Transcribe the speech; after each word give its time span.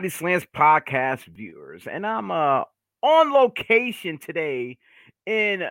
Body 0.00 0.08
Slams 0.08 0.46
podcast 0.56 1.26
viewers, 1.26 1.86
and 1.86 2.06
I'm 2.06 2.30
uh 2.30 2.62
on 3.02 3.32
location 3.34 4.16
today 4.16 4.78
in 5.26 5.64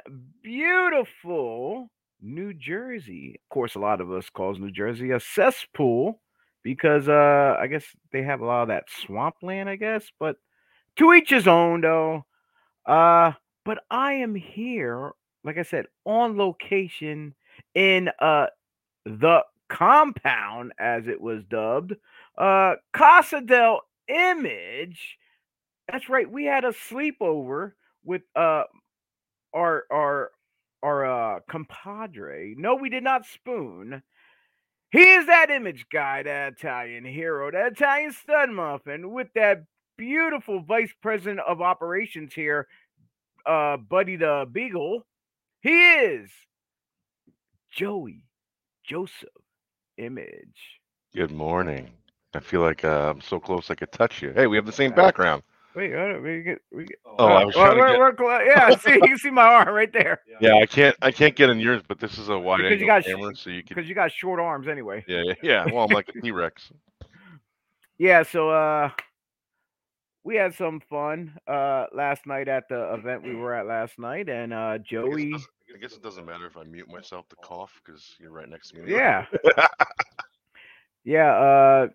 beautiful 0.43 1.89
New 2.21 2.53
Jersey. 2.53 3.39
Of 3.43 3.49
course, 3.49 3.73
a 3.73 3.79
lot 3.79 4.01
of 4.01 4.11
us 4.11 4.29
calls 4.29 4.59
New 4.59 4.69
Jersey 4.69 5.09
a 5.09 5.19
cesspool 5.19 6.21
because 6.61 7.09
uh 7.09 7.57
I 7.59 7.65
guess 7.65 7.83
they 8.11 8.21
have 8.21 8.41
a 8.41 8.45
lot 8.45 8.61
of 8.61 8.67
that 8.67 8.83
swampland, 9.03 9.67
I 9.67 9.77
guess, 9.77 10.03
but 10.19 10.35
to 10.97 11.11
each 11.15 11.31
his 11.31 11.47
own 11.47 11.81
though. 11.81 12.23
Uh 12.85 13.31
but 13.65 13.79
I 13.89 14.13
am 14.13 14.35
here, 14.35 15.13
like 15.43 15.57
I 15.57 15.63
said, 15.63 15.87
on 16.05 16.37
location 16.37 17.33
in 17.73 18.11
uh 18.19 18.45
the 19.07 19.41
compound 19.69 20.73
as 20.79 21.07
it 21.07 21.19
was 21.19 21.43
dubbed 21.45 21.95
uh 22.37 22.75
casa 22.93 23.41
del 23.41 23.81
image 24.09 25.17
that's 25.87 26.09
right 26.09 26.29
we 26.29 26.45
had 26.45 26.65
a 26.65 26.71
sleepover 26.71 27.73
with 28.03 28.21
uh 28.35 28.63
our 29.53 29.83
our 29.91 30.31
our 30.83 31.05
uh 31.05 31.39
compadre 31.49 32.55
no 32.57 32.75
we 32.75 32.89
did 32.89 33.03
not 33.03 33.25
spoon. 33.25 34.01
He 34.91 35.03
is 35.03 35.27
that 35.27 35.51
image 35.51 35.85
guy 35.91 36.23
that 36.23 36.53
italian 36.53 37.05
hero 37.05 37.51
that 37.51 37.73
italian 37.73 38.11
stud 38.11 38.49
muffin 38.49 39.11
with 39.11 39.27
that 39.35 39.63
beautiful 39.97 40.61
vice 40.61 40.93
president 41.01 41.41
of 41.47 41.61
operations 41.61 42.33
here 42.33 42.67
uh 43.45 43.77
buddy 43.77 44.15
the 44.15 44.47
beagle. 44.51 45.05
He 45.61 45.93
is 45.93 46.31
joey 47.71 48.23
joseph 48.83 49.29
image. 49.97 50.79
Good 51.13 51.31
morning. 51.31 51.98
I 52.33 52.39
feel 52.39 52.61
like 52.61 52.83
uh, 52.83 53.09
I'm 53.11 53.21
so 53.21 53.39
close 53.39 53.71
I 53.71 53.75
could 53.75 53.91
touch 53.91 54.21
you. 54.21 54.31
Hey, 54.35 54.47
we 54.47 54.55
have 54.55 54.65
the 54.65 54.71
same 54.71 54.91
background. 54.93 55.41
Wait, 55.75 55.93
uh, 55.95 56.19
we 56.21 56.41
get, 56.41 56.59
we 56.71 56.85
get, 56.85 56.97
Oh, 57.05 57.25
I 57.27 57.43
was 57.45 57.55
well, 57.55 57.65
trying 57.65 57.75
to 57.75 57.79
we're, 57.81 57.89
get- 57.91 57.99
we're 57.99 58.13
clo- 58.13 58.39
yeah, 58.39 58.75
see, 58.77 58.93
you 58.93 59.01
can 59.01 59.17
see 59.17 59.29
my 59.29 59.43
arm 59.43 59.69
right 59.69 59.91
there 59.93 60.19
Yeah, 60.41 60.55
I 60.55 60.65
can't 60.65 60.95
I 61.01 61.11
can't 61.11 61.35
get 61.35 61.49
in 61.49 61.59
yours, 61.59 61.81
but 61.87 61.99
this 61.99 62.17
is 62.17 62.29
a 62.29 62.37
wide 62.37 62.57
Because 62.57 62.71
angle 62.73 62.81
you 62.81 62.87
got 62.87 63.03
camera, 63.05 63.35
so 63.35 63.49
you 63.49 63.63
can. 63.63 63.75
because 63.75 63.87
you 63.89 63.95
got 63.95 64.11
short 64.11 64.39
arms 64.39 64.67
anyway. 64.67 65.03
Yeah, 65.07 65.21
yeah, 65.25 65.33
yeah. 65.43 65.65
Well, 65.65 65.83
I'm 65.85 65.91
like 65.93 66.09
a 66.09 66.21
T-Rex. 66.21 66.71
Yeah, 67.97 68.23
so 68.23 68.49
uh, 68.49 68.91
we 70.23 70.37
had 70.37 70.55
some 70.55 70.79
fun 70.89 71.37
uh 71.47 71.87
last 71.93 72.25
night 72.25 72.47
at 72.47 72.63
the 72.69 72.93
event 72.93 73.23
we 73.23 73.35
were 73.35 73.53
at 73.53 73.67
last 73.67 73.99
night, 73.99 74.29
and 74.29 74.53
uh, 74.53 74.57
I 74.57 74.77
guess, 74.77 74.85
it 74.87 74.89
Joey, 74.91 75.31
doesn't, 75.31 75.49
I 75.75 75.77
guess 75.79 75.93
it 75.93 76.01
doesn't 76.01 76.25
matter 76.25 76.45
if 76.45 76.55
I 76.55 76.63
mute 76.63 76.87
myself 76.89 77.27
to 77.29 77.35
cough 77.43 77.81
because 77.85 78.15
you're 78.19 78.31
right 78.31 78.47
next 78.47 78.69
to 78.69 78.81
me. 78.81 78.93
yeah, 78.93 79.25
yeah, 81.03 81.33
uh, 81.35 81.87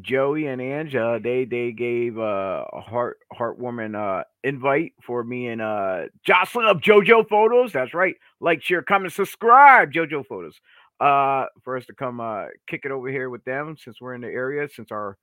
Joey 0.00 0.46
and 0.46 0.94
uh, 0.94 1.18
they 1.18 1.44
they 1.44 1.72
gave 1.72 2.18
uh, 2.18 2.64
a 2.72 2.80
heart 2.80 3.18
heartwarming 3.32 3.96
uh 3.96 4.24
invite 4.44 4.92
for 5.02 5.24
me 5.24 5.48
and 5.48 5.62
uh 5.62 6.04
Jocelyn 6.24 6.66
of 6.66 6.80
JoJo 6.80 7.28
Photos. 7.28 7.72
That's 7.72 7.94
right. 7.94 8.14
Like, 8.40 8.62
share, 8.62 8.82
comment, 8.82 9.12
subscribe, 9.12 9.92
JoJo 9.92 10.26
Photos. 10.26 10.60
Uh, 10.98 11.44
for 11.62 11.76
us 11.76 11.84
to 11.86 11.94
come 11.94 12.20
uh 12.20 12.46
kick 12.66 12.82
it 12.84 12.90
over 12.90 13.08
here 13.08 13.30
with 13.30 13.44
them 13.44 13.76
since 13.78 14.00
we're 14.00 14.14
in 14.14 14.20
the 14.20 14.28
area. 14.28 14.68
Since 14.68 14.90
our 14.90 15.16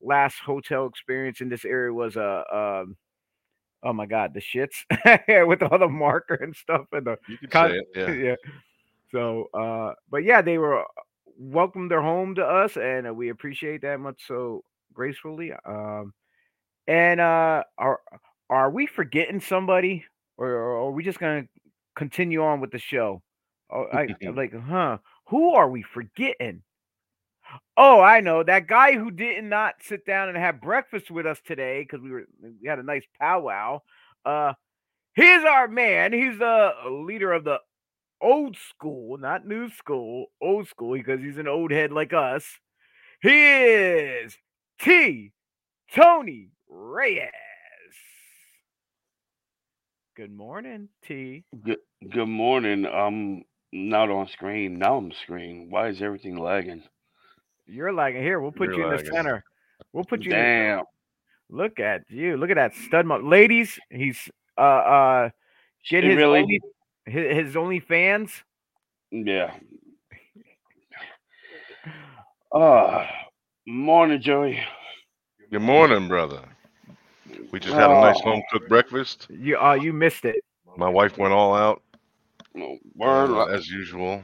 last 0.00 0.38
hotel 0.38 0.86
experience 0.86 1.40
in 1.40 1.48
this 1.48 1.64
area 1.64 1.92
was 1.92 2.16
uh 2.16 2.42
um 2.52 2.96
oh 3.82 3.92
my 3.92 4.04
god 4.04 4.34
the 4.34 4.40
shits 4.40 4.84
with 5.48 5.62
all 5.62 5.78
the 5.78 5.88
marker 5.88 6.34
and 6.34 6.54
stuff 6.54 6.86
and 6.92 7.06
the 7.06 7.18
You 7.26 7.38
can 7.38 7.48
Con- 7.48 7.70
it. 7.72 7.86
Yeah. 7.94 8.12
yeah. 8.12 8.34
So, 9.14 9.48
uh, 9.54 9.94
but 10.10 10.24
yeah, 10.24 10.42
they 10.42 10.58
were 10.58 10.84
welcomed 11.38 11.90
their 11.90 12.02
home 12.02 12.34
to 12.36 12.44
us, 12.44 12.76
and 12.76 13.06
uh, 13.06 13.14
we 13.14 13.28
appreciate 13.28 13.82
that 13.82 14.00
much 14.00 14.26
so 14.26 14.62
gracefully. 14.92 15.52
Um, 15.64 16.12
and 16.86 17.20
uh, 17.20 17.64
are 17.78 18.00
are 18.50 18.70
we 18.70 18.86
forgetting 18.86 19.40
somebody, 19.40 20.04
or, 20.36 20.48
or 20.48 20.76
are 20.86 20.90
we 20.90 21.04
just 21.04 21.18
gonna 21.18 21.44
continue 21.96 22.42
on 22.42 22.60
with 22.60 22.70
the 22.70 22.78
show? 22.78 23.22
Oh, 23.70 23.86
I 23.92 24.08
I'm 24.26 24.34
like, 24.36 24.54
huh? 24.54 24.98
Who 25.28 25.54
are 25.54 25.68
we 25.68 25.82
forgetting? 25.82 26.62
Oh, 27.76 28.00
I 28.00 28.20
know 28.20 28.42
that 28.42 28.66
guy 28.66 28.94
who 28.94 29.10
did 29.10 29.44
not 29.44 29.74
sit 29.80 30.06
down 30.06 30.28
and 30.28 30.38
have 30.38 30.60
breakfast 30.60 31.10
with 31.10 31.26
us 31.26 31.40
today 31.44 31.82
because 31.82 32.00
we 32.02 32.10
were 32.10 32.24
we 32.40 32.68
had 32.68 32.78
a 32.78 32.82
nice 32.82 33.04
powwow. 33.20 33.80
Uh, 34.24 34.54
he's 35.14 35.44
our 35.44 35.68
man. 35.68 36.12
He's 36.12 36.38
the 36.38 36.72
leader 36.90 37.32
of 37.32 37.44
the 37.44 37.58
old 38.24 38.56
school, 38.56 39.18
not 39.18 39.46
new 39.46 39.68
school, 39.70 40.26
old 40.40 40.66
school, 40.66 40.94
because 40.94 41.20
he's 41.20 41.36
an 41.38 41.46
old 41.46 41.70
head 41.70 41.92
like 41.92 42.12
us. 42.12 42.44
He 43.20 43.46
is 43.46 44.36
T. 44.80 45.32
Tony 45.94 46.48
Reyes. 46.68 47.30
Good 50.16 50.32
morning, 50.32 50.88
T. 51.06 51.44
Good, 51.64 51.78
good 52.10 52.26
morning. 52.28 52.86
I'm 52.86 53.44
not 53.72 54.10
on 54.10 54.28
screen. 54.28 54.78
Now 54.78 54.96
I'm 54.96 55.12
screen. 55.12 55.68
Why 55.70 55.88
is 55.88 56.00
everything 56.00 56.36
lagging? 56.36 56.82
You're 57.66 57.92
lagging 57.92 58.22
here. 58.22 58.40
We'll 58.40 58.52
put 58.52 58.70
You're 58.70 58.78
you 58.78 58.90
in 58.90 58.96
the 59.04 59.10
center. 59.10 59.44
We'll 59.92 60.04
put 60.04 60.22
you. 60.22 60.30
In 60.32 60.38
Damn. 60.38 60.78
the, 60.78 61.56
look 61.56 61.80
at 61.80 62.02
you. 62.08 62.36
Look 62.36 62.50
at 62.50 62.56
that 62.56 62.74
stud. 62.74 63.06
Mo- 63.06 63.18
Ladies, 63.18 63.78
he's 63.90 64.30
uh 64.56 64.60
uh 64.60 65.30
get 65.88 66.04
his 66.04 66.16
really- 66.16 66.40
only 66.40 66.60
his, 67.06 67.46
his 67.46 67.56
only 67.56 67.80
fans. 67.80 68.30
Yeah. 69.10 69.54
Uh, 72.52 73.06
morning, 73.66 74.20
Joey. 74.20 74.60
Good 75.50 75.62
morning, 75.62 76.08
brother. 76.08 76.40
We 77.50 77.60
just 77.60 77.74
had 77.74 77.90
a 77.90 77.94
nice 77.94 78.16
Oh. 78.24 78.30
home 78.30 78.42
cooked 78.50 78.68
breakfast. 78.68 79.26
You 79.30 79.58
uh 79.58 79.74
you 79.74 79.92
missed 79.92 80.24
it. 80.24 80.36
My 80.76 80.88
wife 80.88 81.16
went 81.18 81.32
all 81.32 81.54
out 81.54 81.82
Word. 82.94 83.30
uh, 83.30 83.44
as 83.46 83.68
usual. 83.68 84.22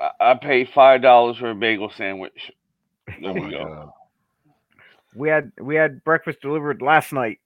I- 0.00 0.30
I 0.30 0.34
paid 0.34 0.68
five 0.70 1.02
dollars 1.02 1.36
for 1.38 1.50
a 1.50 1.54
bagel 1.54 1.90
sandwich. 1.90 2.50
There 3.22 3.30
Oh 3.30 3.32
we 3.32 3.50
go. 3.50 3.64
God. 3.64 3.90
We 5.14 5.28
had 5.30 5.50
we 5.60 5.74
had 5.76 6.04
breakfast 6.04 6.40
delivered 6.42 6.82
last 6.82 7.12
night. 7.12 7.38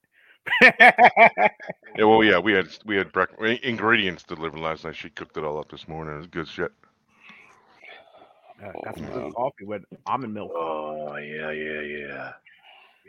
Yeah, 1.94 2.04
well, 2.04 2.22
yeah, 2.25 2.38
we 2.38 2.53
had 2.53 2.69
we 2.84 2.97
had 2.97 3.12
breakfast 3.12 3.62
ingredients 3.62 4.22
delivered 4.25 4.60
last 4.60 4.84
night. 4.84 4.97
She 4.97 5.10
cooked 5.10 5.36
it 5.36 5.44
all 5.44 5.58
up 5.58 5.70
this 5.70 5.88
morning. 5.88 6.14
It 6.14 6.19
was 6.19 6.26
good 6.26 6.48
shit. 6.48 6.72
Uh, 8.62 8.72
got 8.84 8.97
some 8.98 9.08
Oh, 9.10 9.22
good 9.22 9.34
coffee 9.34 9.64
with 9.64 9.82
almond 10.06 10.34
milk. 10.34 10.52
Oh 10.54 11.16
yeah, 11.16 11.50
yeah, 11.52 11.81
yeah. 11.81 12.32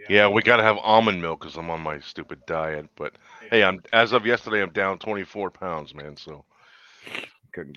Yeah, 0.08 0.28
we 0.28 0.42
gotta 0.42 0.64
have 0.64 0.78
almond 0.78 1.22
milk 1.22 1.42
because 1.42 1.58
I'm 1.58 1.70
on 1.70 1.82
my 1.82 2.00
stupid 2.00 2.46
diet. 2.46 2.90
But 2.96 3.14
hey, 3.50 3.64
I'm 3.64 3.82
as 3.94 4.12
of 4.14 4.26
yesterday, 4.26 4.62
I'm 4.62 4.72
down 4.72 5.00
24 5.00 5.52
pounds, 5.52 5.94
man. 5.94 6.16
So 6.18 6.46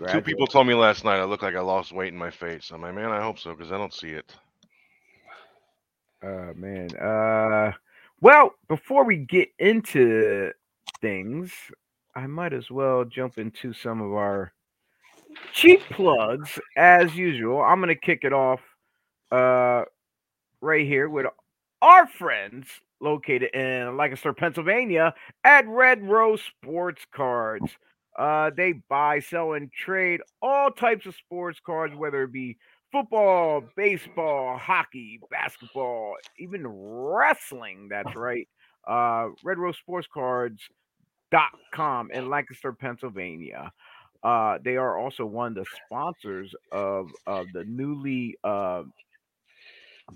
two 0.06 0.20
people 0.22 0.46
told 0.46 0.66
me 0.66 0.75
last 0.75 1.04
night 1.04 1.19
I 1.20 1.25
look 1.25 1.42
like 1.42 1.54
I 1.54 1.60
lost 1.60 1.92
weight 1.92 2.12
in 2.12 2.19
my 2.19 2.31
face. 2.31 2.70
I'm 2.70 2.82
like, 2.82 2.94
man, 2.94 3.10
I 3.10 3.20
hope 3.22 3.38
so 3.38 3.52
because 3.54 3.72
I 3.72 3.78
don't 3.78 3.92
see 3.94 4.10
it. 4.10 4.34
Uh 6.22 6.52
man. 6.56 6.94
Uh 6.96 7.72
well, 8.20 8.54
before 8.68 9.04
we 9.04 9.16
get 9.16 9.48
into 9.58 10.52
things, 11.00 11.52
I 12.14 12.26
might 12.26 12.52
as 12.52 12.70
well 12.70 13.04
jump 13.04 13.38
into 13.38 13.72
some 13.72 14.00
of 14.00 14.12
our 14.12 14.52
cheap 15.52 15.80
plugs 15.90 16.58
as 16.76 17.14
usual. 17.14 17.60
I'm 17.60 17.80
gonna 17.80 17.94
kick 17.94 18.20
it 18.22 18.32
off 18.32 18.60
uh 19.30 19.84
right 20.60 20.86
here 20.86 21.08
with 21.08 21.26
our 21.82 22.06
friends 22.06 22.68
located 23.00 23.54
in 23.54 23.96
Lancaster, 23.96 24.32
Pennsylvania 24.32 25.12
at 25.44 25.66
Red 25.69 26.02
Rose 26.02 26.40
Sports 26.42 27.02
Cards. 27.12 27.70
Uh 28.19 28.50
they 28.56 28.72
buy, 28.88 29.20
sell, 29.20 29.52
and 29.52 29.70
trade 29.70 30.20
all 30.40 30.70
types 30.70 31.04
of 31.04 31.14
sports 31.16 31.60
cards, 31.64 31.94
whether 31.94 32.22
it 32.22 32.32
be 32.32 32.56
football, 32.96 33.62
baseball, 33.76 34.56
hockey, 34.56 35.20
basketball, 35.31 36.14
even 36.38 36.66
wrestling. 36.66 37.88
That's 37.90 38.14
right. 38.16 38.48
Uh, 38.87 39.28
Red 39.44 39.58
Rose 39.58 39.76
Sports 39.76 40.08
Cards.com 40.12 42.10
in 42.10 42.31
Lancaster, 42.31 42.72
Pennsylvania. 42.72 43.70
Uh, 44.22 44.58
they 44.64 44.76
are 44.76 44.96
also 44.96 45.26
one 45.26 45.48
of 45.48 45.54
the 45.56 45.66
sponsors 45.84 46.54
of, 46.72 47.08
of 47.26 47.46
the 47.52 47.64
newly 47.64 48.37
uh, 48.44 48.82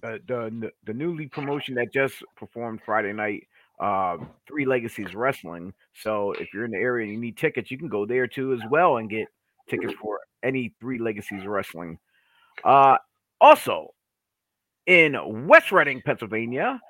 the, 0.02 0.20
the 0.28 0.70
the 0.86 0.94
newly 0.94 1.26
promotion 1.26 1.74
that 1.74 1.92
just 1.92 2.14
performed 2.36 2.80
Friday 2.86 3.12
night. 3.12 3.46
Uh, 3.78 4.18
Three 4.46 4.64
Legacies 4.64 5.14
Wrestling. 5.14 5.72
So 5.94 6.32
if 6.32 6.48
you're 6.54 6.64
in 6.64 6.70
the 6.70 6.78
area 6.78 7.04
and 7.04 7.12
you 7.14 7.20
need 7.20 7.36
tickets, 7.36 7.70
you 7.70 7.78
can 7.78 7.88
go 7.88 8.06
there 8.06 8.26
too 8.26 8.52
as 8.52 8.60
well 8.70 8.98
and 8.98 9.10
get 9.10 9.26
tickets 9.68 9.94
for 10.00 10.20
any 10.42 10.74
Three 10.80 10.98
Legacies 10.98 11.44
Wrestling. 11.44 11.98
Uh, 12.64 12.96
also, 13.40 13.90
in 14.86 15.46
West 15.46 15.72
Reading, 15.72 16.02
Pennsylvania, 16.04 16.80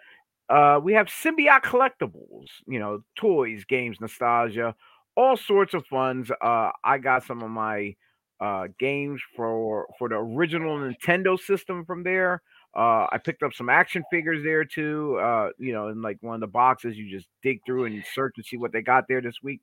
uh, 0.48 0.80
we 0.82 0.92
have 0.94 1.06
Symbiote 1.06 1.62
Collectibles. 1.62 2.48
You 2.66 2.78
know, 2.80 3.02
toys, 3.16 3.64
games, 3.64 3.98
nostalgia, 4.00 4.74
all 5.16 5.36
sorts 5.36 5.74
of 5.74 5.86
funds. 5.86 6.30
Uh, 6.40 6.70
I 6.84 6.98
got 6.98 7.24
some 7.24 7.42
of 7.42 7.50
my 7.50 7.94
uh, 8.40 8.68
games 8.78 9.20
for 9.36 9.86
for 9.98 10.08
the 10.08 10.16
original 10.16 10.78
Nintendo 10.78 11.38
system 11.38 11.84
from 11.84 12.02
there. 12.02 12.42
Uh, 12.74 13.06
I 13.10 13.18
picked 13.18 13.42
up 13.42 13.52
some 13.52 13.68
action 13.68 14.04
figures 14.10 14.42
there 14.44 14.64
too. 14.64 15.18
Uh, 15.20 15.50
you 15.58 15.72
know, 15.72 15.88
in 15.88 16.02
like 16.02 16.18
one 16.20 16.34
of 16.34 16.40
the 16.40 16.46
boxes, 16.46 16.96
you 16.96 17.10
just 17.10 17.28
dig 17.42 17.60
through 17.66 17.84
and 17.86 18.02
search 18.14 18.34
and 18.36 18.46
see 18.46 18.56
what 18.56 18.72
they 18.72 18.82
got 18.82 19.06
there 19.08 19.20
this 19.20 19.42
week. 19.42 19.60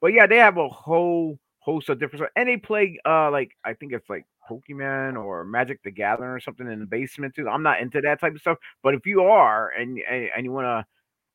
But 0.00 0.12
yeah, 0.12 0.26
they 0.26 0.36
have 0.36 0.58
a 0.58 0.68
whole 0.68 1.38
host 1.58 1.88
of 1.88 1.98
different. 1.98 2.30
And 2.36 2.48
they 2.48 2.56
play 2.56 2.98
uh 3.06 3.30
like 3.30 3.50
I 3.64 3.74
think 3.74 3.92
it's 3.92 4.08
like 4.08 4.26
Pokemon 4.50 5.22
or 5.22 5.44
Magic 5.44 5.82
the 5.82 5.90
Gathering 5.90 6.30
or 6.30 6.40
something 6.40 6.70
in 6.70 6.80
the 6.80 6.86
basement 6.86 7.34
too. 7.34 7.48
I'm 7.48 7.62
not 7.62 7.80
into 7.80 8.00
that 8.00 8.20
type 8.20 8.34
of 8.34 8.40
stuff, 8.40 8.58
but 8.82 8.94
if 8.94 9.06
you 9.06 9.22
are 9.22 9.70
and 9.70 9.98
and, 10.08 10.30
and 10.36 10.44
you 10.44 10.52
want 10.52 10.66
to 10.66 10.86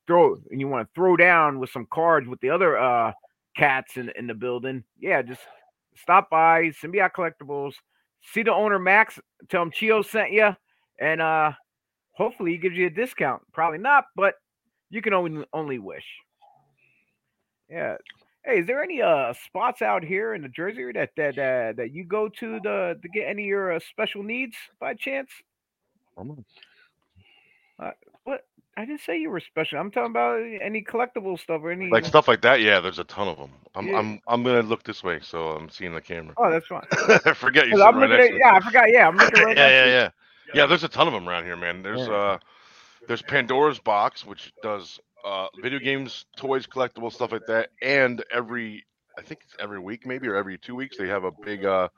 throw 0.07 0.35
and 0.51 0.59
you 0.59 0.67
want 0.67 0.87
to 0.87 0.93
throw 0.93 1.17
down 1.17 1.59
with 1.59 1.69
some 1.69 1.87
cards 1.91 2.27
with 2.27 2.39
the 2.41 2.49
other 2.49 2.77
uh 2.77 3.11
cats 3.55 3.97
in 3.97 4.11
in 4.17 4.27
the 4.27 4.33
building, 4.33 4.83
yeah, 4.99 5.21
just 5.21 5.41
stop 5.95 6.29
by 6.29 6.71
Symbiote 6.81 7.11
Collectibles, 7.11 7.73
see 8.33 8.43
the 8.43 8.53
owner 8.53 8.79
Max, 8.79 9.19
tell 9.49 9.63
him 9.63 9.71
Chio 9.71 10.01
sent 10.01 10.31
you, 10.31 10.55
and 10.99 11.21
uh 11.21 11.51
hopefully 12.11 12.51
he 12.51 12.57
gives 12.57 12.75
you 12.75 12.87
a 12.87 12.89
discount. 12.89 13.41
Probably 13.53 13.79
not, 13.79 14.05
but 14.15 14.35
you 14.89 15.01
can 15.01 15.13
only 15.13 15.45
only 15.53 15.79
wish. 15.79 16.05
Yeah. 17.69 17.97
Hey, 18.47 18.59
is 18.59 18.65
there 18.67 18.81
any 18.81 19.01
uh 19.01 19.33
spots 19.45 19.81
out 19.81 20.03
here 20.03 20.33
in 20.33 20.41
the 20.41 20.47
Jersey 20.47 20.89
that 20.93 21.09
that 21.17 21.37
uh, 21.37 21.73
that 21.75 21.91
you 21.91 22.05
go 22.05 22.29
to 22.29 22.59
the 22.63 22.97
to 23.01 23.09
get 23.09 23.27
any 23.27 23.43
of 23.43 23.47
your 23.47 23.73
uh, 23.73 23.79
special 23.91 24.23
needs 24.23 24.55
by 24.79 24.93
chance? 24.93 25.29
Uh, 26.17 27.91
what? 28.23 28.45
I 28.77 28.85
didn't 28.85 29.01
say 29.01 29.19
you 29.19 29.31
were 29.31 29.39
special. 29.41 29.79
I'm 29.79 29.91
talking 29.91 30.11
about 30.11 30.39
any 30.61 30.81
collectible 30.83 31.37
stuff 31.37 31.61
or 31.63 31.71
any. 31.71 31.89
Like 31.89 32.05
stuff 32.05 32.27
like 32.27 32.41
that, 32.43 32.61
yeah. 32.61 32.79
There's 32.79 32.99
a 32.99 33.03
ton 33.03 33.27
of 33.27 33.37
them. 33.37 33.49
I'm 33.75 33.87
Yeah. 33.87 33.97
I'm 33.97 34.21
I'm 34.27 34.43
gonna 34.43 34.61
look 34.61 34.83
this 34.83 35.03
way, 35.03 35.19
so 35.21 35.49
I'm 35.49 35.69
seeing 35.69 35.93
the 35.93 36.01
camera. 36.01 36.33
oh, 36.37 36.49
that's 36.49 36.67
fine. 36.67 36.85
I 37.25 37.33
forget 37.35 37.67
you. 37.67 37.83
I'm 37.83 37.97
right 37.97 38.11
at, 38.11 38.33
yeah, 38.33 38.53
I 38.53 38.59
forgot. 38.61 38.89
Yeah, 38.89 39.09
I'm 39.09 39.17
looking 39.17 39.43
right 39.43 39.57
yeah, 39.57 39.67
next 39.67 39.73
yeah, 39.73 39.85
yeah. 39.85 40.09
Yeah, 40.53 40.65
there's 40.67 40.85
a 40.85 40.87
ton 40.87 41.07
of 41.07 41.13
them 41.13 41.27
around 41.27 41.43
here, 41.43 41.57
man. 41.57 41.83
There's 41.83 42.07
Yeah. 42.07 42.13
uh, 42.13 42.37
there's 43.07 43.21
Pandora's 43.21 43.79
Box, 43.79 44.25
which 44.25 44.53
does 44.63 44.99
uh, 45.25 45.47
video 45.61 45.79
games, 45.79 46.25
toys, 46.35 46.67
collectibles, 46.67 47.13
stuff 47.13 47.31
like 47.31 47.45
that, 47.47 47.69
and 47.81 48.23
every 48.31 48.85
I 49.17 49.21
think 49.21 49.41
it's 49.43 49.55
every 49.59 49.79
week, 49.79 50.05
maybe 50.05 50.27
or 50.27 50.35
every 50.35 50.57
two 50.57 50.75
weeks, 50.75 50.97
they 50.97 51.07
have 51.07 51.23
a 51.23 51.31
big 51.43 51.65
uh, 51.65 51.89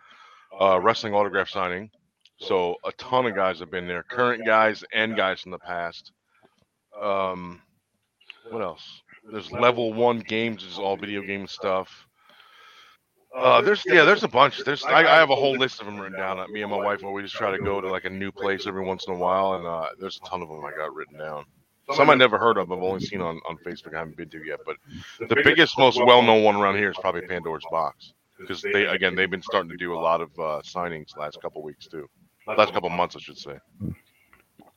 uh, 0.59 0.79
wrestling 0.81 1.13
autograph 1.13 1.49
signing. 1.49 1.89
So 2.37 2.75
a 2.85 2.91
ton 2.93 3.25
of 3.25 3.35
guys 3.35 3.59
have 3.59 3.69
been 3.69 3.87
there, 3.87 4.03
current 4.03 4.45
guys 4.45 4.83
and 4.93 5.17
guys 5.17 5.41
from 5.41 5.51
the 5.51 5.59
past. 5.59 6.13
Um, 6.99 7.61
what 8.49 8.61
else? 8.61 9.01
There's 9.29 9.51
level 9.51 9.93
one 9.93 10.19
games, 10.19 10.63
is 10.63 10.79
all 10.79 10.95
video 10.95 11.21
game 11.21 11.47
stuff. 11.47 12.07
Uh, 13.35 13.61
there's 13.61 13.83
yeah, 13.85 14.05
there's 14.05 14.23
a 14.23 14.27
bunch. 14.27 14.63
There's 14.63 14.83
I, 14.85 15.03
I 15.03 15.17
have 15.17 15.29
a 15.29 15.35
whole 15.35 15.55
list 15.55 15.81
of 15.81 15.85
them 15.85 15.99
written 15.99 16.17
down. 16.17 16.43
Me 16.51 16.61
and 16.61 16.71
my 16.71 16.77
wife 16.77 17.03
always 17.03 17.31
try 17.31 17.51
to 17.51 17.59
go 17.59 17.79
to 17.79 17.89
like 17.89 18.05
a 18.05 18.09
new 18.09 18.31
place 18.31 18.65
every 18.65 18.83
once 18.83 19.05
in 19.07 19.13
a 19.13 19.17
while, 19.17 19.53
and 19.53 19.67
uh, 19.67 19.89
there's 19.99 20.19
a 20.23 20.27
ton 20.27 20.41
of 20.41 20.47
them 20.47 20.63
I 20.65 20.71
got 20.71 20.95
written 20.95 21.19
down. 21.19 21.45
Some 21.93 22.09
I 22.09 22.15
never 22.15 22.37
heard 22.37 22.57
of. 22.57 22.71
I've 22.71 22.83
only 22.83 22.99
seen 22.99 23.21
on, 23.21 23.39
on 23.49 23.57
Facebook. 23.65 23.95
I 23.95 23.99
haven't 23.99 24.17
been 24.17 24.29
to 24.29 24.43
yet, 24.45 24.59
but 24.65 24.75
the 25.27 25.35
biggest, 25.43 25.77
most 25.77 25.97
well-known 26.03 26.43
one 26.43 26.55
around 26.55 26.75
here 26.75 26.91
is 26.91 26.97
probably 27.01 27.21
Pandora's 27.21 27.63
Box 27.71 28.13
because 28.37 28.61
they 28.61 28.85
again 28.85 29.15
they've 29.15 29.29
been 29.31 29.41
starting 29.41 29.69
to 29.69 29.77
do 29.77 29.93
a 29.93 29.99
lot 29.99 30.21
of 30.21 30.29
uh, 30.39 30.61
signings 30.63 31.17
last 31.17 31.41
couple 31.41 31.61
weeks 31.63 31.87
too. 31.87 32.07
Last 32.47 32.73
couple 32.73 32.89
months, 32.89 33.15
I 33.15 33.19
should 33.19 33.37
say. 33.37 33.57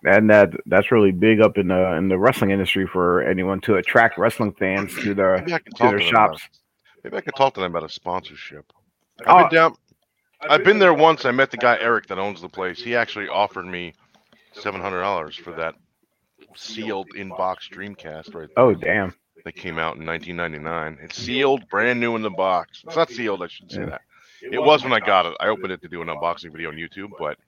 and 0.05 0.29
that 0.31 0.51
that's 0.67 0.91
really 0.93 1.13
big 1.13 1.41
up 1.41 1.59
in 1.59 1.69
the 1.69 1.93
in 1.97 2.09
the 2.09 2.19
wrestling 2.19 2.51
industry 2.51 2.87
for 2.87 3.23
anyone 3.23 3.61
to 3.63 3.77
attract 3.77 4.19
wrestling 4.19 4.53
fans 4.53 4.95
to 5.03 5.15
their 5.15 5.39
Maybe 5.39 5.55
I 5.55 5.59
can 5.59 5.73
to 5.75 5.83
their 5.83 5.99
to 5.99 6.05
them 6.05 6.15
about- 6.15 6.39
shops. 6.41 6.49
Maybe 7.05 7.17
I 7.17 7.21
could 7.21 7.35
talk 7.37 7.55
to 7.55 7.61
them 7.61 7.73
about 7.73 7.85
a 7.85 7.93
sponsorship. 7.93 8.65
Oh. 9.27 9.35
I've 9.35 9.51
been 9.51 9.57
down. 9.59 9.75
I've 10.49 10.65
been 10.65 10.79
there 10.79 10.95
once. 10.95 11.25
I 11.25 11.31
met 11.31 11.51
the 11.51 11.57
guy 11.57 11.77
Eric 11.81 12.07
that 12.09 12.19
owns 12.19 12.41
the 12.41 12.49
place. 12.49 12.83
He 12.83 12.95
actually 12.97 13.29
offered 13.29 13.67
me 13.67 13.93
seven 14.53 14.81
hundred 14.81 15.01
dollars 15.01 15.37
for 15.37 15.53
that 15.53 15.75
sealed 16.57 17.09
in 17.17 17.29
box 17.31 17.69
Dreamcast 17.73 18.35
right 18.35 18.49
there. 18.55 18.65
Oh 18.65 18.75
damn! 18.75 19.15
that 19.45 19.57
came 19.57 19.79
out 19.79 19.97
in 19.97 20.07
1999. 20.07 20.99
It's 21.05 21.17
sealed, 21.17 21.69
brand 21.69 22.01
new 22.01 22.17
in 22.17 22.23
the 22.23 22.31
box. 22.31 22.83
It's 22.85 22.97
not 22.97 23.11
sealed, 23.11 23.43
I 23.43 23.49
should 23.49 23.71
say 23.71 23.81
Yeah. 23.81 23.87
that. 23.87 24.03
It 24.43 24.59
was 24.59 24.83
when 24.83 24.93
I 24.93 25.01
got 25.01 25.27
it. 25.27 25.35
I 25.41 25.49
opened 25.49 25.73
it 25.73 25.83
to 25.83 25.89
do 25.89 26.03
an 26.03 26.09
unboxing 26.09 26.53
video 26.53 26.71
on 26.71 26.77
YouTube, 26.77 27.11
but 27.19 27.39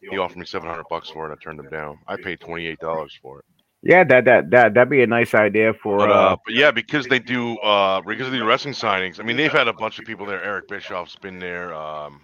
he 0.00 0.18
offered 0.18 0.38
me 0.38 0.44
700 0.46 0.84
bucks 0.90 1.08
for 1.10 1.30
it. 1.30 1.32
I 1.32 1.42
turned 1.42 1.60
him 1.60 1.68
down. 1.70 1.98
I 2.06 2.16
paid 2.16 2.40
28 2.40 2.78
dollars 2.78 3.18
for 3.22 3.40
it. 3.40 3.44
Yeah, 3.82 4.04
that 4.04 4.24
that 4.26 4.50
that 4.50 4.74
that'd 4.74 4.90
be 4.90 5.02
a 5.02 5.06
nice 5.06 5.34
idea 5.34 5.72
for. 5.74 5.98
But, 5.98 6.10
uh, 6.10 6.14
uh, 6.14 6.36
but 6.44 6.54
yeah, 6.54 6.70
because 6.70 7.06
they 7.08 7.18
do 7.18 7.56
uh, 7.58 8.00
because 8.02 8.26
of 8.26 8.32
the 8.32 8.44
wrestling 8.44 8.74
signings. 8.74 9.18
I 9.18 9.24
mean, 9.24 9.36
they've 9.36 9.50
had 9.52 9.66
a 9.68 9.72
bunch 9.72 9.98
of 9.98 10.04
people 10.04 10.26
there. 10.26 10.42
Eric 10.42 10.68
Bischoff's 10.68 11.16
been 11.16 11.38
there. 11.38 11.74
Um, 11.74 12.20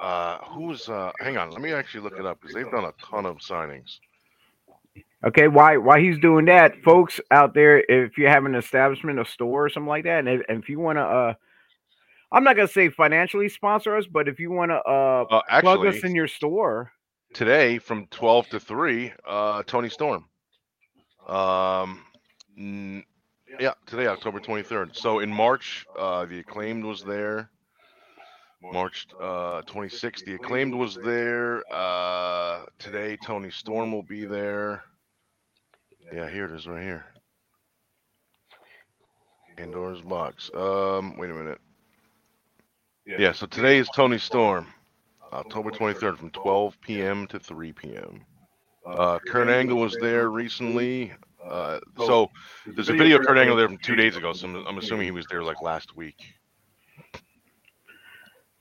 uh, 0.00 0.38
who's? 0.44 0.88
Uh, 0.88 1.12
hang 1.20 1.36
on, 1.36 1.50
let 1.50 1.60
me 1.62 1.72
actually 1.72 2.02
look 2.02 2.18
it 2.18 2.26
up 2.26 2.40
because 2.40 2.54
they've 2.54 2.70
done 2.70 2.84
a 2.84 2.92
ton 3.02 3.26
of 3.26 3.38
signings. 3.38 3.98
Okay, 5.26 5.48
why 5.48 5.78
why 5.78 6.00
he's 6.00 6.18
doing 6.18 6.44
that, 6.46 6.82
folks 6.84 7.18
out 7.30 7.54
there? 7.54 7.78
If 7.88 8.18
you 8.18 8.26
have 8.28 8.44
an 8.44 8.54
establishment, 8.54 9.18
a 9.18 9.24
store, 9.24 9.64
or 9.66 9.68
something 9.70 9.88
like 9.88 10.04
that, 10.04 10.18
and 10.20 10.28
if, 10.28 10.42
and 10.48 10.62
if 10.62 10.68
you 10.68 10.78
want 10.78 10.98
to, 10.98 11.02
uh, 11.02 11.34
I'm 12.30 12.44
not 12.44 12.56
gonna 12.56 12.68
say 12.68 12.90
financially 12.90 13.48
sponsor 13.48 13.96
us, 13.96 14.04
but 14.06 14.28
if 14.28 14.38
you 14.38 14.50
want 14.50 14.70
to 14.70 14.76
uh, 14.76 15.24
Uh, 15.30 15.60
plug 15.60 15.86
us 15.86 16.04
in 16.04 16.14
your 16.14 16.28
store, 16.28 16.92
today 17.32 17.78
from 17.78 18.06
12 18.08 18.48
to 18.50 18.60
3 18.60 19.12
uh 19.26 19.62
toni 19.64 19.88
storm. 19.88 20.26
Um 21.26 22.04
n- 22.58 23.02
yeah. 23.58 23.72
today 23.86 24.06
october 24.08 24.40
23rd 24.40 24.94
so 24.96 25.20
in 25.20 25.30
march 25.32 25.86
uh 25.98 26.24
the 26.26 26.40
acclaimed 26.40 26.84
was 26.84 27.02
there 27.04 27.50
march 28.72 29.06
uh 29.20 29.62
26th 29.62 30.24
the 30.24 30.34
acclaimed 30.34 30.74
was 30.74 30.96
there 30.96 31.62
uh 31.72 32.64
today 32.78 33.16
toni 33.24 33.50
storm 33.50 33.92
will 33.92 34.02
be 34.02 34.24
there 34.24 34.82
yeah 36.12 36.28
here 36.28 36.46
it 36.46 36.52
is 36.52 36.66
right 36.66 36.82
here 36.82 37.04
pandora's 39.56 40.00
box 40.00 40.50
um 40.54 41.16
wait 41.16 41.30
a 41.30 41.34
minute 41.34 41.60
yeah 43.06 43.32
so 43.32 43.46
today 43.46 43.78
is 43.78 43.88
toni 43.94 44.18
storm 44.18 44.66
October 45.34 45.70
23rd 45.70 46.16
from 46.16 46.30
12 46.30 46.80
p.m. 46.80 47.26
to 47.26 47.38
3 47.40 47.72
p.m. 47.72 48.24
Uh, 48.86 49.18
Kurt 49.26 49.48
Angle 49.48 49.78
was 49.78 49.96
there 50.00 50.30
recently. 50.30 51.12
Uh, 51.44 51.80
so 51.98 52.30
there's 52.66 52.88
a 52.88 52.92
video 52.94 53.18
of 53.18 53.26
Kurt 53.26 53.38
Angle 53.38 53.56
there 53.56 53.68
from 53.68 53.78
two 53.78 53.96
days 53.96 54.16
ago. 54.16 54.32
So 54.32 54.46
I'm, 54.46 54.66
I'm 54.66 54.78
assuming 54.78 55.06
he 55.06 55.10
was 55.10 55.26
there 55.30 55.42
like 55.42 55.60
last 55.60 55.96
week. 55.96 56.16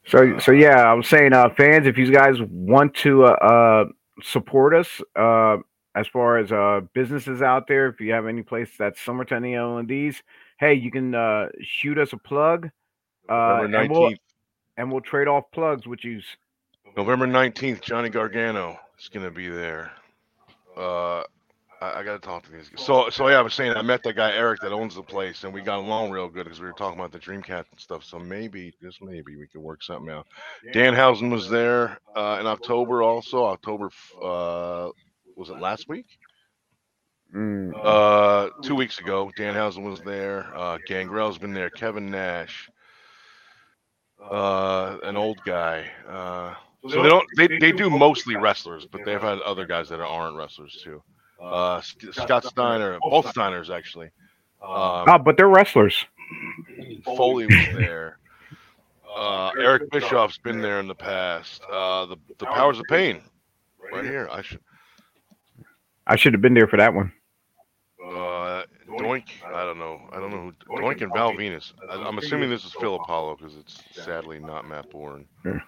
So 0.06 0.38
so 0.40 0.52
yeah, 0.52 0.82
I 0.82 0.94
was 0.94 1.08
saying, 1.08 1.34
uh, 1.34 1.50
fans, 1.50 1.88
if 1.88 1.98
you 1.98 2.12
guys 2.12 2.36
want 2.50 2.94
to 2.96 3.26
uh, 3.26 3.30
uh 3.30 3.86
support 4.22 4.76
us, 4.76 5.02
uh, 5.16 5.58
as 5.96 6.08
far 6.08 6.38
as 6.38 6.52
uh 6.52 6.82
businesses 6.94 7.42
out 7.42 7.68
there, 7.68 7.88
if 7.88 8.00
you 8.00 8.12
have 8.12 8.28
any 8.28 8.42
place 8.42 8.70
that's 8.78 9.00
similar 9.00 9.26
to 9.26 9.36
any 9.36 9.56
of 9.56 9.88
these, 9.88 10.22
hey, 10.60 10.74
you 10.74 10.92
can 10.92 11.16
uh 11.16 11.48
shoot 11.62 11.98
us 11.98 12.12
a 12.14 12.18
plug, 12.18 12.70
uh, 13.30 13.62
November 13.64 13.78
and 13.78 13.92
we'll 13.92 14.14
and 14.78 14.92
we'll 14.92 15.02
trade 15.02 15.28
off 15.28 15.46
plugs 15.54 15.88
with 15.88 16.04
you. 16.04 16.22
November 16.98 17.26
19th, 17.26 17.82
Johnny 17.82 18.10
Gargano 18.10 18.78
is 19.00 19.10
gonna 19.10 19.32
be 19.32 19.48
there. 19.48 19.92
Uh, 20.76 21.24
I, 21.84 22.00
I 22.00 22.04
gotta 22.04 22.20
talk 22.20 22.44
to 22.46 22.52
these 22.52 22.70
guys. 22.70 22.86
So, 22.86 23.10
so 23.10 23.28
yeah, 23.28 23.40
I 23.40 23.42
was 23.42 23.54
saying 23.54 23.74
I 23.74 23.82
met 23.82 24.04
that 24.04 24.16
guy 24.16 24.32
Eric 24.32 24.62
that 24.62 24.72
owns 24.72 24.96
the 24.96 25.04
place, 25.04 25.44
and 25.44 25.54
we 25.54 25.62
got 25.62 25.80
along 25.80 26.12
real 26.12 26.30
good 26.30 26.46
because 26.46 26.60
we 26.60 26.68
were 26.68 26.74
talking 26.74 27.00
about 27.00 27.12
the 27.12 27.20
Dreamcast 27.20 27.66
and 27.72 27.80
stuff. 27.80 28.04
So 28.04 28.18
maybe, 28.20 28.74
just 28.82 29.02
maybe, 29.02 29.36
we 29.36 29.48
could 29.48 29.62
work 29.62 29.84
something 29.84 30.10
out. 30.10 30.28
Dan 30.72 30.94
Danhausen 30.94 31.32
was 31.32 31.50
there 31.50 31.98
uh, 32.16 32.38
in 32.40 32.48
October, 32.48 33.04
also 33.04 33.46
October. 33.46 33.90
Uh, 34.22 34.90
was 35.36 35.50
it 35.50 35.60
last 35.60 35.90
week? 35.90 36.06
Mm. 37.36 37.74
Uh, 37.76 38.50
two 38.62 38.76
weeks 38.76 39.00
ago, 39.00 39.32
Dan 39.36 39.56
Danhausen 39.56 39.84
was 39.84 40.00
there. 40.02 40.56
Uh, 40.56 40.78
Gangrel's 40.88 41.38
been 41.38 41.54
there. 41.54 41.70
Kevin 41.70 42.12
Nash. 42.12 42.70
Uh, 44.22 44.98
an 45.04 45.18
old 45.18 45.40
guy. 45.44 45.90
Uh, 46.08 46.54
so 46.88 47.02
they 47.02 47.10
don't. 47.10 47.26
They, 47.36 47.48
they 47.48 47.72
do 47.72 47.90
mostly 47.90 48.36
wrestlers, 48.36 48.86
but 48.86 49.02
they've 49.06 49.22
had 49.22 49.40
other 49.40 49.66
guys 49.66 49.90
that 49.90 50.00
aren't 50.00 50.38
wrestlers 50.38 50.80
too. 50.84 51.02
Uh, 51.44 51.82
Sc- 51.82 52.14
Scott 52.14 52.44
Steiner, 52.46 52.98
both 53.02 53.26
Steiners 53.34 53.70
actually. 53.70 54.08
Um, 54.62 55.06
Oh, 55.08 55.18
but 55.24 55.36
they're 55.38 55.50
wrestlers. 55.50 56.06
Foley 57.04 57.46
was 57.48 57.66
there. 57.76 58.18
Uh, 59.16 59.52
Eric 59.60 59.92
Bischoff's 59.92 60.40
been 60.40 60.60
there 60.60 60.80
in 60.80 60.88
the 60.88 60.96
past. 60.96 61.62
Uh, 61.72 62.08
the 62.08 62.18
the 62.40 62.48
Powers 62.48 62.80
of 62.80 62.86
Pain, 62.90 63.22
right 63.94 64.04
here. 64.04 64.28
I 64.32 64.42
should. 64.42 64.60
I 66.08 66.16
should 66.16 66.34
have 66.34 66.42
been 66.42 66.56
there 66.56 66.68
for 66.68 66.78
that 66.78 66.96
one. 66.96 67.14
Uh, 68.04 68.64
Doink. 68.90 69.26
I 69.46 69.64
don't 69.66 69.78
know. 69.78 70.02
I 70.12 70.20
don't 70.20 70.32
know 70.32 70.52
who 70.68 70.82
Doink 70.82 71.02
and 71.04 71.14
Val 71.14 71.32
Venis. 71.34 71.74
I, 71.92 71.94
I'm 71.94 72.18
assuming 72.18 72.50
this 72.50 72.66
is 72.66 72.74
Phil 72.80 72.96
Apollo 72.96 73.36
because 73.40 73.56
it's 73.56 73.84
sadly 73.92 74.40
not 74.40 74.68
Matt 74.68 74.90
Borne. 74.90 75.26
Yeah. 75.46 75.60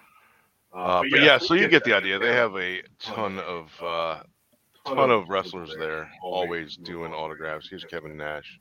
Uh, 0.74 1.02
but 1.08 1.20
yeah, 1.22 1.38
so 1.38 1.54
you 1.54 1.68
get 1.68 1.84
the 1.84 1.92
idea. 1.94 2.18
They 2.18 2.32
have 2.34 2.56
a 2.56 2.82
ton 2.98 3.38
of 3.38 3.70
uh, 3.80 4.22
ton 4.86 5.10
of 5.10 5.28
wrestlers 5.28 5.74
there, 5.78 6.08
always 6.22 6.76
doing 6.76 7.12
autographs. 7.12 7.68
Here's 7.68 7.84
Kevin 7.84 8.16
Nash. 8.16 8.60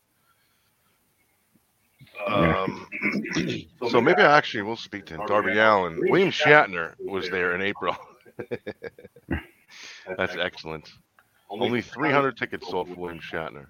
Um, 2.28 2.88
so 3.90 4.02
maybe 4.02 4.22
I 4.22 4.38
actually 4.38 4.64
will 4.64 4.76
speak 4.78 5.06
to 5.08 5.16
him. 5.16 5.26
Darby 5.28 5.58
Allin, 5.58 6.00
William 6.10 6.32
Shatner 6.32 6.94
was 7.00 7.30
there 7.30 7.56
in 7.56 7.62
April. 7.62 7.96
That's 10.18 10.36
excellent. 10.36 10.90
Only 11.50 11.82
300 11.82 12.38
tickets 12.38 12.68
sold 12.70 12.90
for 12.90 12.96
William 12.96 13.20
Shatner. 13.22 13.68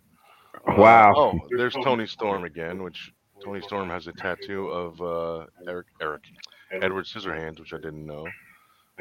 Wow. 0.78 1.14
Oh, 1.16 1.40
there's 1.58 1.74
Toni 1.74 2.08
Storm 2.08 2.46
again, 2.46 2.82
which 2.84 3.12
Toni 3.44 3.62
Storm 3.62 3.90
has 3.90 4.08
a 4.08 4.14
tattoo 4.14 4.68
of 4.68 5.02
uh, 5.02 5.46
Eric 5.68 5.88
Eric 6.02 6.24
Edward 6.72 7.06
Scissorhands, 7.06 7.60
which 7.60 7.74
I 7.74 7.78
didn't 7.78 8.06
know. 8.06 8.26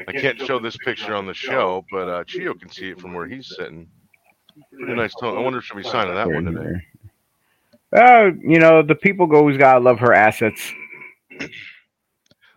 I 0.07 0.11
can't 0.11 0.39
show 0.39 0.59
this 0.59 0.77
picture 0.77 1.15
on 1.15 1.25
the 1.25 1.33
show, 1.33 1.85
but 1.91 2.09
uh, 2.09 2.23
Chio 2.25 2.53
can 2.53 2.69
see 2.69 2.89
it 2.89 2.99
from 2.99 3.13
where 3.13 3.27
he's 3.27 3.53
sitting. 3.55 3.87
Pretty 4.77 4.93
nice 4.93 5.13
tone. 5.15 5.37
I 5.37 5.41
wonder 5.41 5.59
if 5.59 5.65
she'll 5.65 5.77
be 5.77 5.83
signing 5.83 6.15
that 6.15 6.29
one 6.29 6.45
today. 6.45 6.81
Uh, 7.95 8.31
you 8.41 8.59
know, 8.59 8.81
the 8.81 8.95
people 8.95 9.33
always 9.35 9.57
gotta 9.57 9.79
love 9.79 9.99
her 9.99 10.13
assets. 10.13 10.71
I 11.39 11.47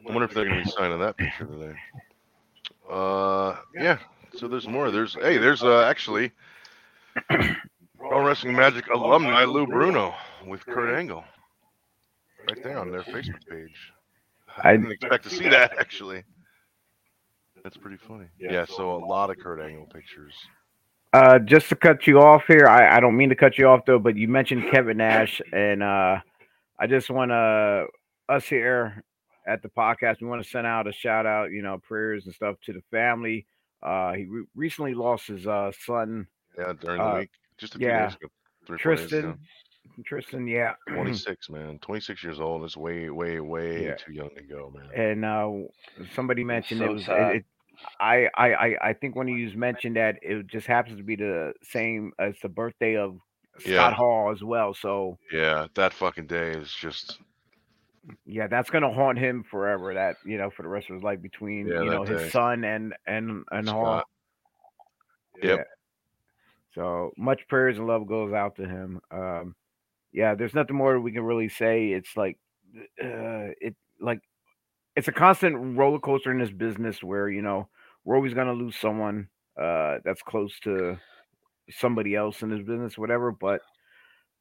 wonder 0.05 0.25
if 0.25 0.33
they're 0.35 0.45
gonna 0.47 0.65
be 0.65 0.71
signing 0.71 0.99
that 1.01 1.17
picture 1.17 1.45
today. 1.47 1.75
Uh, 2.91 3.57
yeah. 3.75 3.99
So 4.37 4.49
there's 4.49 4.67
more. 4.69 4.91
There's 4.91 5.15
hey, 5.15 5.39
there's 5.39 5.63
uh 5.63 5.83
actually 5.85 6.33
Pro 7.99 8.25
Wrestling 8.25 8.55
Magic 8.55 8.87
alumni 8.89 9.45
Lou 9.45 9.67
Bruno 9.67 10.15
with 10.47 10.65
Kurt 10.67 10.95
Angle, 10.97 11.25
right 12.49 12.63
there 12.63 12.79
on 12.79 12.91
their 12.91 13.03
Facebook 13.03 13.47
page. 13.49 13.93
I 14.63 14.71
I- 14.71 14.77
didn't 14.77 14.93
expect 14.93 15.25
to 15.25 15.31
see 15.31 15.49
that 15.49 15.79
actually. 15.79 16.23
That's 17.69 17.77
pretty 17.77 17.99
funny. 17.99 18.25
Yeah. 18.41 18.65
So 18.65 18.95
a 18.95 19.05
lot 19.05 19.29
of 19.29 19.37
Kurt 19.39 19.61
Angle 19.61 19.89
pictures. 19.93 20.33
Uh, 21.13 21.39
just 21.39 21.69
to 21.69 21.77
cut 21.77 22.07
you 22.07 22.19
off 22.19 22.45
here, 22.49 22.67
I, 22.67 22.97
I 22.97 23.01
don't 23.01 23.15
mean 23.15 23.29
to 23.29 23.35
cut 23.35 23.59
you 23.59 23.67
off 23.69 23.81
though, 23.87 23.99
but 23.99 24.17
you 24.17 24.27
mentioned 24.27 24.71
Kevin 24.71 24.97
Nash, 24.97 25.43
and 25.53 25.83
uh, 25.83 26.17
I 26.79 26.87
just 26.87 27.11
want 27.11 27.31
to 27.31 27.85
us 28.31 28.47
here 28.47 29.05
at 29.47 29.61
the 29.63 29.69
podcast, 29.69 30.23
we 30.23 30.29
want 30.29 30.43
to 30.43 30.49
send 30.49 30.67
out 30.67 30.87
a 30.89 30.93
shout 30.93 31.27
out, 31.27 31.51
you 31.51 31.61
know, 31.61 31.77
prayers 31.87 32.25
and 32.25 32.35
stuff 32.35 32.57
to 32.65 32.73
the 32.73 32.81
family. 32.91 33.45
Uh, 33.83 34.15
he 34.15 34.25
re- 34.25 34.45
recently 34.55 34.95
lost 34.95 35.27
his 35.27 35.47
uh 35.47 35.71
son 35.85 36.27
Yeah, 36.59 36.73
during 36.81 36.97
the 36.99 37.05
Uh, 37.05 37.19
week, 37.19 37.31
just 37.59 37.75
a 37.75 37.79
few 37.79 37.87
yeah. 37.89 38.07
days 38.07 38.15
ago. 38.17 38.29
Three, 38.67 38.77
or 38.77 38.93
ago. 38.93 38.97
Tristan. 38.97 39.39
Tristan, 40.07 40.47
yeah, 40.47 40.75
26, 40.89 41.51
man. 41.51 41.79
26 41.81 42.23
years 42.23 42.41
old 42.41 42.65
is 42.65 42.77
way, 42.77 43.11
way, 43.11 43.41
way 43.41 43.85
Yeah. 43.87 43.95
too 43.97 44.13
young 44.13 44.31
to 44.37 44.43
go, 44.43 44.71
man. 44.75 44.89
and 44.95 45.25
uh, 45.25 45.51
somebody 46.15 46.45
mentioned 46.45 46.81
it 46.83 46.91
was. 46.91 47.09
It, 47.09 47.37
it, 47.37 47.45
I, 48.01 48.29
I, 48.37 48.77
I, 48.83 48.93
think 48.93 49.17
when 49.17 49.29
you 49.29 49.57
mentioned 49.57 49.97
that 49.97 50.19
it 50.23 50.47
just 50.47 50.67
happens 50.67 50.97
to 50.99 51.03
be 51.03 51.17
the 51.17 51.53
same 51.63 52.13
as 52.19 52.35
the 52.43 52.49
birthday 52.49 52.97
of 52.97 53.19
Scott 53.59 53.71
Yeah. 53.71 53.91
Hall 53.93 54.31
as 54.31 54.43
well. 54.43 54.75
So 54.75 55.19
Yeah, 55.33 55.67
that 55.75 55.93
fucking 55.93 56.27
day 56.27 56.51
is 56.51 56.73
just 56.73 57.19
yeah, 58.25 58.47
that's 58.47 58.71
gonna 58.71 58.93
haunt 58.93 59.19
him 59.19 59.45
forever. 59.51 59.95
That 59.95 60.17
you 60.25 60.39
know, 60.39 60.51
for 60.51 60.63
the 60.63 60.69
rest 60.69 60.89
of 60.89 60.95
his 60.95 61.03
life, 61.03 61.21
between 61.21 61.67
Yeah, 61.67 61.83
you 61.83 61.91
know 61.91 62.05
his 62.05 62.23
day. 62.23 62.29
son 62.31 62.65
and 62.65 62.95
and 63.07 63.45
and 63.51 63.69
Hall. 63.69 64.03
Yep. 65.43 65.59
Yeah. 65.59 65.65
So 66.75 67.13
much 67.17 67.47
prayers 67.49 67.79
and 67.79 67.87
love 67.87 68.07
goes 68.07 68.33
out 68.33 68.57
to 68.57 68.67
him. 68.67 69.01
Um, 69.11 69.55
yeah, 70.13 70.35
there's 70.35 70.55
nothing 70.55 70.77
more 70.77 71.01
we 71.01 71.13
can 71.13 71.23
really 71.23 71.49
say. 71.49 71.91
It's 71.91 72.17
like, 72.17 72.39
uh, 73.03 73.53
it 73.61 73.75
like, 74.01 74.21
it's 74.99 75.07
a 75.07 75.13
constant 75.13 75.79
roller 75.79 76.01
coaster 76.01 76.33
in 76.33 76.41
this 76.41 76.51
business 76.51 77.05
where 77.05 77.29
you 77.29 77.41
know 77.41 77.69
we're 78.05 78.17
always 78.17 78.35
gonna 78.35 78.53
lose 78.53 78.75
someone 78.75 79.29
uh, 79.57 79.99
that's 80.05 80.23
close 80.23 80.59
to 80.59 80.99
somebody 81.71 82.17
else 82.17 82.43
in 82.43 82.51
this 82.51 82.67
business, 82.67 82.99
whatever. 82.99 83.31
But 83.31 83.61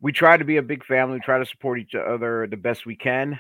we 0.02 0.12
try 0.12 0.36
to 0.36 0.44
be 0.44 0.58
a 0.58 0.64
big 0.64 0.84
family, 0.84 1.18
we 1.18 1.20
try 1.20 1.38
to 1.38 1.46
support 1.46 1.80
each 1.80 1.94
other 1.94 2.48
the 2.50 2.58
best 2.58 2.88
we 2.88 2.96
can, 2.96 3.40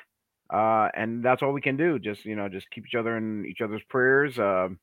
uh, 0.53 0.89
and 0.93 1.25
that's 1.25 1.41
all 1.41 1.53
we 1.53 1.61
can 1.61 1.75
do. 1.75 1.97
Just 1.97 2.23
you 2.23 2.35
know, 2.35 2.47
just 2.49 2.69
keep 2.69 2.85
each 2.85 2.93
other 2.93 3.17
in 3.17 3.47
each 3.47 3.61
other's 3.61 3.83
prayers, 3.89 4.37
um, 4.37 4.77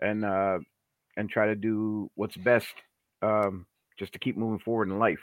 and 0.00 0.24
uh, 0.24 0.60
and 1.18 1.28
try 1.28 1.48
to 1.48 1.54
do 1.54 2.10
what's 2.14 2.36
best, 2.38 2.72
um, 3.20 3.66
just 3.98 4.14
to 4.14 4.18
keep 4.18 4.38
moving 4.38 4.60
forward 4.60 4.88
in 4.88 4.98
life. 4.98 5.20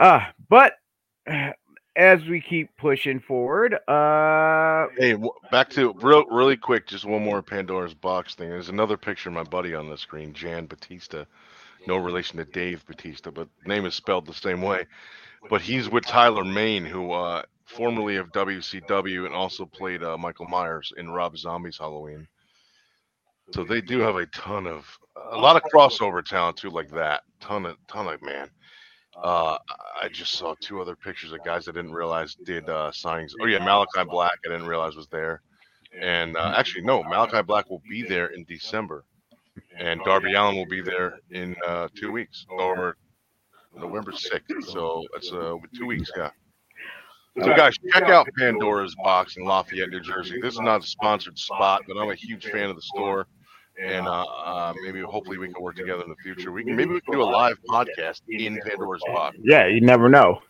Uh, 0.00 0.24
but 0.48 0.72
as 1.96 2.24
we 2.26 2.40
keep 2.40 2.76
pushing 2.76 3.20
forward, 3.20 3.74
uh, 3.88 4.86
Hey, 4.96 5.16
back 5.50 5.70
to 5.70 5.92
real, 5.94 6.24
really 6.26 6.56
quick. 6.56 6.86
Just 6.86 7.04
one 7.04 7.22
more 7.22 7.42
Pandora's 7.42 7.94
box 7.94 8.34
thing. 8.34 8.50
There's 8.50 8.68
another 8.68 8.96
picture 8.96 9.30
of 9.30 9.34
my 9.34 9.42
buddy 9.42 9.74
on 9.74 9.88
the 9.88 9.96
screen, 9.96 10.32
Jan 10.32 10.66
Batista. 10.66 11.24
No 11.86 11.96
relation 11.96 12.38
to 12.38 12.44
Dave 12.44 12.84
Batista, 12.86 13.30
but 13.30 13.48
name 13.64 13.86
is 13.86 13.94
spelled 13.94 14.26
the 14.26 14.34
same 14.34 14.60
way. 14.60 14.86
But 15.48 15.60
he's 15.60 15.88
with 15.88 16.04
Tyler 16.04 16.44
Mane, 16.44 16.84
who 16.84 17.12
uh, 17.12 17.42
formerly 17.64 18.16
of 18.16 18.32
WCW 18.32 19.26
and 19.26 19.34
also 19.34 19.64
played 19.64 20.02
uh, 20.02 20.18
Michael 20.18 20.46
Myers 20.46 20.92
in 20.96 21.10
Rob 21.10 21.36
Zombie's 21.36 21.78
Halloween. 21.78 22.26
So 23.52 23.62
they 23.62 23.80
do 23.80 24.00
have 24.00 24.16
a 24.16 24.26
ton 24.26 24.66
of 24.66 24.86
a 25.30 25.38
lot 25.38 25.56
of 25.56 25.62
crossover 25.72 26.24
talent 26.24 26.56
too, 26.56 26.70
like 26.70 26.90
that. 26.90 27.22
Ton 27.40 27.66
of 27.66 27.76
ton 27.86 28.08
of 28.08 28.20
man. 28.22 28.50
Uh, 29.22 29.56
I 30.02 30.08
just 30.08 30.32
saw 30.34 30.54
two 30.60 30.80
other 30.80 30.94
pictures 30.94 31.32
of 31.32 31.42
guys 31.44 31.68
I 31.68 31.72
didn't 31.72 31.92
realize 31.92 32.34
did 32.44 32.68
uh, 32.68 32.90
signings. 32.90 33.32
Oh 33.40 33.46
yeah, 33.46 33.58
Malachi 33.58 34.04
Black 34.08 34.38
I 34.44 34.50
didn't 34.50 34.66
realize 34.66 34.94
was 34.94 35.08
there, 35.08 35.40
and 35.98 36.36
uh, 36.36 36.52
actually 36.56 36.82
no, 36.84 37.02
Malachi 37.02 37.42
Black 37.42 37.70
will 37.70 37.82
be 37.88 38.02
there 38.02 38.26
in 38.26 38.44
December, 38.44 39.04
and 39.76 40.00
Darby 40.04 40.34
Allin 40.34 40.56
will 40.56 40.66
be 40.66 40.82
there 40.82 41.18
in 41.30 41.56
uh, 41.66 41.88
two 41.96 42.12
weeks 42.12 42.44
or 42.50 42.96
November 43.74 44.12
sixth. 44.12 44.68
So 44.68 45.02
it's 45.14 45.32
uh, 45.32 45.56
two 45.76 45.86
weeks, 45.86 46.10
yeah. 46.16 46.30
So 47.42 47.54
guys, 47.54 47.74
check 47.92 48.04
out 48.04 48.28
Pandora's 48.38 48.94
Box 49.02 49.36
in 49.36 49.44
Lafayette, 49.44 49.90
New 49.90 50.00
Jersey. 50.00 50.40
This 50.40 50.54
is 50.54 50.60
not 50.60 50.82
a 50.84 50.86
sponsored 50.86 51.38
spot, 51.38 51.82
but 51.86 51.96
I'm 51.96 52.10
a 52.10 52.14
huge 52.14 52.46
fan 52.46 52.70
of 52.70 52.76
the 52.76 52.82
store. 52.82 53.26
And 53.82 54.06
uh, 54.06 54.24
uh, 54.24 54.74
maybe, 54.82 55.00
hopefully, 55.00 55.36
we 55.36 55.52
can 55.52 55.62
work 55.62 55.76
together 55.76 56.02
in 56.02 56.08
the 56.08 56.16
future. 56.16 56.50
We 56.50 56.64
can 56.64 56.76
maybe 56.76 56.94
we 56.94 57.00
can 57.00 57.12
do 57.12 57.22
a 57.22 57.24
live 57.24 57.58
podcast 57.68 58.22
in 58.28 58.58
Pandora's 58.64 59.02
Box. 59.06 59.36
yeah, 59.42 59.66
you 59.66 59.82
never 59.82 60.08
know. 60.08 60.40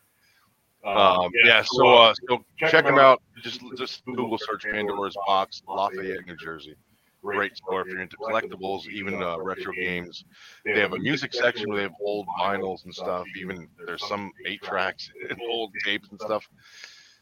Um, 0.85 1.33
yeah, 1.45 1.63
so 1.65 1.89
uh, 1.89 2.15
so 2.29 2.45
check 2.59 2.85
them 2.85 2.99
out. 2.99 3.21
Just 3.43 3.61
just 3.77 4.05
Google 4.05 4.39
search 4.39 4.65
Pandora's 4.65 5.17
Box, 5.27 5.61
Lafayette, 5.67 6.25
New 6.27 6.37
Jersey. 6.37 6.77
Great 7.21 7.57
store 7.57 7.81
if 7.81 7.89
you're 7.89 8.01
into 8.01 8.17
collectibles, 8.19 8.87
even 8.87 9.21
uh, 9.21 9.37
retro 9.41 9.73
games. 9.73 10.25
They 10.65 10.79
have 10.79 10.93
a 10.93 10.99
music 10.99 11.35
section 11.35 11.69
where 11.69 11.79
they 11.79 11.83
have 11.83 11.95
old 12.01 12.29
vinyls 12.39 12.85
and 12.85 12.95
stuff. 12.95 13.27
Even 13.37 13.67
there's 13.85 14.07
some 14.07 14.31
eight 14.47 14.63
tracks 14.63 15.11
and 15.29 15.41
old 15.51 15.73
tapes 15.85 16.09
and 16.11 16.21
stuff. 16.21 16.49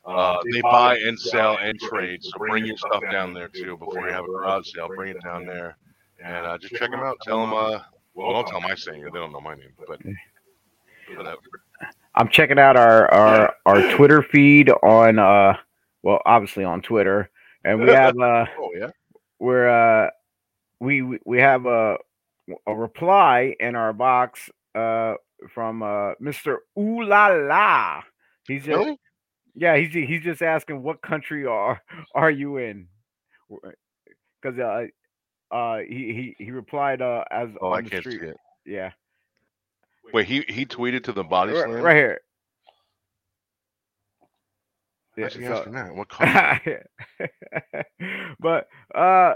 Uh, 0.04 0.36
they 0.52 0.60
buy 0.60 0.98
and 0.98 1.18
sell 1.18 1.56
and 1.56 1.80
trade. 1.80 2.22
So 2.22 2.32
bring 2.36 2.66
your 2.66 2.76
stuff 2.76 3.02
down 3.10 3.32
there 3.32 3.48
too 3.48 3.78
before 3.78 4.06
you 4.06 4.12
have 4.12 4.24
a 4.24 4.28
garage 4.28 4.70
sale. 4.74 4.88
Bring 4.94 5.12
it 5.12 5.22
down 5.24 5.46
there 5.46 5.78
and 6.22 6.46
uh, 6.46 6.58
just 6.58 6.74
check 6.74 6.90
them 6.90 7.00
out. 7.00 7.16
Tell 7.22 7.40
them, 7.40 7.52
uh, 7.54 7.80
well, 8.14 8.32
don't 8.32 8.46
tell 8.46 8.60
them 8.60 8.70
I 8.70 8.74
it. 8.74 8.84
They 8.86 9.18
don't 9.18 9.32
know 9.32 9.40
my 9.40 9.54
name, 9.54 9.72
but 9.78 10.00
whatever. 11.16 11.38
I'm 12.14 12.28
checking 12.28 12.58
out 12.58 12.76
our 12.76 13.12
our 13.12 13.54
our 13.66 13.92
Twitter 13.96 14.22
feed 14.22 14.70
on 14.70 15.18
uh, 15.18 15.56
well, 16.02 16.20
obviously 16.24 16.64
on 16.64 16.80
Twitter, 16.82 17.30
and 17.64 17.80
we 17.80 17.90
have 17.90 18.18
uh. 18.18 18.46
Oh 18.58 18.70
yeah. 18.76 18.90
where 19.38 19.68
uh 20.06 20.10
we 20.80 21.02
we- 21.02 21.20
we 21.24 21.38
have 21.40 21.66
a 21.66 21.96
a 22.66 22.74
reply 22.74 23.54
in 23.58 23.74
our 23.74 23.92
box 23.92 24.50
uh 24.74 25.14
from 25.52 25.82
uh 25.82 26.12
Mr. 26.22 26.58
Ooh 26.78 27.02
La 27.02 27.28
La. 27.28 28.02
He's 28.46 28.64
just 28.64 28.76
Really? 28.78 28.98
yeah, 29.54 29.76
he's 29.76 29.92
he's 29.92 30.22
just 30.22 30.42
asking 30.42 30.82
what 30.82 31.02
country 31.02 31.46
are 31.46 31.80
are 32.14 32.30
you 32.30 32.58
in? 32.58 32.86
Because 34.42 34.58
uh 34.58 34.86
uh 35.50 35.78
he, 35.78 36.34
he 36.38 36.44
he 36.44 36.50
replied 36.50 37.02
uh 37.02 37.24
as 37.30 37.48
Oh, 37.60 37.72
on 37.72 37.72
I 37.72 37.80
the 37.82 37.90
can't 37.90 38.04
see 38.04 38.10
street. 38.12 38.30
it. 38.30 38.36
Yeah. 38.66 38.92
Wait, 40.12 40.26
he 40.26 40.44
he 40.48 40.66
tweeted 40.66 41.04
to 41.04 41.12
the 41.12 41.24
body 41.24 41.52
Right, 41.52 41.64
slam. 41.64 41.82
right 41.82 41.96
here. 41.96 42.20
Yeah, 45.16 45.28
so- 45.64 45.70
that? 45.70 45.94
What 45.94 46.08
but 48.40 48.68
uh 48.94 49.34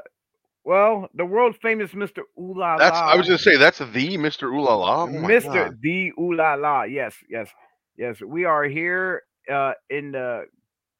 well, 0.65 1.09
the 1.15 1.25
world 1.25 1.57
famous 1.63 1.93
Mr. 1.93 2.19
Ooh 2.39 2.53
La 2.59 2.73
La. 2.75 2.77
That's 2.77 2.99
I 2.99 3.17
was 3.17 3.27
gonna 3.27 3.39
say 3.39 3.57
that's 3.57 3.79
the 3.79 4.19
Mr. 4.19 4.53
Ooh 4.53 4.61
La 4.61 4.75
La. 4.77 5.05
Oh 5.05 5.07
Mr. 5.07 5.45
God. 5.55 5.79
The 5.81 6.13
Ooh 6.19 6.35
La 6.35 6.55
La. 6.55 6.83
Yes, 6.83 7.15
yes, 7.31 7.49
yes. 7.97 8.21
We 8.21 8.45
are 8.45 8.65
here 8.65 9.23
uh, 9.51 9.73
in 9.89 10.13
the 10.13 10.45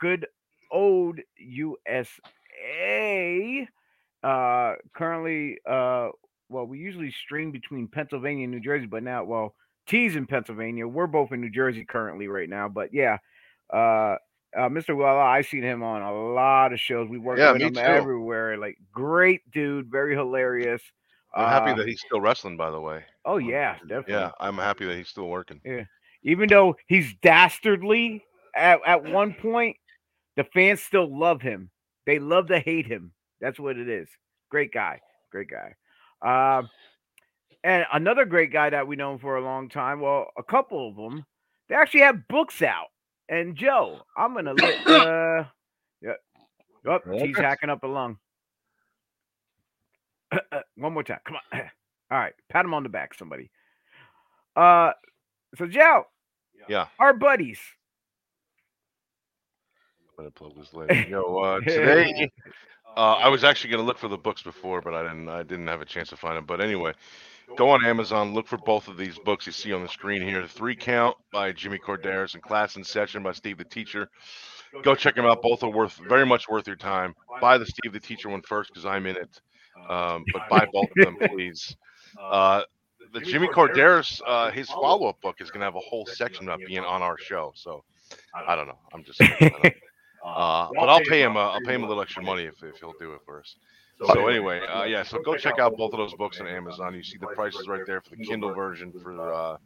good 0.01 0.27
old 0.71 1.19
USA. 1.39 2.09
Uh, 4.23 4.75
currently, 4.95 5.59
uh, 5.69 6.09
well, 6.49 6.67
we 6.67 6.79
usually 6.79 7.11
stream 7.11 7.51
between 7.53 7.87
Pennsylvania 7.89 8.45
and 8.45 8.53
New 8.53 8.61
Jersey, 8.61 8.87
but 8.87 9.03
now, 9.03 9.25
well, 9.25 9.55
T's 9.87 10.17
in 10.17 10.27
Pennsylvania. 10.27 10.87
We're 10.87 11.07
both 11.07 11.33
in 11.33 11.41
New 11.41 11.51
Jersey 11.51 11.85
currently 11.85 12.29
right 12.29 12.49
now, 12.49 12.69
but 12.69 12.93
yeah. 12.93 13.19
Uh, 13.73 14.17
uh, 14.57 14.69
Mr. 14.71 14.97
Wella, 14.97 15.23
I've 15.23 15.47
seen 15.47 15.63
him 15.63 15.83
on 15.83 16.01
a 16.01 16.13
lot 16.33 16.73
of 16.73 16.81
shows. 16.81 17.09
We 17.09 17.19
work 17.19 17.39
Yeah, 17.39 17.53
with 17.53 17.61
him 17.61 17.75
too. 17.75 17.81
everywhere. 17.81 18.57
Like, 18.57 18.79
great 18.93 19.43
dude, 19.51 19.91
very 19.91 20.15
hilarious. 20.17 20.81
I'm 21.35 21.45
Uh, 21.45 21.49
happy 21.51 21.75
that 21.75 21.87
he's 21.87 22.01
still 22.01 22.21
wrestling. 22.23 22.57
By 22.57 22.71
the 22.71 22.81
way. 22.81 23.05
Oh 23.27 23.37
yeah, 23.37 23.75
definitely. 23.81 24.15
Yeah, 24.15 24.31
I'm 24.41 24.57
happy 24.57 24.87
that 24.87 24.97
he's 24.97 25.09
still 25.09 25.29
working. 25.29 25.61
Yeah, 25.67 25.85
even 26.23 26.49
though 26.49 26.77
he's 26.87 27.13
dastardly 27.23 28.25
at, 28.57 28.81
at 28.87 29.05
one 29.05 29.35
point, 29.35 29.77
the 30.37 30.45
fans 30.45 30.81
still 30.83 31.15
love 31.17 31.43
him. 31.43 31.71
They 32.07 32.19
love 32.19 32.47
to 32.49 32.59
hate 32.59 32.87
him. 32.87 33.13
That's 33.41 33.59
what 33.59 33.77
it 33.77 33.89
is. 33.89 34.09
Great 34.51 34.73
guy. 34.73 35.01
Great 35.31 35.49
guy. 35.49 35.75
Uh, 36.23 36.63
and 37.65 37.85
another 37.93 38.25
great 38.25 38.53
guy 38.53 38.71
that 38.71 38.87
we 38.87 38.97
know 38.97 39.19
for 39.19 39.37
a 39.37 39.45
long 39.45 39.69
time. 39.69 40.01
Well, 40.01 40.29
a 40.37 40.43
couple 40.43 40.89
of 40.89 40.97
them. 40.97 41.25
They 41.69 41.75
actually 41.75 42.01
have 42.01 42.29
books 42.29 42.63
out. 42.63 42.87
And 43.29 43.57
Joe, 43.57 44.01
I'm 44.17 44.35
gonna 44.35 44.55
let. 44.55 44.87
Uh, 44.87 45.45
yeah. 46.01 46.13
Oh, 46.87 47.01
he's 47.19 47.37
hacking 47.37 47.71
up 47.71 47.83
a 47.83 47.87
lung. 47.87 48.17
One 50.77 50.95
more 50.95 51.03
time. 51.03 51.19
Come 51.25 51.37
on. 51.53 51.61
All 52.11 52.19
right. 52.19 52.33
Pat 52.49 52.65
him 52.65 52.73
on 52.73 52.85
the 52.85 52.89
back, 52.89 53.15
somebody. 53.15 53.51
Uh 54.57 54.93
so 55.57 55.67
Joe. 55.67 56.05
Yeah. 56.69 56.87
Our 56.99 57.15
buddies. 57.15 57.61
I'm 60.19 60.25
gonna 60.25 60.31
plug 60.31 60.57
this 60.57 60.73
later. 60.73 61.09
Yo, 61.09 61.39
uh, 61.39 61.61
today 61.67 62.31
uh, 62.99 63.15
I 63.15 63.29
was 63.29 63.45
actually 63.45 63.71
gonna 63.71 63.85
look 63.85 63.97
for 63.99 64.09
the 64.09 64.19
books 64.19 64.43
before, 64.43 64.83
but 64.83 64.93
I 64.93 65.03
didn't. 65.05 65.29
I 65.29 65.45
didn't 65.45 65.69
have 65.69 65.81
a 65.81 65.85
chance 65.85 66.09
to 66.09 66.17
find 66.17 66.37
them. 66.37 66.47
But 66.47 66.61
anyway, 66.61 66.95
go 67.57 67.71
on 67.71 67.85
Amazon, 67.85 68.35
look 68.35 68.49
for 68.49 68.59
both 68.59 68.89
of 68.89 68.97
these 68.97 69.17
books 69.21 69.47
you 69.47 69.53
see 69.53 69.73
on 69.73 69.83
the 69.83 69.89
screen 69.89 70.21
here. 70.21 70.45
Three 70.49 70.75
Count 70.75 71.17
by 71.33 71.53
Jimmy 71.53 71.79
Korderas 71.79 72.35
and 72.35 72.43
Class 72.43 72.75
in 72.75 72.83
Session 72.83 73.23
by 73.23 73.33
Steve 73.33 73.59
the 73.59 73.65
Teacher. 73.65 74.11
Go 74.83 74.97
check 74.97 75.15
them 75.15 75.27
out. 75.27 75.43
Both 75.43 75.63
are 75.63 75.71
worth 75.71 75.99
very 76.09 76.27
much 76.27 76.49
worth 76.49 76.67
your 76.67 76.77
time. 76.77 77.15
Buy 77.41 77.57
the 77.57 77.67
Steve 77.67 77.93
the 77.93 78.01
Teacher 78.01 78.31
one 78.31 78.43
first 78.43 78.71
because 78.71 78.85
I'm 78.85 79.07
in 79.07 79.17
it. 79.17 79.41
Um, 79.89 80.25
but 80.33 80.49
buy 80.51 80.67
both 80.73 80.89
of 80.99 81.05
them, 81.05 81.29
please. 81.29 81.77
Uh, 82.21 82.63
the 83.13 83.21
Jimmy 83.21 83.47
Korderas, 83.47 84.21
uh, 84.27 84.51
his 84.51 84.69
follow-up 84.69 85.21
book 85.21 85.37
is 85.41 85.51
going 85.51 85.61
to 85.61 85.67
have 85.67 85.77
a 85.77 85.81
whole 85.81 86.05
section 86.05 86.47
about 86.47 86.59
being 86.67 86.85
on 86.85 87.01
our 87.01 87.17
show. 87.17 87.53
So 87.55 87.85
I 88.35 88.57
don't 88.57 88.67
know. 88.67 88.79
I'm 88.93 89.05
just. 89.05 89.21
Uh, 90.25 90.69
but 90.75 90.89
I'll 90.89 91.01
pay 91.01 91.23
him. 91.23 91.37
Uh, 91.37 91.51
I'll 91.51 91.61
pay 91.61 91.75
him 91.75 91.85
a 91.85 91.87
little 91.87 92.03
extra 92.03 92.23
money 92.23 92.45
if, 92.45 92.63
if 92.63 92.77
he'll 92.81 92.95
do 93.01 93.13
it 93.13 93.21
for 93.25 93.41
us. 93.41 93.57
So 94.07 94.29
anyway, 94.29 94.61
uh, 94.61 94.85
yeah. 94.85 95.03
So 95.03 95.19
go 95.21 95.37
check 95.37 95.59
out 95.59 95.77
both 95.77 95.93
of 95.93 95.99
those 95.99 96.15
books 96.15 96.41
on 96.41 96.47
Amazon. 96.47 96.95
You 96.95 97.03
see 97.03 97.19
the 97.19 97.27
prices 97.29 97.67
right 97.67 97.83
there 97.87 98.01
for 98.01 98.11
the 98.11 98.25
Kindle 98.25 98.55
version 98.55 98.93
for 99.03 99.33
uh, 99.33 99.57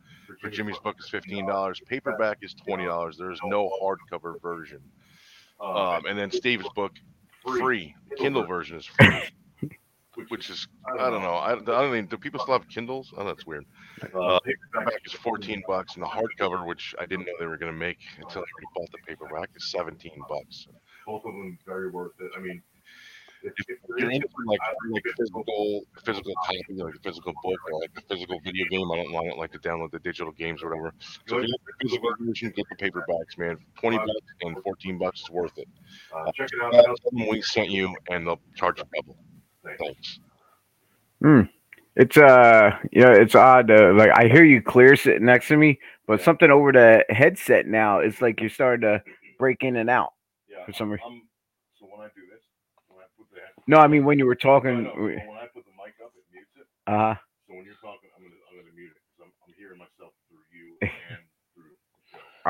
for 0.41 0.49
Jimmy's 0.49 0.79
book 0.79 0.97
is 0.99 1.09
fifteen 1.09 1.47
dollars. 1.47 1.81
Paperback 1.87 2.39
is 2.41 2.55
twenty 2.55 2.85
dollars. 2.87 3.17
There 3.19 3.31
is 3.31 3.41
no 3.45 3.71
hardcover 3.83 4.41
version. 4.41 4.81
Um, 5.61 6.07
and 6.07 6.19
then 6.19 6.31
Steve's 6.31 6.69
book 6.75 6.93
free. 7.45 7.95
Kindle 8.17 8.45
version 8.45 8.79
is 8.79 8.87
free 8.87 9.23
which 10.29 10.51
is 10.51 10.67
I 10.99 11.11
don't 11.11 11.23
know. 11.23 11.35
I, 11.35 11.53
I 11.53 11.57
don't 11.57 11.93
mean 11.93 12.07
do 12.07 12.17
people 12.17 12.41
still 12.41 12.55
have 12.59 12.69
Kindles? 12.69 13.13
Oh, 13.17 13.25
that's 13.25 13.47
weird. 13.47 13.65
Uh, 14.15 14.39
paperback 14.41 15.01
is 15.05 15.13
fourteen 15.13 15.63
bucks, 15.67 15.95
and 15.95 16.03
the 16.03 16.09
hardcover, 16.09 16.67
which 16.67 16.95
I 16.99 17.07
didn't 17.07 17.27
know 17.27 17.33
they 17.39 17.47
were 17.47 17.57
going 17.57 17.73
to 17.73 17.79
make 17.79 17.99
until 18.17 18.43
I 18.43 18.45
already 18.45 18.67
bought 18.75 18.91
the 18.93 18.99
paperback, 19.07 19.51
is 19.55 19.71
seventeen 19.71 20.21
bucks. 20.29 20.67
Both 21.07 21.25
of 21.25 21.33
them 21.33 21.59
very 21.67 21.91
worth 21.91 22.13
it. 22.21 22.31
I 22.37 22.41
mean, 22.41 22.63
if, 23.43 23.53
if 23.69 23.79
you're 23.99 24.11
into 24.11 24.29
like 24.47 24.61
like 24.91 25.05
physical 25.19 25.83
physical 26.05 26.33
copy, 26.47 26.65
like 26.75 26.95
a 26.95 26.99
physical 27.01 27.33
book 27.43 27.59
or 27.71 27.81
like 27.81 27.91
a 27.97 28.01
physical 28.03 28.41
video 28.45 28.67
game, 28.71 28.91
I 28.93 28.97
don't, 28.97 29.09
I 29.17 29.29
don't 29.29 29.39
like 29.39 29.53
to 29.53 29.59
download 29.59 29.91
the 29.91 29.99
digital 29.99 30.33
games 30.33 30.63
or 30.63 30.71
whatever. 30.71 30.95
So 31.27 31.39
if 31.39 31.45
you 31.47 31.51
like 31.53 31.61
the 31.67 31.73
physical 31.83 32.11
version, 32.21 32.53
get 32.57 32.67
the 32.69 32.77
paperbacks, 32.77 33.39
man. 33.39 33.59
Twenty 33.79 33.99
bucks 33.99 34.11
and 34.43 34.57
fourteen 34.63 34.99
bucks 34.99 35.21
is 35.23 35.31
worth 35.31 35.57
it. 35.59 35.69
uh, 36.15 36.31
check 36.33 36.49
it 36.53 36.63
out. 36.63 36.73
Tell 36.73 36.95
them 37.11 37.29
we 37.29 37.43
sent 37.43 37.71
you, 37.71 37.95
and 38.11 38.27
they'll 38.27 38.41
charge 38.55 38.79
you 38.79 38.85
double. 38.95 39.17
Thanks. 39.79 40.21
It's 41.95 42.17
uh 42.17 42.71
you 42.91 43.03
know, 43.03 43.13
it's 43.13 43.35
odd 43.35 43.71
uh, 43.71 43.93
like 43.95 44.11
I 44.15 44.29
hear 44.29 44.45
you 44.45 44.63
clear 44.63 44.97
sitting 44.97 45.27
next 45.27 45.49
to 45.49 45.57
me, 45.57 45.79
but 46.07 46.23
something 46.23 46.51
over 46.51 46.73
the 46.73 47.05
headset 47.11 47.67
now 47.67 47.99
it's 47.99 48.23
like 48.23 48.41
you're 48.41 48.49
starting 48.49 48.83
to 48.83 49.03
break 49.39 49.63
in 49.63 49.77
and 49.77 49.91
out. 49.91 50.13
Yeah. 50.49 50.65
For 50.65 50.73
some 50.73 50.91
reason. 50.91 51.07
I'm, 51.07 51.23
so 51.79 51.87
when 51.87 52.01
I 52.01 52.09
do 52.17 52.23
this, 52.33 52.41
when 52.89 53.01
I 53.01 53.07
put 53.19 53.29
the 53.31 53.41
No, 53.67 53.77
I 53.79 53.89
mean 53.89 54.07
when 54.07 54.19
you 54.19 54.25
were 54.25 54.35
talking 54.35 54.85
know, 54.85 54.93
but 54.95 55.03
when 55.03 55.19
I 55.37 55.47
put 55.53 55.65
the 55.69 55.77
mic 55.77 55.93
up, 56.03 56.13
it 56.17 56.25
mutes 56.33 56.49
it. 56.57 56.67
uh 56.87 57.15
So 57.47 57.57
when 57.57 57.65
you're 57.67 57.75
talking, 57.85 58.09
I'm 58.17 58.25
gonna 58.25 58.41
I'm 58.51 58.57
gonna 58.57 58.73
mute 58.75 58.93
it 58.97 59.03
because 59.05 59.29
I'm, 59.29 59.33
I'm 59.45 59.55
hearing 59.59 59.79
myself 59.79 60.15
through 60.31 60.49
you 60.49 60.79
and 60.81 61.21
through 61.53 61.77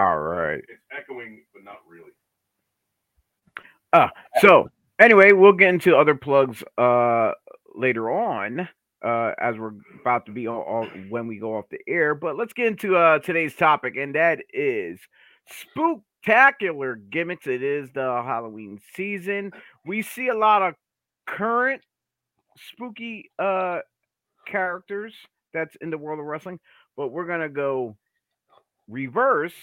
all 0.01 0.19
right. 0.21 0.63
It's 0.69 0.87
echoing, 0.97 1.43
but 1.53 1.65
not 1.65 1.79
really. 1.89 2.13
So 4.41 4.71
anyway, 5.01 5.33
we'll 5.33 5.53
get 5.53 5.69
into 5.69 5.97
other 5.97 6.15
plugs 6.15 6.63
uh 6.79 7.33
later 7.75 8.11
on 8.11 8.69
uh 9.05 9.33
as 9.39 9.57
we're 9.57 9.73
about 10.01 10.27
to 10.27 10.33
be 10.33 10.47
all, 10.47 10.63
all 10.63 10.87
when 11.09 11.27
we 11.27 11.39
go 11.39 11.57
off 11.57 11.65
the 11.71 11.81
air. 11.87 12.15
But 12.15 12.37
let's 12.37 12.53
get 12.53 12.67
into 12.67 12.97
uh 12.97 13.19
today's 13.19 13.55
topic, 13.55 13.97
and 13.97 14.15
that 14.15 14.41
is 14.53 15.01
spooktacular 15.51 16.97
gimmicks. 17.11 17.47
It 17.47 17.63
is 17.63 17.91
the 17.93 18.23
Halloween 18.25 18.81
season. 18.95 19.53
We 19.85 20.03
see 20.03 20.29
a 20.29 20.37
lot 20.37 20.63
of 20.63 20.75
current 21.27 21.83
spooky 22.57 23.31
uh 23.39 23.81
characters 24.47 25.15
that's 25.53 25.77
in 25.77 25.91
the 25.91 25.99
world 25.99 26.19
of 26.19 26.27
wrestling, 26.27 26.61
but 26.97 27.09
we're 27.09 27.27
gonna 27.27 27.49
go 27.49 27.97
reverse 28.89 29.55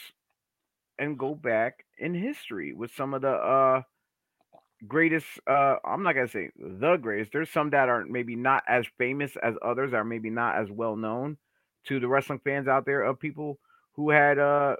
and 0.97 1.17
go 1.17 1.33
back 1.33 1.85
in 1.97 2.13
history 2.13 2.73
with 2.73 2.91
some 2.93 3.13
of 3.13 3.21
the 3.21 3.31
uh 3.31 3.81
greatest 4.87 5.27
uh 5.47 5.75
i'm 5.83 6.03
not 6.03 6.13
gonna 6.13 6.27
say 6.27 6.49
the 6.57 6.95
greatest 6.97 7.31
there's 7.33 7.49
some 7.49 7.69
that 7.69 7.89
are 7.89 8.05
maybe 8.05 8.35
not 8.35 8.63
as 8.67 8.85
famous 8.97 9.35
as 9.43 9.55
others 9.61 9.93
are 9.93 10.03
maybe 10.05 10.29
not 10.29 10.55
as 10.55 10.69
well 10.69 10.95
known 10.95 11.37
to 11.85 11.99
the 11.99 12.07
wrestling 12.07 12.39
fans 12.43 12.67
out 12.67 12.85
there 12.85 13.03
of 13.03 13.19
people 13.19 13.59
who 13.93 14.09
had 14.09 14.39
uh 14.39 14.75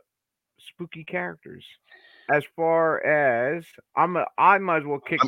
spooky 0.58 1.04
characters 1.04 1.66
as 2.32 2.44
far 2.56 3.04
as 3.06 3.66
i'm 3.96 4.16
a, 4.16 4.26
i 4.38 4.58
might 4.58 4.78
as 4.78 4.86
well 4.86 5.00
kick 5.00 5.20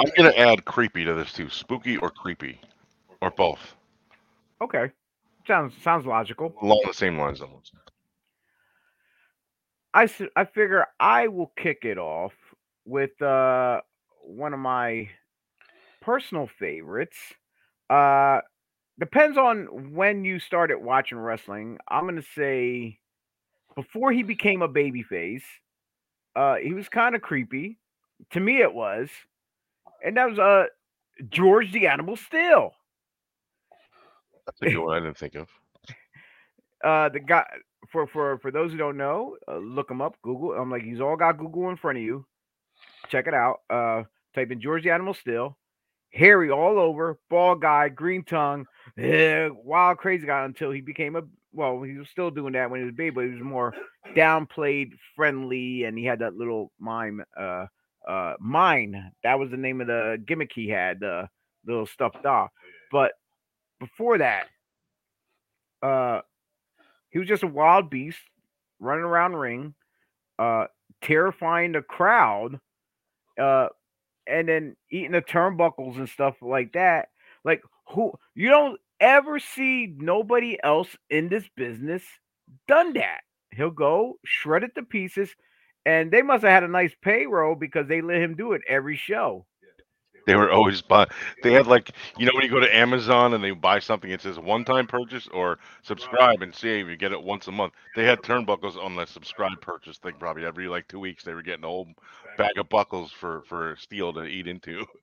I'm 0.00 0.10
gonna 0.16 0.30
add 0.30 0.64
creepy 0.64 1.04
to 1.04 1.14
this 1.14 1.32
too. 1.32 1.50
Spooky 1.50 1.98
or 1.98 2.08
creepy, 2.10 2.58
or 3.20 3.30
both. 3.30 3.74
okay 4.62 4.90
sounds 5.46 5.74
sounds 5.82 6.06
logical 6.06 6.54
Along 6.62 6.80
the 6.86 6.94
same 6.94 7.18
lines, 7.18 7.40
almost. 7.40 7.72
I 9.94 10.06
figure 10.06 10.86
i 10.98 11.28
will 11.28 11.52
kick 11.56 11.84
it 11.84 11.98
off 11.98 12.32
with 12.86 13.20
uh 13.20 13.80
one 14.22 14.52
of 14.54 14.60
my 14.60 15.08
personal 16.00 16.48
favorites 16.58 17.16
uh 17.90 18.40
depends 18.98 19.36
on 19.38 19.92
when 19.94 20.24
you 20.24 20.38
started 20.38 20.78
watching 20.78 21.18
wrestling 21.18 21.78
i'm 21.88 22.06
gonna 22.06 22.22
say 22.34 22.98
before 23.76 24.12
he 24.12 24.22
became 24.22 24.62
a 24.62 24.68
babyface 24.68 25.42
uh 26.36 26.56
he 26.56 26.72
was 26.74 26.88
kind 26.88 27.14
of 27.14 27.22
creepy 27.22 27.78
to 28.30 28.40
me 28.40 28.60
it 28.60 28.72
was 28.72 29.08
and 30.04 30.16
that 30.16 30.28
was 30.28 30.38
uh 30.38 30.64
george 31.28 31.72
the 31.72 31.86
animal 31.86 32.16
steele 32.16 32.72
That's 34.46 34.62
a 34.62 34.66
good 34.66 34.78
one 34.78 34.96
I 34.96 35.00
didn't 35.04 35.18
think 35.18 35.34
of. 35.34 35.48
uh 36.84 37.08
the 37.08 37.20
guy 37.20 37.44
for 37.90 38.06
for 38.06 38.38
for 38.38 38.50
those 38.50 38.72
who 38.72 38.78
don't 38.78 38.96
know 38.96 39.36
uh, 39.48 39.58
look 39.58 39.90
him 39.90 40.00
up 40.00 40.16
google 40.22 40.52
i'm 40.52 40.70
like 40.70 40.82
he's 40.82 41.00
all 41.00 41.16
got 41.16 41.38
google 41.38 41.68
in 41.70 41.76
front 41.76 41.98
of 41.98 42.04
you 42.04 42.24
check 43.08 43.26
it 43.26 43.34
out 43.34 43.60
uh 43.70 44.02
type 44.34 44.50
in 44.50 44.60
george 44.60 44.84
the 44.84 44.90
animal 44.90 45.14
steele 45.14 45.56
hairy 46.10 46.50
all 46.50 46.78
over 46.78 47.18
bald 47.30 47.60
guy 47.60 47.88
green 47.88 48.22
tongue 48.24 48.66
eh, 48.98 49.48
wild 49.52 49.98
crazy 49.98 50.26
guy 50.26 50.44
until 50.44 50.70
he 50.70 50.80
became 50.80 51.16
a 51.16 51.22
well 51.52 51.82
he 51.82 51.96
was 51.96 52.08
still 52.08 52.30
doing 52.30 52.52
that 52.52 52.70
when 52.70 52.80
he 52.80 52.84
was 52.84 52.92
a 52.92 52.96
baby 52.96 53.10
but 53.10 53.24
he 53.24 53.30
was 53.30 53.42
more 53.42 53.74
downplayed 54.14 54.92
friendly 55.16 55.84
and 55.84 55.96
he 55.96 56.04
had 56.04 56.18
that 56.18 56.36
little 56.36 56.70
mime 56.78 57.22
uh 57.38 57.66
uh 58.06 58.34
mine. 58.40 59.12
That 59.22 59.38
was 59.38 59.50
the 59.50 59.56
name 59.56 59.80
of 59.80 59.86
the 59.86 60.22
gimmick 60.26 60.50
he 60.52 60.68
had 60.68 61.00
the 61.00 61.28
little 61.66 61.86
stuffed 61.86 62.22
doll. 62.22 62.50
But 62.90 63.12
before 63.78 64.18
that 64.18 64.46
uh 65.82 66.22
he 67.10 67.18
was 67.18 67.28
just 67.28 67.42
a 67.42 67.48
wild 67.48 67.90
beast 67.90 68.18
running 68.80 69.04
around 69.04 69.36
ring, 69.36 69.74
uh, 70.38 70.66
terrifying 71.02 71.72
the 71.72 71.82
crowd, 71.82 72.58
uh, 73.38 73.68
and 74.26 74.48
then 74.48 74.76
eating 74.90 75.12
the 75.12 75.22
turnbuckles 75.22 75.96
and 75.96 76.08
stuff 76.08 76.36
like 76.40 76.72
that. 76.72 77.08
Like 77.44 77.62
who 77.88 78.12
you 78.34 78.48
don't 78.48 78.80
ever 79.00 79.38
see 79.38 79.94
nobody 79.96 80.56
else 80.62 80.88
in 81.10 81.28
this 81.28 81.44
business 81.56 82.02
done 82.68 82.92
that. 82.94 83.20
He'll 83.50 83.70
go 83.70 84.14
shred 84.24 84.62
it 84.62 84.74
to 84.76 84.82
pieces, 84.82 85.34
and 85.84 86.10
they 86.10 86.22
must 86.22 86.42
have 86.42 86.52
had 86.52 86.64
a 86.64 86.68
nice 86.68 86.94
payroll 87.02 87.54
because 87.54 87.86
they 87.86 88.00
let 88.00 88.22
him 88.22 88.34
do 88.34 88.52
it 88.52 88.62
every 88.68 88.96
show. 88.96 89.44
They 90.26 90.36
were 90.36 90.50
always 90.52 90.82
buy. 90.82 91.06
They 91.42 91.52
had 91.52 91.66
like 91.66 91.90
you 92.16 92.26
know 92.26 92.32
when 92.34 92.44
you 92.44 92.50
go 92.50 92.60
to 92.60 92.74
Amazon 92.76 93.34
and 93.34 93.42
they 93.42 93.50
buy 93.50 93.78
something, 93.80 94.10
it 94.10 94.20
says 94.22 94.38
one 94.38 94.64
time 94.64 94.86
purchase 94.86 95.26
or 95.28 95.58
subscribe 95.82 96.42
and 96.42 96.54
save. 96.54 96.88
You 96.88 96.96
get 96.96 97.12
it 97.12 97.22
once 97.22 97.48
a 97.48 97.52
month. 97.52 97.74
They 97.96 98.04
had 98.04 98.22
turnbuckles 98.22 98.76
on 98.82 98.94
the 98.96 99.06
subscribe 99.06 99.60
purchase 99.60 99.98
thing. 99.98 100.14
Probably 100.18 100.44
every 100.44 100.68
like 100.68 100.88
two 100.88 101.00
weeks 101.00 101.24
they 101.24 101.34
were 101.34 101.42
getting 101.42 101.64
a 101.64 101.68
whole 101.68 101.88
bag 102.36 102.56
of 102.58 102.68
buckles 102.68 103.12
for 103.12 103.42
for 103.42 103.76
steel 103.78 104.12
to 104.14 104.24
eat 104.24 104.46
into. 104.46 104.86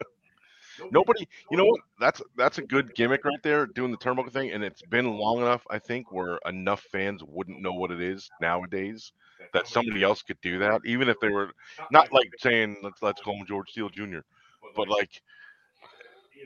Nobody, 0.91 1.27
you 1.51 1.57
know 1.57 1.65
what? 1.65 1.81
That's 1.99 2.21
that's 2.37 2.57
a 2.57 2.61
good 2.61 2.93
gimmick 2.95 3.25
right 3.25 3.41
there, 3.43 3.65
doing 3.67 3.91
the 3.91 3.97
turnbuckle 3.97 4.31
thing, 4.31 4.51
and 4.51 4.63
it's 4.63 4.81
been 4.81 5.17
long 5.17 5.39
enough, 5.39 5.65
I 5.69 5.79
think, 5.79 6.11
where 6.11 6.39
enough 6.45 6.81
fans 6.91 7.21
wouldn't 7.23 7.61
know 7.61 7.73
what 7.73 7.91
it 7.91 8.01
is 8.01 8.29
nowadays 8.41 9.11
that 9.53 9.67
somebody 9.67 10.03
else 10.03 10.21
could 10.21 10.39
do 10.41 10.59
that, 10.59 10.81
even 10.85 11.09
if 11.09 11.19
they 11.19 11.29
were 11.29 11.51
not 11.91 12.11
like 12.13 12.29
saying 12.39 12.77
let's 12.83 13.01
let's 13.01 13.21
call 13.21 13.35
him 13.35 13.45
George 13.45 13.69
Steele 13.71 13.89
Jr., 13.89 14.19
but 14.75 14.87
like 14.87 15.21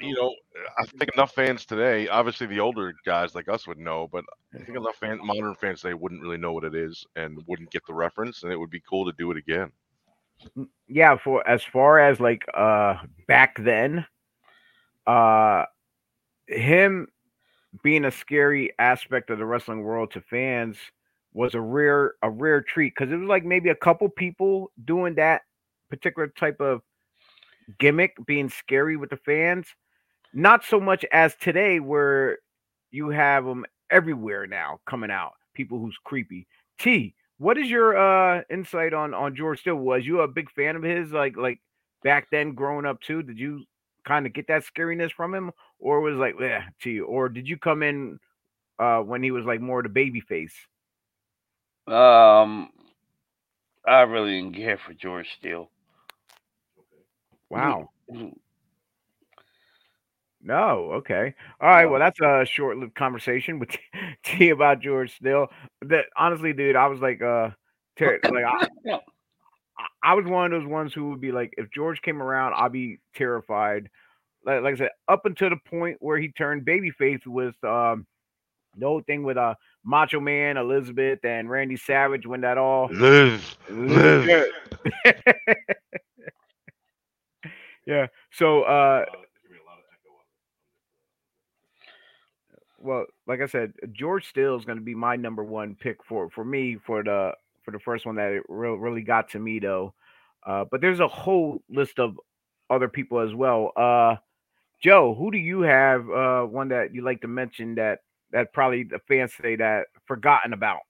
you 0.01 0.15
know, 0.15 0.33
I 0.79 0.85
think 0.85 1.11
enough 1.13 1.33
fans 1.33 1.65
today, 1.65 2.07
obviously 2.07 2.47
the 2.47 2.59
older 2.59 2.93
guys 3.05 3.35
like 3.35 3.47
us 3.47 3.67
would 3.67 3.77
know, 3.77 4.09
but 4.11 4.25
I 4.53 4.57
think 4.57 4.77
enough 4.77 4.95
fan, 4.95 5.19
modern 5.23 5.55
fans 5.55 5.81
today 5.81 5.93
wouldn't 5.93 6.21
really 6.21 6.37
know 6.37 6.51
what 6.51 6.63
it 6.63 6.73
is 6.73 7.05
and 7.15 7.39
wouldn't 7.47 7.71
get 7.71 7.85
the 7.85 7.93
reference, 7.93 8.43
and 8.43 8.51
it 8.51 8.57
would 8.57 8.71
be 8.71 8.81
cool 8.89 9.05
to 9.05 9.13
do 9.17 9.29
it 9.31 9.37
again. 9.37 9.71
yeah 10.87 11.15
for 11.15 11.47
as 11.47 11.63
far 11.63 11.99
as 11.99 12.19
like 12.19 12.43
uh 12.53 12.95
back 13.27 13.55
then 13.59 14.05
uh 15.07 15.63
him 16.47 17.07
being 17.81 18.05
a 18.05 18.11
scary 18.11 18.71
aspect 18.79 19.29
of 19.29 19.37
the 19.37 19.45
wrestling 19.45 19.81
world 19.83 20.11
to 20.11 20.21
fans 20.21 20.77
was 21.33 21.55
a 21.55 21.61
rare 21.61 22.13
a 22.21 22.29
rare 22.29 22.61
treat 22.61 22.93
because 22.97 23.11
it 23.11 23.17
was 23.17 23.27
like 23.27 23.45
maybe 23.45 23.69
a 23.69 23.75
couple 23.75 24.07
people 24.09 24.71
doing 24.85 25.15
that 25.15 25.41
particular 25.89 26.27
type 26.27 26.59
of 26.59 26.81
gimmick 27.79 28.15
being 28.25 28.49
scary 28.49 28.97
with 28.97 29.09
the 29.09 29.17
fans 29.17 29.67
not 30.33 30.63
so 30.63 30.79
much 30.79 31.05
as 31.11 31.35
today 31.35 31.79
where 31.79 32.39
you 32.91 33.09
have 33.09 33.45
them 33.45 33.65
everywhere 33.91 34.47
now 34.47 34.79
coming 34.87 35.11
out 35.11 35.33
people 35.53 35.79
who's 35.79 35.97
creepy. 36.03 36.47
T 36.79 37.13
what 37.37 37.57
is 37.57 37.69
your 37.69 37.97
uh 37.97 38.41
insight 38.49 38.93
on 38.93 39.13
on 39.13 39.35
george 39.35 39.59
steele 39.59 39.75
was 39.75 40.05
you 40.05 40.21
a 40.21 40.27
big 40.27 40.49
fan 40.51 40.75
of 40.75 40.83
his 40.83 41.11
like 41.11 41.35
like 41.35 41.59
back 42.03 42.27
then 42.31 42.53
growing 42.53 42.85
up 42.85 43.01
too? 43.01 43.21
Did 43.21 43.39
you 43.39 43.63
kind 44.05 44.25
of 44.25 44.33
get 44.33 44.47
that 44.47 44.63
scariness 44.63 45.11
from 45.11 45.33
him 45.33 45.51
or 45.79 46.01
was 46.01 46.17
like 46.17 46.35
yeah 46.39 46.63
you 46.83 47.05
or 47.05 47.29
did 47.29 47.47
you 47.47 47.57
come 47.57 47.83
in 47.83 48.19
uh 48.79 48.99
when 48.99 49.23
he 49.23 49.31
was 49.31 49.45
like 49.45 49.61
more 49.61 49.79
of 49.79 49.83
the 49.83 49.89
baby 49.89 50.21
face? 50.21 50.55
Um, 51.87 52.69
I 53.85 54.01
really 54.01 54.39
didn't 54.41 54.55
care 54.55 54.77
for 54.77 54.93
George 54.93 55.27
Steele. 55.37 55.69
Wow. 57.53 57.89
Mm, 58.11 58.33
no 60.41 60.91
okay. 60.93 61.33
All 61.61 61.69
right 61.69 61.85
well 61.85 61.99
that's 61.99 62.19
a 62.21 62.45
short-lived 62.45 62.95
conversation 62.95 63.59
with 63.59 63.69
t 64.23 64.49
about 64.49 64.81
george 64.81 65.15
steele 65.15 65.47
that 65.83 66.05
honestly 66.17 66.51
dude 66.53 66.75
i 66.75 66.87
was 66.87 66.99
like 66.99 67.21
uh 67.21 67.49
ter- 67.97 68.19
like 68.31 68.43
I, 68.43 68.67
I- 68.91 68.99
I 70.03 70.13
was 70.13 70.25
one 70.25 70.51
of 70.53 70.61
those 70.61 70.69
ones 70.69 70.93
who 70.93 71.09
would 71.09 71.19
be 71.21 71.31
like, 71.31 71.53
if 71.57 71.71
George 71.71 72.01
came 72.01 72.21
around, 72.21 72.53
I'd 72.53 72.71
be 72.71 72.99
terrified. 73.15 73.89
Like, 74.45 74.61
like 74.61 74.75
I 74.75 74.77
said, 74.77 74.89
up 75.07 75.25
until 75.25 75.49
the 75.49 75.57
point 75.67 75.97
where 75.99 76.19
he 76.19 76.29
turned 76.31 76.65
babyface 76.65 77.25
with 77.25 77.55
um 77.63 78.05
the 78.77 78.85
whole 78.85 79.01
thing 79.01 79.23
with 79.23 79.37
uh 79.37 79.55
Macho 79.83 80.19
Man, 80.19 80.57
Elizabeth, 80.57 81.25
and 81.25 81.49
Randy 81.49 81.75
Savage 81.77 82.27
when 82.27 82.41
that 82.41 82.57
all 82.57 82.87
Live, 82.91 83.57
live. 83.69 84.45
yeah. 87.85 88.07
So 88.31 88.63
uh 88.63 89.05
Uh, 89.05 89.05
there's 89.05 89.07
gonna 89.43 89.53
be 89.53 89.59
a 89.59 89.65
lot 89.69 89.79
of 89.79 89.85
echo 89.91 90.11
on 90.13 90.25
well, 92.79 93.05
like 93.27 93.41
I 93.41 93.45
said, 93.47 93.73
George 93.93 94.27
Steele 94.27 94.57
is 94.57 94.65
going 94.65 94.77
to 94.77 94.83
be 94.83 94.95
my 94.95 95.15
number 95.15 95.43
one 95.43 95.75
pick 95.75 96.03
for 96.03 96.29
for 96.29 96.43
me 96.43 96.77
for 96.85 97.03
the 97.03 97.33
for 97.63 97.71
the 97.71 97.79
first 97.79 98.05
one 98.05 98.15
that 98.15 98.31
it 98.31 98.43
re- 98.49 98.75
really 98.77 99.01
got 99.01 99.29
to 99.29 99.39
me 99.39 99.59
though. 99.59 99.93
Uh, 100.45 100.65
but 100.69 100.81
there's 100.81 100.99
a 100.99 101.07
whole 101.07 101.61
list 101.69 101.99
of 101.99 102.19
other 102.69 102.89
people 102.89 103.19
as 103.19 103.33
well. 103.33 103.71
Uh, 103.77 104.17
Joe, 104.81 105.15
who 105.15 105.31
do 105.31 105.37
you 105.37 105.61
have? 105.61 106.09
Uh, 106.09 106.43
one 106.43 106.67
that 106.69 106.93
you 106.93 107.03
like 107.03 107.21
to 107.21 107.27
mention 107.27 107.75
that 107.75 107.99
that 108.31 108.51
probably 108.51 108.83
the 108.83 108.99
fans 109.07 109.33
say 109.33 109.55
that 109.55 109.87
forgotten 110.05 110.53
about. 110.53 110.81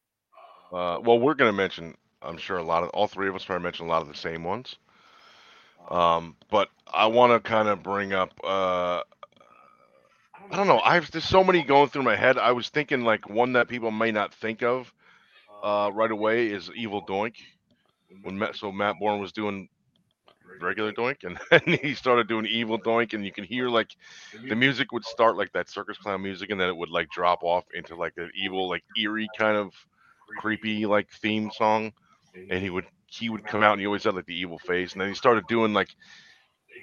Uh, 0.71 0.99
well, 1.03 1.19
we're 1.19 1.35
going 1.35 1.51
to 1.51 1.55
mention, 1.55 1.93
I'm 2.23 2.37
sure 2.37 2.57
a 2.57 2.63
lot 2.63 2.81
of 2.81 2.89
all 2.89 3.07
three 3.07 3.27
of 3.27 3.35
us 3.35 3.43
are 3.45 3.49
going 3.49 3.59
to 3.59 3.63
mention 3.63 3.85
a 3.85 3.89
lot 3.89 4.01
of 4.01 4.07
the 4.07 4.15
same 4.15 4.43
ones. 4.43 4.77
Um, 5.89 6.35
but 6.49 6.69
I 6.91 7.07
want 7.07 7.33
to 7.33 7.47
kind 7.47 7.67
of 7.67 7.83
bring 7.83 8.13
up. 8.13 8.31
Uh, 8.43 9.01
I 10.51 10.55
don't 10.55 10.67
know. 10.67 10.79
I've 10.79 11.09
there's 11.11 11.23
so 11.23 11.43
many 11.43 11.63
going 11.63 11.89
through 11.89 12.03
my 12.03 12.15
head. 12.15 12.37
I 12.37 12.51
was 12.51 12.69
thinking 12.69 13.03
like 13.03 13.29
one 13.29 13.53
that 13.53 13.67
people 13.67 13.91
may 13.91 14.11
not 14.11 14.33
think 14.33 14.61
of 14.61 14.91
uh, 15.63 15.89
right 15.93 16.11
away 16.11 16.47
is 16.47 16.69
Evil 16.75 17.05
Doink. 17.05 17.35
When 18.21 18.37
Matt, 18.37 18.55
so 18.55 18.71
Matt 18.71 18.95
Borne 18.99 19.19
was 19.19 19.31
doing 19.31 19.69
regular 20.61 20.91
Doink, 20.91 21.23
and 21.23 21.39
then 21.49 21.79
he 21.81 21.95
started 21.95 22.27
doing 22.27 22.45
Evil 22.45 22.79
Doink, 22.79 23.13
and 23.13 23.25
you 23.25 23.31
can 23.31 23.43
hear 23.43 23.69
like 23.69 23.95
the 24.47 24.55
music 24.55 24.91
would 24.91 25.05
start 25.05 25.37
like 25.37 25.51
that 25.53 25.69
circus 25.69 25.97
clown 25.97 26.21
music, 26.21 26.51
and 26.51 26.59
then 26.59 26.69
it 26.69 26.75
would 26.75 26.89
like 26.89 27.09
drop 27.09 27.43
off 27.43 27.63
into 27.73 27.95
like 27.95 28.13
an 28.17 28.29
evil, 28.35 28.69
like 28.69 28.83
eerie 28.99 29.29
kind 29.37 29.57
of 29.57 29.73
creepy 30.37 30.85
like 30.85 31.09
theme 31.09 31.49
song, 31.51 31.93
and 32.35 32.61
he 32.61 32.69
would 32.69 32.85
he 33.19 33.29
would 33.29 33.45
come 33.45 33.63
out 33.63 33.73
and 33.73 33.81
he 33.81 33.85
always 33.85 34.03
had 34.03 34.15
like 34.15 34.25
the 34.25 34.39
evil 34.39 34.57
face, 34.57 34.93
and 34.93 35.01
then 35.01 35.09
he 35.09 35.15
started 35.15 35.45
doing 35.47 35.73
like 35.73 35.89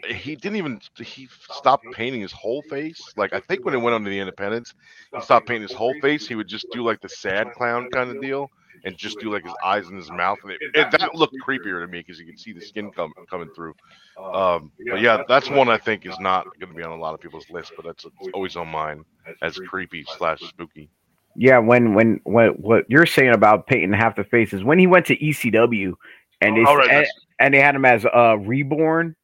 he 0.06 0.36
didn't 0.36 0.56
even 0.56 0.80
he 0.96 1.28
stopped 1.50 1.84
painting 1.92 2.20
his 2.20 2.32
whole 2.32 2.62
face. 2.62 3.12
Like 3.16 3.32
I 3.32 3.40
think 3.40 3.64
when 3.64 3.74
it 3.74 3.78
went 3.78 3.94
on 3.94 4.04
to 4.04 4.10
the 4.10 4.18
Independence, 4.18 4.74
he 5.14 5.20
stopped 5.20 5.46
painting 5.46 5.68
his 5.68 5.76
whole 5.76 5.94
face. 6.00 6.26
He 6.26 6.34
would 6.36 6.48
just 6.48 6.66
do 6.72 6.84
like 6.84 7.00
the 7.00 7.08
sad 7.08 7.52
clown 7.52 7.90
kind 7.90 8.10
of 8.10 8.20
deal, 8.20 8.50
and 8.84 8.96
just 8.96 9.18
do 9.18 9.32
like 9.32 9.44
his 9.44 9.54
eyes 9.64 9.88
and 9.88 9.96
his 9.96 10.10
mouth, 10.10 10.38
and 10.42 10.52
it, 10.52 10.90
that 10.90 11.14
looked 11.14 11.34
creepier 11.44 11.84
to 11.84 11.86
me 11.86 11.98
because 11.98 12.18
you 12.18 12.26
could 12.26 12.38
see 12.38 12.52
the 12.52 12.60
skin 12.60 12.90
come, 12.90 13.12
coming 13.28 13.50
through. 13.54 13.74
Um, 14.16 14.70
but 14.90 15.00
yeah, 15.00 15.22
that's 15.28 15.50
one 15.50 15.68
I 15.68 15.78
think 15.78 16.06
is 16.06 16.18
not 16.20 16.44
going 16.58 16.72
to 16.72 16.76
be 16.76 16.82
on 16.82 16.92
a 16.92 17.00
lot 17.00 17.14
of 17.14 17.20
people's 17.20 17.48
list, 17.50 17.72
but 17.76 17.84
that's 17.84 18.04
it's 18.04 18.28
always 18.34 18.56
on 18.56 18.68
mine 18.68 19.04
as 19.42 19.58
creepy 19.58 20.04
slash 20.16 20.40
spooky. 20.40 20.90
Yeah, 21.36 21.58
when 21.58 21.94
when 21.94 22.20
when 22.24 22.50
what 22.50 22.84
you're 22.88 23.06
saying 23.06 23.34
about 23.34 23.66
painting 23.66 23.92
half 23.92 24.16
the 24.16 24.24
faces 24.24 24.64
when 24.64 24.78
he 24.78 24.86
went 24.86 25.06
to 25.06 25.16
ECW, 25.16 25.94
and 26.40 26.56
they 26.56 26.62
right, 26.62 26.90
and, 26.90 27.06
and 27.38 27.54
they 27.54 27.60
had 27.60 27.74
him 27.74 27.84
as 27.84 28.04
uh 28.06 28.36
reborn. 28.38 29.16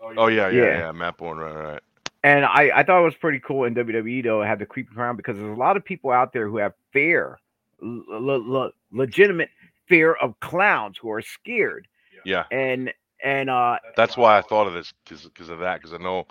Oh 0.00 0.28
yeah, 0.28 0.48
yeah, 0.48 0.62
Yeah. 0.62 0.78
yeah. 0.78 0.92
Matt 0.92 1.16
Borne, 1.16 1.38
right, 1.38 1.54
right. 1.54 1.82
And 2.24 2.44
I, 2.44 2.70
I 2.74 2.82
thought 2.82 3.00
it 3.00 3.04
was 3.04 3.14
pretty 3.14 3.40
cool 3.40 3.64
in 3.64 3.74
WWE 3.74 4.24
though, 4.24 4.42
have 4.42 4.58
the 4.58 4.66
creepy 4.66 4.94
clown 4.94 5.16
because 5.16 5.36
there's 5.36 5.56
a 5.56 5.60
lot 5.60 5.76
of 5.76 5.84
people 5.84 6.10
out 6.10 6.32
there 6.32 6.48
who 6.48 6.56
have 6.58 6.72
fear, 6.92 7.38
le- 7.80 8.36
le- 8.36 8.72
legitimate 8.92 9.50
fear 9.86 10.14
of 10.14 10.38
clowns 10.40 10.98
who 10.98 11.10
are 11.10 11.22
scared. 11.22 11.86
Yeah, 12.24 12.44
And 12.50 12.92
and 13.22 13.48
uh 13.48 13.78
that's 13.96 14.16
why 14.16 14.36
I 14.38 14.42
thought 14.42 14.66
of 14.66 14.74
this 14.74 14.92
because 15.04 15.48
of 15.48 15.58
that. 15.60 15.80
Because 15.80 15.94
I 15.94 15.98
know 15.98 16.26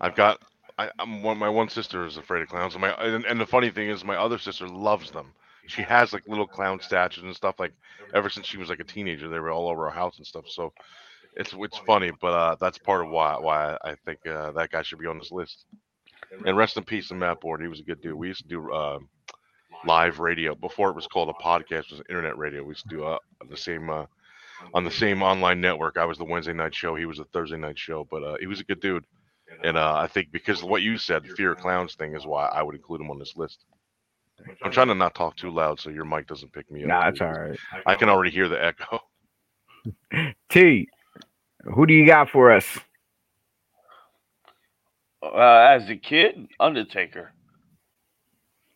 I've 0.00 0.14
got 0.14 0.40
I, 0.78 0.90
I'm 0.98 1.22
one. 1.22 1.38
My 1.38 1.48
one 1.48 1.68
sister 1.68 2.04
is 2.06 2.16
afraid 2.16 2.42
of 2.42 2.48
clowns, 2.48 2.74
and 2.74 2.80
my 2.82 2.90
and, 2.90 3.24
and 3.24 3.40
the 3.40 3.46
funny 3.46 3.70
thing 3.70 3.88
is, 3.88 4.04
my 4.04 4.16
other 4.16 4.38
sister 4.38 4.66
loves 4.68 5.10
them. 5.10 5.32
She 5.66 5.82
has 5.82 6.12
like 6.12 6.26
little 6.28 6.46
clown 6.46 6.80
statues 6.80 7.24
and 7.24 7.34
stuff. 7.34 7.56
Like 7.58 7.72
ever 8.14 8.30
since 8.30 8.46
she 8.46 8.58
was 8.58 8.68
like 8.68 8.80
a 8.80 8.84
teenager, 8.84 9.28
they 9.28 9.40
were 9.40 9.50
all 9.50 9.68
over 9.68 9.86
our 9.86 9.94
house 9.94 10.18
and 10.18 10.26
stuff. 10.26 10.44
So 10.48 10.72
it's 11.36 11.52
it's 11.56 11.78
funny, 11.78 12.10
but 12.20 12.32
uh, 12.32 12.56
that's 12.60 12.78
part 12.78 13.04
of 13.04 13.10
why 13.10 13.36
why 13.38 13.76
I 13.84 13.94
think 14.04 14.26
uh, 14.26 14.52
that 14.52 14.70
guy 14.70 14.82
should 14.82 14.98
be 14.98 15.06
on 15.06 15.18
this 15.18 15.32
list. 15.32 15.66
And 16.44 16.56
rest 16.56 16.76
in 16.76 16.84
peace 16.84 17.08
to 17.08 17.14
Matt 17.14 17.40
Borne. 17.40 17.62
He 17.62 17.68
was 17.68 17.80
a 17.80 17.84
good 17.84 18.00
dude. 18.00 18.14
We 18.14 18.28
used 18.28 18.42
to 18.42 18.48
do 18.48 18.72
uh, 18.72 18.98
live 19.86 20.18
radio 20.18 20.54
before 20.54 20.90
it 20.90 20.96
was 20.96 21.06
called 21.06 21.28
a 21.28 21.42
podcast. 21.42 21.86
It 21.86 21.92
was 21.92 22.02
internet 22.08 22.36
radio. 22.36 22.62
We 22.62 22.70
used 22.70 22.88
to 22.88 22.96
do 22.96 23.04
uh, 23.04 23.18
the 23.48 23.56
same 23.56 23.90
uh, 23.90 24.06
on 24.74 24.84
the 24.84 24.90
same 24.90 25.22
online 25.22 25.60
network. 25.60 25.96
I 25.96 26.04
was 26.04 26.18
the 26.18 26.24
Wednesday 26.24 26.52
night 26.52 26.74
show. 26.74 26.94
He 26.96 27.06
was 27.06 27.18
the 27.18 27.24
Thursday 27.24 27.56
night 27.56 27.78
show. 27.78 28.06
But 28.10 28.22
uh, 28.24 28.36
he 28.40 28.46
was 28.46 28.60
a 28.60 28.64
good 28.64 28.80
dude. 28.80 29.04
And 29.62 29.76
uh, 29.76 29.94
I 29.96 30.08
think 30.08 30.32
because 30.32 30.62
of 30.62 30.68
what 30.68 30.82
you 30.82 30.98
said, 30.98 31.24
the 31.24 31.34
fear 31.34 31.52
of 31.52 31.58
clowns 31.58 31.94
thing 31.94 32.16
is 32.16 32.26
why 32.26 32.46
I 32.46 32.62
would 32.62 32.74
include 32.74 33.00
him 33.00 33.10
on 33.10 33.18
this 33.18 33.36
list. 33.36 33.64
I'm 34.62 34.70
trying 34.70 34.88
to 34.88 34.94
not 34.94 35.14
talk 35.14 35.36
too 35.36 35.50
loud 35.50 35.80
so 35.80 35.90
your 35.90 36.04
mic 36.04 36.26
doesn't 36.26 36.52
pick 36.52 36.70
me 36.70 36.82
up. 36.82 36.88
nah, 36.88 37.08
it's 37.08 37.20
all 37.20 37.32
right. 37.32 37.58
I 37.86 37.94
can 37.94 38.08
already 38.08 38.30
hear 38.30 38.48
the 38.48 38.62
echo. 38.62 39.00
T, 40.48 40.88
who 41.64 41.86
do 41.86 41.94
you 41.94 42.06
got 42.06 42.30
for 42.30 42.52
us? 42.52 42.78
Uh, 45.22 45.36
as 45.70 45.88
a 45.90 45.96
kid, 45.96 46.48
Undertaker. 46.60 47.32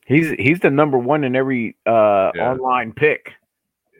He's 0.06 0.30
he's 0.30 0.58
the 0.58 0.70
number 0.70 0.98
one 0.98 1.22
in 1.22 1.36
every 1.36 1.76
uh 1.86 2.32
Yeah. 2.34 2.50
online 2.50 2.92
pick. 2.92 3.32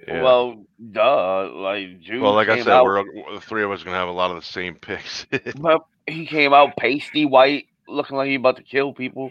Yeah. 0.08 0.22
Well, 0.22 0.64
duh. 0.90 1.50
Like 1.52 2.00
June 2.00 2.22
well, 2.22 2.32
like 2.32 2.48
I 2.48 2.58
said, 2.58 2.68
out, 2.68 2.84
we're 2.84 3.04
the 3.34 3.40
three 3.40 3.62
of 3.62 3.70
us 3.70 3.82
are 3.82 3.84
gonna 3.84 3.96
have 3.96 4.08
a 4.08 4.12
lot 4.12 4.30
of 4.30 4.36
the 4.36 4.42
same 4.46 4.74
picks. 4.74 5.26
but 5.60 5.82
he 6.08 6.26
came 6.26 6.52
out 6.52 6.76
pasty 6.76 7.26
white, 7.26 7.66
looking 7.86 8.16
like 8.16 8.28
he 8.28 8.34
about 8.34 8.56
to 8.56 8.62
kill 8.64 8.92
people. 8.92 9.30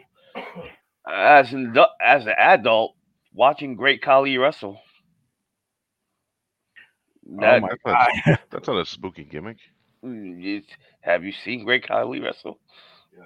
As 1.12 1.54
an 1.54 1.76
as 2.02 2.26
an 2.26 2.34
adult, 2.38 2.96
watching 3.34 3.76
Great 3.76 4.02
Khali 4.02 4.38
wrestle. 4.38 4.80
That, 7.40 7.58
oh 7.58 7.60
my 7.62 7.70
that's, 7.70 7.82
god. 7.86 8.10
not, 8.26 8.40
that's 8.50 8.68
not 8.68 8.80
a 8.80 8.86
spooky 8.86 9.24
gimmick. 9.24 9.58
mm, 10.04 10.64
have 11.02 11.24
you 11.24 11.32
seen 11.32 11.64
Great 11.64 11.88
Khali 11.88 12.20
wrestle? 12.20 12.60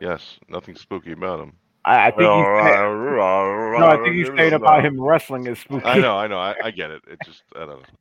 Yes, 0.01 0.39
nothing 0.49 0.75
spooky 0.75 1.13
about 1.13 1.39
him. 1.39 1.53
I, 1.85 2.07
I 2.07 2.11
think 2.11 2.21
he's 2.21 2.45
saying, 2.45 3.77
no, 3.77 3.87
I 3.87 3.99
think 4.01 4.15
he's 4.15 4.27
saying 4.37 4.53
about 4.53 4.85
him 4.85 4.99
wrestling 4.99 5.47
is 5.47 5.59
spooky. 5.59 5.85
I 5.85 5.99
know, 5.99 6.15
I 6.15 6.27
know, 6.27 6.37
I, 6.37 6.55
I 6.63 6.71
get 6.71 6.91
it. 6.91 7.01
It 7.09 7.19
just, 7.25 7.43
I 7.55 7.59
don't 7.59 7.81
know. 7.81 7.97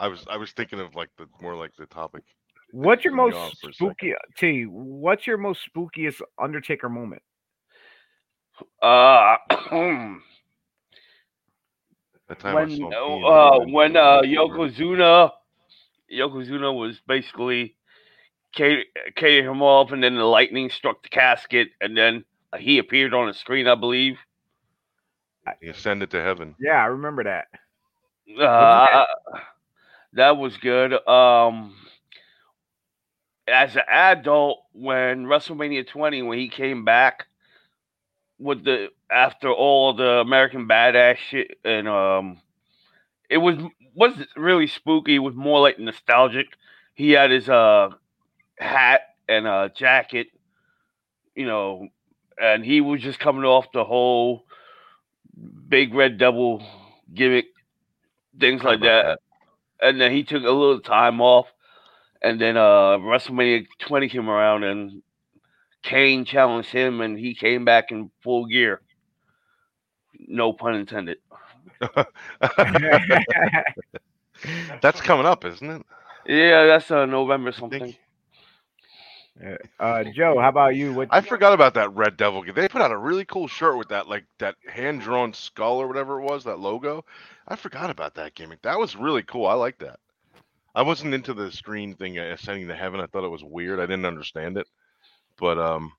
I 0.00 0.08
was, 0.08 0.24
I 0.28 0.36
was 0.36 0.52
thinking 0.52 0.80
of 0.80 0.94
like 0.94 1.10
the 1.18 1.26
more 1.40 1.56
like 1.56 1.72
the 1.76 1.86
topic. 1.86 2.22
What's 2.72 3.04
your 3.04 3.14
most 3.14 3.34
off 3.34 3.52
for 3.60 3.70
a 3.70 3.72
second. 3.72 3.94
spooky 3.94 4.14
T? 4.36 4.64
What's 4.64 5.26
your 5.26 5.38
most 5.38 5.60
spookiest 5.72 6.20
Undertaker 6.40 6.88
moment? 6.88 7.22
Uh, 8.82 9.36
That 12.28 12.38
time 12.38 12.56
I 12.56 12.64
when 12.64 12.70
saw 12.70 12.90
him 12.90 13.24
uh, 13.24 13.28
peeing 13.28 13.58
uh, 13.58 13.60
in 13.60 13.66
the 13.68 13.72
when 13.74 13.96
uh, 13.96 14.00
of 14.00 14.22
the 14.22 14.28
river. 14.28 14.48
Yokozuna 14.48 15.30
Yokozuna 16.12 16.78
was 16.78 17.00
basically 17.06 17.76
carried, 18.54 18.86
carried 19.16 19.44
him 19.44 19.62
off, 19.62 19.92
and 19.92 20.02
then 20.02 20.16
the 20.16 20.24
lightning 20.24 20.70
struck 20.70 21.02
the 21.02 21.08
casket, 21.08 21.68
and 21.80 21.96
then 21.96 22.24
he 22.58 22.78
appeared 22.78 23.14
on 23.14 23.26
the 23.26 23.34
screen, 23.34 23.66
I 23.66 23.74
believe. 23.74 24.18
He 25.60 25.68
ascended 25.68 26.10
to 26.12 26.22
heaven. 26.22 26.54
Yeah, 26.58 26.82
I 26.82 26.86
remember 26.86 27.24
that. 27.24 27.48
Uh, 28.40 29.04
that 30.14 30.36
was 30.38 30.56
good. 30.56 30.94
Um, 31.06 31.74
as 33.46 33.76
an 33.76 33.82
adult, 33.86 34.60
when 34.72 35.26
WrestleMania 35.26 35.86
20, 35.86 36.22
when 36.22 36.38
he 36.38 36.48
came 36.48 36.84
back 36.86 37.26
with 38.38 38.64
the 38.64 38.88
after 39.10 39.50
all 39.52 39.94
the 39.94 40.20
American 40.20 40.68
Badass 40.68 41.16
shit, 41.16 41.58
and 41.64 41.88
um, 41.88 42.40
it 43.30 43.38
was 43.38 43.56
was 43.94 44.12
really 44.36 44.66
spooky. 44.66 45.16
It 45.16 45.20
was 45.20 45.34
more 45.34 45.60
like 45.60 45.78
nostalgic. 45.78 46.46
He 46.94 47.12
had 47.12 47.30
his 47.30 47.48
uh 47.48 47.90
hat 48.58 49.02
and 49.28 49.46
a 49.46 49.70
jacket, 49.74 50.28
you 51.34 51.46
know, 51.46 51.88
and 52.40 52.64
he 52.64 52.80
was 52.80 53.00
just 53.00 53.18
coming 53.18 53.44
off 53.44 53.66
the 53.72 53.84
whole 53.84 54.44
big 55.68 55.94
red 55.94 56.18
double 56.18 56.64
gimmick, 57.12 57.46
things 58.38 58.62
like 58.62 58.80
that. 58.80 59.18
And 59.80 60.00
then 60.00 60.12
he 60.12 60.22
took 60.22 60.42
a 60.44 60.50
little 60.50 60.80
time 60.80 61.20
off, 61.20 61.46
and 62.22 62.40
then 62.40 62.56
uh 62.56 62.98
WrestleMania 62.98 63.66
20 63.80 64.08
came 64.08 64.28
around, 64.28 64.64
and 64.64 65.02
Kane 65.84 66.24
challenged 66.24 66.72
him, 66.72 67.00
and 67.02 67.16
he 67.18 67.34
came 67.34 67.64
back 67.64 67.92
in 67.92 68.10
full 68.22 68.46
gear. 68.46 68.80
No 70.18 70.52
pun 70.52 70.74
intended. 70.74 71.18
That's 74.80 75.00
coming 75.00 75.26
up, 75.26 75.44
isn't 75.44 75.70
it? 75.70 75.82
Yeah, 76.26 76.64
that's 76.64 76.90
uh, 76.90 77.04
November 77.04 77.52
something. 77.52 77.94
uh, 79.78 80.04
Joe, 80.04 80.38
how 80.40 80.48
about 80.48 80.74
you? 80.74 80.94
What 80.94 81.08
I 81.10 81.20
forgot 81.20 81.52
about 81.52 81.74
that 81.74 81.94
Red 81.94 82.16
Devil. 82.16 82.42
Game. 82.42 82.54
They 82.54 82.66
put 82.66 82.80
out 82.80 82.90
a 82.90 82.96
really 82.96 83.26
cool 83.26 83.46
shirt 83.46 83.76
with 83.76 83.88
that, 83.88 84.08
like 84.08 84.24
that 84.38 84.54
hand 84.66 85.02
drawn 85.02 85.34
skull 85.34 85.76
or 85.78 85.86
whatever 85.86 86.18
it 86.18 86.24
was, 86.24 86.44
that 86.44 86.58
logo. 86.58 87.04
I 87.46 87.56
forgot 87.56 87.90
about 87.90 88.14
that 88.14 88.34
gimmick. 88.34 88.62
That 88.62 88.78
was 88.78 88.96
really 88.96 89.22
cool. 89.22 89.46
I 89.46 89.54
like 89.54 89.78
that. 89.80 90.00
I 90.74 90.80
wasn't 90.82 91.12
into 91.12 91.34
the 91.34 91.52
screen 91.52 91.94
thing, 91.94 92.18
uh, 92.18 92.22
ascending 92.22 92.68
to 92.68 92.74
heaven. 92.74 93.00
I 93.00 93.06
thought 93.06 93.24
it 93.24 93.30
was 93.30 93.44
weird. 93.44 93.78
I 93.80 93.86
didn't 93.86 94.06
understand 94.06 94.56
it. 94.56 94.66
But 95.38 95.58
um, 95.58 95.92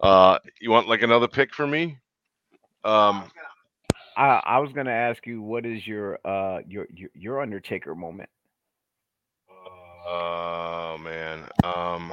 uh, 0.00 0.38
you 0.60 0.70
want 0.70 0.88
like 0.88 1.02
another 1.02 1.28
pick 1.28 1.54
for 1.54 1.66
me? 1.66 1.98
Um, 2.84 3.24
I, 4.16 4.40
I 4.44 4.58
was 4.58 4.72
gonna 4.72 4.90
ask 4.90 5.26
you, 5.26 5.42
what 5.42 5.66
is 5.66 5.86
your 5.86 6.18
uh 6.24 6.60
your 6.66 6.86
your, 6.94 7.10
your 7.14 7.40
Undertaker 7.40 7.94
moment? 7.94 8.28
Oh 10.06 10.98
man. 11.02 11.48
Um. 11.64 12.12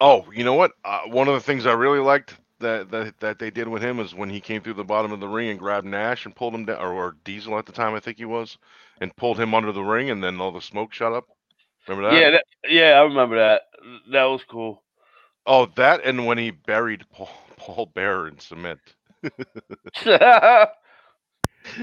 Oh, 0.00 0.26
you 0.34 0.44
know 0.44 0.54
what? 0.54 0.72
Uh, 0.84 1.02
one 1.06 1.28
of 1.28 1.34
the 1.34 1.40
things 1.40 1.66
I 1.66 1.72
really 1.72 2.00
liked 2.00 2.36
that, 2.60 2.90
that 2.90 3.18
that 3.20 3.38
they 3.38 3.50
did 3.50 3.68
with 3.68 3.82
him 3.82 4.00
is 4.00 4.14
when 4.14 4.28
he 4.28 4.40
came 4.40 4.60
through 4.60 4.74
the 4.74 4.84
bottom 4.84 5.12
of 5.12 5.20
the 5.20 5.28
ring 5.28 5.48
and 5.48 5.58
grabbed 5.58 5.86
Nash 5.86 6.26
and 6.26 6.34
pulled 6.34 6.54
him 6.54 6.66
down, 6.66 6.78
or, 6.78 6.92
or 6.92 7.16
Diesel 7.24 7.58
at 7.58 7.66
the 7.66 7.72
time, 7.72 7.94
I 7.94 8.00
think 8.00 8.18
he 8.18 8.24
was, 8.24 8.58
and 9.00 9.16
pulled 9.16 9.38
him 9.40 9.54
under 9.54 9.72
the 9.72 9.82
ring, 9.82 10.10
and 10.10 10.22
then 10.22 10.40
all 10.40 10.52
the 10.52 10.60
smoke 10.60 10.92
shot 10.92 11.12
up. 11.12 11.26
Remember 11.88 12.10
that? 12.10 12.20
Yeah, 12.20 12.30
that, 12.30 12.44
yeah, 12.68 12.90
I 12.92 13.02
remember 13.02 13.36
that. 13.36 13.62
That 14.12 14.24
was 14.24 14.42
cool. 14.44 14.82
Oh, 15.46 15.66
that 15.76 16.00
and 16.04 16.26
when 16.26 16.38
he 16.38 16.50
buried 16.50 17.04
Paul 17.12 17.28
Paul 17.56 17.86
Bearer 17.94 18.28
in 18.28 18.38
cement. 18.38 18.80
yeah, 20.06 20.66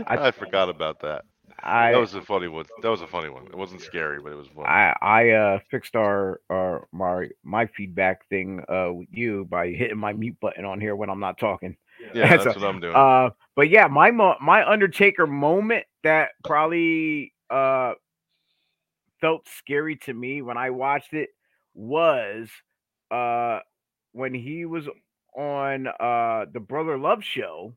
I, 0.07 0.31
forgot 0.31 0.69
about 0.69 0.99
that. 1.01 1.23
I 1.63 1.91
That 1.91 1.99
was 1.99 2.13
a 2.15 2.21
funny 2.21 2.47
one. 2.47 2.65
That 2.81 2.89
was 2.89 3.01
a 3.01 3.07
funny 3.07 3.29
one. 3.29 3.45
It 3.45 3.55
wasn't 3.57 3.81
scary, 3.81 4.19
but 4.21 4.31
it 4.31 4.35
was 4.35 4.47
funny. 4.47 4.67
I 4.67 4.95
I 5.01 5.29
uh 5.29 5.59
fixed 5.69 5.95
our 5.95 6.39
our 6.49 6.87
my 6.91 7.27
my 7.43 7.67
feedback 7.67 8.27
thing 8.29 8.63
uh 8.67 8.91
with 8.93 9.07
you 9.11 9.45
by 9.45 9.69
hitting 9.69 9.97
my 9.97 10.13
mute 10.13 10.37
button 10.39 10.65
on 10.65 10.79
here 10.79 10.95
when 10.95 11.09
I'm 11.09 11.19
not 11.19 11.37
talking. 11.37 11.77
yeah, 12.13 12.29
so, 12.37 12.43
that's 12.43 12.55
what 12.57 12.65
I'm 12.65 12.79
doing. 12.79 12.95
Uh, 12.95 13.29
but 13.55 13.69
yeah, 13.69 13.87
my 13.87 14.11
mo- 14.11 14.37
my 14.41 14.67
Undertaker 14.67 15.27
moment 15.27 15.85
that 16.03 16.29
probably 16.43 17.33
uh 17.49 17.93
felt 19.21 19.47
scary 19.47 19.95
to 19.97 20.13
me 20.13 20.41
when 20.41 20.57
I 20.57 20.71
watched 20.71 21.13
it 21.13 21.29
was 21.73 22.49
uh 23.11 23.59
when 24.13 24.33
he 24.33 24.65
was 24.65 24.87
on 25.37 25.87
uh 25.87 26.45
the 26.51 26.59
Brother 26.59 26.97
Love 26.97 27.23
show 27.23 27.75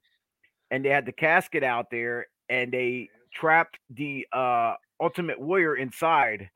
and 0.70 0.84
they 0.84 0.88
had 0.90 1.06
the 1.06 1.12
casket 1.12 1.62
out 1.64 1.90
there 1.90 2.26
and 2.48 2.72
they 2.72 3.10
trapped 3.32 3.78
the 3.90 4.26
uh 4.32 4.74
Ultimate 5.00 5.40
Warrior 5.40 5.76
inside. 5.76 6.50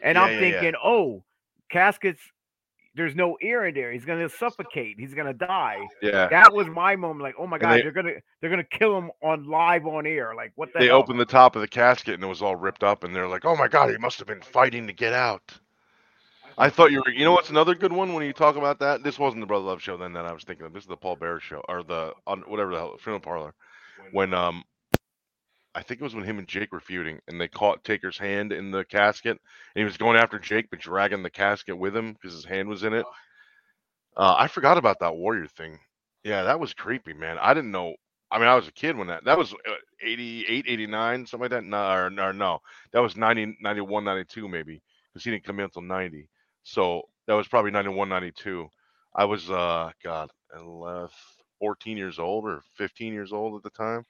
And 0.00 0.16
Yeah, 0.16 0.18
I'm 0.18 0.32
yeah, 0.32 0.40
yeah. 0.42 0.64
thinking, 0.64 0.74
oh, 0.82 1.24
caskets 1.70 2.20
there's 2.96 3.14
no 3.14 3.36
air 3.42 3.66
in 3.66 3.74
there. 3.74 3.92
He's 3.92 4.04
gonna 4.04 4.28
suffocate. 4.28 4.96
He's 4.98 5.14
gonna 5.14 5.34
die 5.34 5.86
yeah. 6.02 6.28
that 6.28 6.52
was 6.52 6.66
my 6.68 6.96
moment. 6.96 7.22
Like, 7.22 7.34
oh 7.38 7.46
my 7.46 7.58
god, 7.58 7.76
they, 7.76 7.82
are 7.82 7.92
gonna 7.92 8.14
they're 8.40 8.50
gonna 8.50 8.64
kill 8.64 8.96
him 8.96 9.10
on 9.22 9.46
live 9.48 9.86
on 9.86 10.06
air. 10.06 10.34
Like, 10.34 10.52
what 10.56 10.72
the 10.72 10.80
They 10.80 10.86
hell? 10.86 10.96
opened 10.98 11.20
the 11.20 11.24
top 11.26 11.56
of 11.56 11.62
the 11.62 11.68
casket 11.68 12.14
and 12.14 12.24
it 12.24 12.26
was 12.26 12.42
all 12.42 12.56
ripped 12.56 12.82
up, 12.82 13.04
and 13.04 13.14
they're 13.14 13.28
like, 13.28 13.44
"Oh 13.44 13.56
my 13.56 13.68
god, 13.68 13.90
he 13.90 13.98
must 13.98 14.18
have 14.18 14.26
been 14.28 14.42
fighting 14.42 14.86
to 14.86 14.92
get 14.92 15.12
out." 15.12 15.58
I 16.58 16.70
thought 16.70 16.90
you 16.90 17.02
were. 17.04 17.12
You 17.12 17.24
know 17.24 17.32
what's 17.32 17.50
another 17.50 17.74
good 17.74 17.92
one 17.92 18.14
when 18.14 18.24
you 18.24 18.32
talk 18.32 18.56
about 18.56 18.78
that? 18.80 19.02
This 19.02 19.18
wasn't 19.18 19.42
the 19.42 19.46
Brother 19.46 19.64
Love 19.64 19.82
show 19.82 19.96
then. 19.96 20.12
That 20.14 20.24
I 20.24 20.32
was 20.32 20.44
thinking 20.44 20.64
of. 20.66 20.72
This 20.72 20.84
is 20.84 20.88
the 20.88 20.96
Paul 20.96 21.16
Bearer 21.16 21.40
show 21.40 21.62
or 21.68 21.82
the 21.82 22.14
on 22.26 22.40
whatever 22.42 22.72
the 22.72 22.78
hell 22.78 22.96
funeral 22.98 23.20
parlor. 23.20 23.54
When 24.12 24.32
um, 24.32 24.64
I 25.76 25.82
think 25.82 26.00
it 26.00 26.04
was 26.04 26.14
when 26.14 26.24
him 26.24 26.38
and 26.38 26.48
Jake 26.48 26.72
were 26.72 26.80
feuding, 26.80 27.20
and 27.28 27.38
they 27.38 27.48
caught 27.48 27.84
Taker's 27.84 28.16
hand 28.16 28.50
in 28.50 28.70
the 28.70 28.82
casket, 28.82 29.32
and 29.32 29.80
he 29.80 29.84
was 29.84 29.98
going 29.98 30.16
after 30.16 30.38
Jake, 30.38 30.70
but 30.70 30.80
dragging 30.80 31.22
the 31.22 31.28
casket 31.28 31.76
with 31.76 31.94
him 31.94 32.14
because 32.14 32.32
his 32.32 32.46
hand 32.46 32.66
was 32.66 32.82
in 32.82 32.94
it. 32.94 33.04
Uh, 34.16 34.34
I 34.38 34.48
forgot 34.48 34.78
about 34.78 35.00
that 35.00 35.16
Warrior 35.16 35.46
thing. 35.46 35.78
Yeah, 36.24 36.44
that 36.44 36.58
was 36.58 36.72
creepy, 36.72 37.12
man. 37.12 37.36
I 37.38 37.52
didn't 37.52 37.72
know. 37.72 37.94
I 38.30 38.38
mean, 38.38 38.48
I 38.48 38.54
was 38.54 38.66
a 38.66 38.72
kid 38.72 38.96
when 38.96 39.08
that 39.08 39.24
that 39.26 39.36
was 39.36 39.52
uh, 39.52 39.74
88, 40.02 40.64
89, 40.66 41.26
something 41.26 41.42
like 41.42 41.50
that. 41.50 41.64
No, 41.64 41.92
or, 41.92 42.06
or 42.20 42.32
no, 42.32 42.60
that 42.92 43.00
was 43.00 43.14
90, 43.14 43.58
91, 43.60 44.02
92 44.02 44.48
maybe, 44.48 44.82
because 45.12 45.24
he 45.24 45.30
didn't 45.30 45.44
come 45.44 45.58
in 45.60 45.66
until 45.66 45.82
90. 45.82 46.26
So 46.62 47.02
that 47.26 47.34
was 47.34 47.48
probably 47.48 47.70
91, 47.70 48.08
92. 48.08 48.66
I 49.14 49.26
was, 49.26 49.50
uh, 49.50 49.90
God, 50.02 50.30
11, 50.58 51.10
14 51.60 51.96
years 51.98 52.18
old 52.18 52.46
or 52.46 52.62
15 52.76 53.12
years 53.12 53.32
old 53.32 53.56
at 53.56 53.62
the 53.62 53.76
time. 53.76 54.04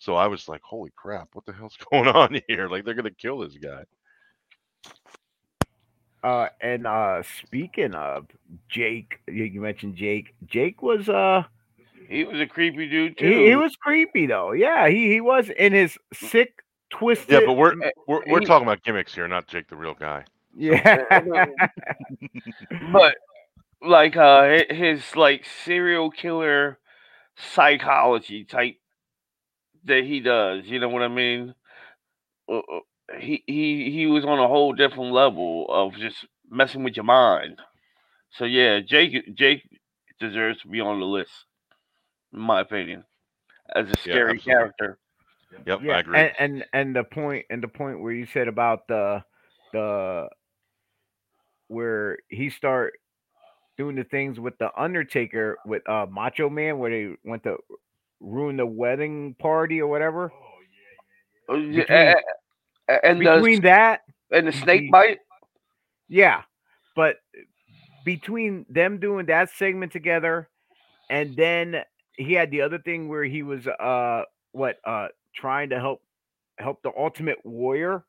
So 0.00 0.16
I 0.16 0.26
was 0.26 0.48
like, 0.48 0.62
holy 0.62 0.90
crap, 0.96 1.28
what 1.34 1.44
the 1.46 1.52
hell's 1.52 1.76
going 1.92 2.08
on 2.08 2.40
here? 2.48 2.68
Like, 2.68 2.84
they're 2.84 2.94
going 2.94 3.04
to 3.04 3.10
kill 3.14 3.38
this 3.38 3.56
guy. 3.56 3.84
Uh, 6.22 6.48
and 6.60 6.86
uh, 6.86 7.22
speaking 7.44 7.94
of 7.94 8.26
Jake, 8.68 9.20
you, 9.28 9.44
you 9.44 9.60
mentioned 9.60 9.96
Jake. 9.96 10.34
Jake 10.46 10.82
was 10.82 11.08
uh, 11.08 11.44
he 12.08 12.24
was 12.24 12.40
a 12.40 12.46
creepy 12.46 12.88
dude 12.88 13.16
too. 13.16 13.26
he, 13.30 13.46
he 13.48 13.56
was 13.56 13.74
creepy 13.76 14.26
though. 14.26 14.52
Yeah, 14.52 14.88
he 14.88 15.10
he 15.12 15.20
was 15.22 15.48
in 15.48 15.72
his 15.72 15.96
sick, 16.12 16.62
twisted. 16.90 17.30
Yeah, 17.40 17.46
but 17.46 17.54
we're, 17.54 17.72
Eh, 17.82 17.90
we're, 18.06 18.20
we're 18.26 18.40
he- 18.40 18.46
talking 18.46 18.66
about 18.66 18.82
gimmicks 18.82 19.14
here, 19.14 19.28
not 19.28 19.46
Jake 19.46 19.68
the 19.68 19.76
real 19.76 19.94
guy. 19.94 20.24
yeah. 20.54 21.04
but 22.92 23.14
like 23.82 24.14
uh 24.16 24.58
his 24.68 25.16
like 25.16 25.46
serial 25.64 26.10
killer 26.10 26.78
psychology 27.54 28.44
type 28.44 28.76
that 29.84 30.04
he 30.04 30.20
does 30.20 30.64
you 30.66 30.78
know 30.78 30.88
what 30.88 31.02
i 31.02 31.08
mean 31.08 31.54
Uh, 32.48 32.58
uh, 32.58 32.80
he 33.18 33.42
he 33.46 33.90
he 33.90 34.06
was 34.06 34.24
on 34.24 34.38
a 34.38 34.48
whole 34.48 34.72
different 34.72 35.12
level 35.12 35.66
of 35.68 35.94
just 35.94 36.26
messing 36.50 36.82
with 36.84 36.96
your 36.96 37.04
mind 37.04 37.58
so 38.32 38.44
yeah 38.44 38.80
jake 38.80 39.34
jake 39.36 39.62
deserves 40.20 40.60
to 40.60 40.68
be 40.68 40.80
on 40.80 41.00
the 41.00 41.06
list 41.06 41.32
in 42.32 42.40
my 42.40 42.60
opinion 42.60 43.04
as 43.74 43.88
a 43.90 43.96
scary 43.96 44.38
absolutely. 44.38 44.38
character 44.38 44.98
Yep, 45.66 45.80
yeah, 45.82 45.92
I 45.92 45.98
agree. 46.00 46.20
And, 46.20 46.32
and 46.38 46.64
and 46.72 46.96
the 46.96 47.04
point 47.04 47.46
and 47.50 47.62
the 47.62 47.68
point 47.68 48.00
where 48.00 48.12
you 48.12 48.26
said 48.26 48.48
about 48.48 48.86
the 48.88 49.22
the 49.72 50.28
where 51.68 52.18
he 52.28 52.50
start 52.50 52.94
doing 53.76 53.96
the 53.96 54.04
things 54.04 54.38
with 54.40 54.56
the 54.58 54.70
Undertaker 54.76 55.58
with 55.64 55.88
uh 55.88 56.06
Macho 56.10 56.48
Man 56.50 56.78
where 56.78 56.90
they 56.90 57.14
went 57.24 57.42
to 57.44 57.56
ruin 58.20 58.56
the 58.56 58.66
wedding 58.66 59.34
party 59.38 59.80
or 59.80 59.86
whatever. 59.88 60.32
Uh, 61.48 61.54
yeah, 61.54 61.80
Between- 61.80 61.98
a- 61.98 62.92
a- 62.94 63.06
and 63.06 63.18
Between 63.20 63.54
the 63.56 63.68
that, 63.68 64.00
and 64.30 64.46
the 64.46 64.52
snake 64.52 64.82
between- 64.82 64.90
bite 64.90 65.18
yeah, 66.08 66.42
but 66.96 67.16
between 68.04 68.66
them 68.68 68.98
doing 68.98 69.26
that 69.26 69.50
segment 69.50 69.92
together, 69.92 70.48
and 71.08 71.36
then 71.36 71.82
he 72.16 72.32
had 72.34 72.50
the 72.50 72.60
other 72.62 72.78
thing 72.78 73.08
where 73.08 73.24
he 73.24 73.42
was 73.42 73.66
uh 73.66 74.24
what 74.52 74.78
uh 74.84 75.08
trying 75.34 75.70
to 75.70 75.78
help 75.78 76.02
help 76.58 76.82
the 76.82 76.90
Ultimate 76.96 77.38
Warrior 77.44 78.04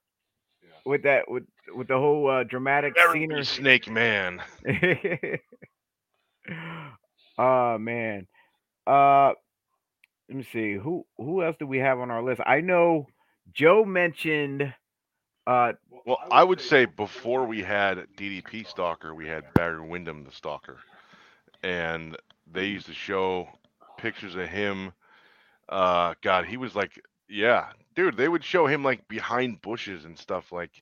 with 0.86 1.04
that 1.04 1.30
with 1.30 1.44
with 1.76 1.88
the 1.88 1.98
whole 1.98 2.28
uh, 2.30 2.44
dramatic 2.44 2.96
Bury 2.96 3.20
me, 3.20 3.26
scenery. 3.26 3.46
Snake 3.46 3.90
Man. 3.90 4.42
oh 7.38 7.78
man. 7.78 8.28
Uh 8.88 9.34
let 10.32 10.38
me 10.38 10.48
see. 10.52 10.74
Who 10.76 11.06
who 11.18 11.44
else 11.44 11.58
do 11.60 11.68
we 11.68 11.80
have 11.80 12.00
on 12.00 12.10
our 12.10 12.24
list? 12.24 12.40
I 12.46 12.62
know 12.62 13.08
Joe 13.54 13.84
mentioned 13.84 14.74
Uh, 15.46 15.74
Well, 16.06 16.20
I 16.32 16.44
would 16.44 16.62
say 16.62 16.86
before 16.86 17.46
we 17.46 17.62
had 17.64 18.06
DDP 18.16 18.66
Stalker, 18.66 19.14
we 19.14 19.28
had 19.28 19.44
Barry 19.56 19.82
Windham 19.82 20.24
the 20.24 20.32
Stalker, 20.32 20.78
and 21.64 22.16
they 22.50 22.68
used 22.68 22.86
to 22.86 22.94
show 22.94 23.50
pictures 23.98 24.36
of 24.36 24.48
him. 24.48 24.94
Uh, 25.68 26.14
God, 26.22 26.46
he 26.46 26.58
was 26.58 26.76
like, 26.76 26.92
yeah, 27.28 27.72
dude. 27.96 28.16
They 28.18 28.30
would 28.30 28.44
show 28.44 28.68
him 28.68 28.84
like 28.84 29.06
behind 29.08 29.62
bushes 29.62 30.06
and 30.06 30.18
stuff, 30.18 30.52
like, 30.52 30.82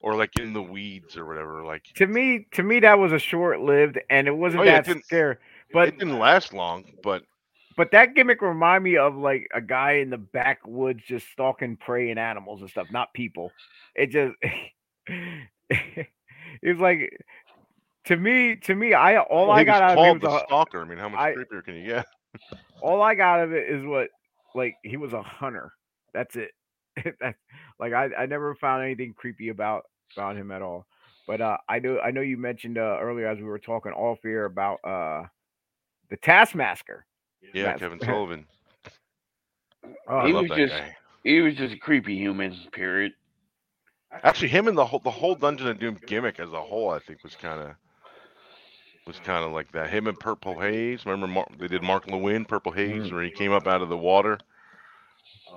or 0.00 0.16
like 0.16 0.38
in 0.40 0.52
the 0.54 0.62
weeds 0.62 1.16
or 1.16 1.24
whatever. 1.26 1.62
Like, 1.64 1.84
to 1.96 2.06
me, 2.06 2.46
to 2.52 2.62
me, 2.62 2.80
that 2.80 2.98
was 2.98 3.12
a 3.12 3.18
short-lived, 3.18 4.00
and 4.10 4.26
it 4.26 4.36
wasn't 4.36 4.62
Oh, 4.62 4.64
yeah, 4.64 4.78
it 4.78 4.84
that 4.84 4.86
didn't- 4.86 5.04
scary. 5.04 5.36
But 5.72 5.88
it 5.88 5.98
didn't 5.98 6.18
last 6.18 6.52
long, 6.54 6.84
but 7.02 7.22
but 7.78 7.92
that 7.92 8.14
gimmick 8.16 8.42
remind 8.42 8.82
me 8.82 8.96
of 8.96 9.16
like 9.16 9.46
a 9.54 9.60
guy 9.60 9.92
in 9.92 10.10
the 10.10 10.18
backwoods 10.18 11.00
just 11.06 11.28
stalking 11.28 11.76
prey 11.76 12.10
and 12.10 12.18
animals 12.18 12.60
and 12.60 12.68
stuff, 12.68 12.88
not 12.90 13.14
people. 13.14 13.52
It 13.94 14.08
just 14.08 14.34
it's 15.70 16.80
like 16.80 17.16
to 18.06 18.16
me, 18.16 18.56
to 18.56 18.74
me, 18.74 18.94
I 18.94 19.20
all 19.20 19.50
I 19.52 19.62
got 19.62 19.82
out 19.82 19.96
of 19.96 20.04
it 20.04 20.12
was 20.14 20.22
the 20.22 20.42
a, 20.42 20.46
Stalker. 20.46 20.82
I 20.82 20.84
mean, 20.86 20.98
how 20.98 21.08
much 21.08 21.20
I- 21.20 21.34
creepier 21.34 21.64
can 21.64 21.76
you 21.76 21.86
get? 21.86 22.06
all 22.82 23.00
I 23.00 23.14
got 23.14 23.40
of 23.40 23.52
it 23.52 23.70
is 23.70 23.86
what 23.86 24.08
like 24.56 24.74
he 24.82 24.96
was 24.96 25.12
a 25.12 25.22
hunter. 25.22 25.72
That's 26.12 26.34
it. 26.34 26.50
That's 27.20 27.38
like 27.78 27.92
I, 27.92 28.10
I 28.18 28.26
never 28.26 28.56
found 28.56 28.82
anything 28.82 29.14
creepy 29.16 29.50
about 29.50 29.84
about 30.16 30.36
him 30.36 30.50
at 30.50 30.62
all. 30.62 30.84
But 31.28 31.40
uh 31.40 31.58
I 31.68 31.78
know 31.78 32.00
I 32.00 32.10
know 32.10 32.22
you 32.22 32.38
mentioned 32.38 32.76
uh, 32.76 32.98
earlier 33.00 33.28
as 33.28 33.38
we 33.38 33.44
were 33.44 33.60
talking 33.60 33.92
off 33.92 34.18
air 34.24 34.46
about 34.46 34.80
uh 34.82 35.22
the 36.10 36.16
Taskmaster. 36.16 37.04
Yeah, 37.54 37.62
That's- 37.64 37.80
Kevin 37.80 38.00
Sullivan. 38.04 38.46
Oh, 40.08 40.16
I 40.18 40.26
He 40.26 40.32
love 40.32 40.42
was 40.42 40.50
that 40.50 40.56
just- 40.58 40.74
guy. 40.74 40.94
He 41.24 41.40
was 41.40 41.56
just 41.56 41.74
a 41.74 41.76
creepy 41.76 42.16
human. 42.16 42.56
Period. 42.72 43.12
Actually, 44.22 44.48
him 44.48 44.68
and 44.68 44.78
the 44.78 44.86
whole 44.86 45.00
the 45.00 45.10
whole 45.10 45.34
Dungeon 45.34 45.66
of 45.68 45.78
Doom 45.78 45.98
gimmick 46.06 46.40
as 46.40 46.52
a 46.52 46.60
whole, 46.60 46.90
I 46.90 46.98
think, 47.00 47.22
was 47.22 47.34
kind 47.34 47.60
of 47.60 47.74
was 49.06 49.18
kind 49.20 49.44
of 49.44 49.52
like 49.52 49.70
that. 49.72 49.90
Him 49.90 50.06
and 50.06 50.18
Purple 50.18 50.58
Haze. 50.58 51.04
Remember, 51.04 51.26
Mark, 51.26 51.48
they 51.58 51.66
did 51.68 51.82
Mark 51.82 52.06
Lewin, 52.06 52.44
Purple 52.46 52.72
Haze, 52.72 53.04
Mm. 53.08 53.12
where 53.12 53.22
he 53.24 53.30
came 53.30 53.52
up 53.52 53.66
out 53.66 53.82
of 53.82 53.88
the 53.90 53.96
water, 53.96 54.38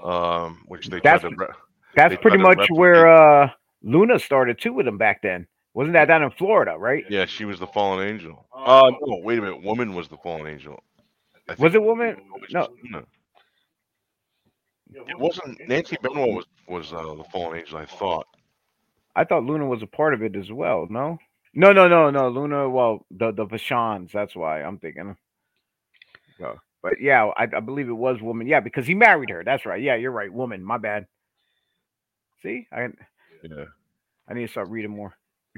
um, 0.04 0.64
which 0.68 0.88
they 0.88 1.00
That's- 1.00 1.22
tried 1.22 1.30
to. 1.30 1.36
Re- 1.38 1.48
That's 1.96 2.12
they 2.14 2.18
pretty 2.18 2.38
try 2.38 2.54
to 2.54 2.58
much 2.62 2.70
where 2.72 3.08
uh 3.08 3.50
Luna 3.84 4.20
started 4.20 4.60
too 4.60 4.74
with 4.74 4.88
him 4.88 4.98
back 4.98 5.22
then. 5.22 5.48
Wasn't 5.74 5.94
that 5.94 6.06
down 6.06 6.24
in 6.24 6.32
Florida, 6.32 6.76
right? 6.78 7.06
yeah, 7.10 7.26
she 7.26 7.46
was 7.46 7.60
the 7.60 7.68
fallen 7.68 8.06
angel. 8.06 8.46
Uh, 8.54 8.92
no, 9.02 9.18
wait 9.24 9.40
a 9.40 9.42
minute. 9.42 9.64
Woman 9.64 9.96
was 9.96 10.10
the 10.10 10.18
fallen 10.18 10.48
angel. 10.48 10.84
I 11.60 11.64
Was 11.64 11.76
it 11.76 11.84
woman? 11.84 12.18
was 12.32 12.52
No. 12.52 12.68
Luna. 12.84 13.06
It 15.08 15.18
wasn't. 15.20 15.60
Nancy 15.68 15.98
Benoit 16.02 16.34
was 16.36 16.46
was 16.68 16.94
uh, 16.94 17.16
the 17.16 17.24
fallen 17.32 17.60
angel. 17.60 17.78
I 17.78 17.86
thought. 17.86 18.28
I 19.16 19.24
thought 19.26 19.44
Luna 19.46 19.66
was 19.68 19.82
a 19.84 19.88
part 19.88 20.14
of 20.14 20.22
it 20.24 20.36
as 20.36 20.52
well. 20.52 20.88
No, 20.90 21.18
no, 21.54 21.74
no, 21.74 21.88
no, 21.88 22.10
no. 22.10 22.30
Luna, 22.30 22.70
well, 22.70 23.06
the 23.12 23.32
the 23.32 23.46
Vachons. 23.46 24.12
That's 24.12 24.36
why 24.36 24.62
I'm 24.64 24.80
thinking. 24.80 25.16
So, 26.40 26.58
but 26.84 27.02
yeah, 27.02 27.26
I, 27.38 27.44
I 27.44 27.60
believe 27.62 27.90
it 27.90 27.94
was 27.94 28.22
woman. 28.22 28.48
Yeah, 28.48 28.60
because 28.62 28.88
he 28.88 28.96
married 28.96 29.30
her. 29.30 29.44
That's 29.44 29.66
right. 29.66 29.82
Yeah, 29.82 29.96
you're 29.96 30.12
right. 30.12 30.32
Woman. 30.34 30.64
My 30.64 30.78
bad. 30.78 31.08
See, 32.44 32.68
I 32.72 32.90
Yeah. 33.44 33.66
I 34.28 34.34
need 34.34 34.48
to 34.48 34.52
start 34.52 34.70
reading 34.70 34.92
more. 34.92 35.16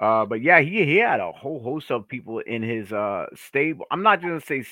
uh, 0.00 0.24
but 0.26 0.42
yeah, 0.42 0.60
he 0.60 0.84
he 0.84 0.96
had 0.96 1.20
a 1.20 1.32
whole 1.32 1.62
host 1.62 1.90
of 1.90 2.08
people 2.08 2.40
in 2.40 2.62
his 2.62 2.92
uh 2.92 3.26
stable. 3.34 3.86
I'm 3.90 4.02
not 4.02 4.20
gonna 4.20 4.40
say 4.40 4.64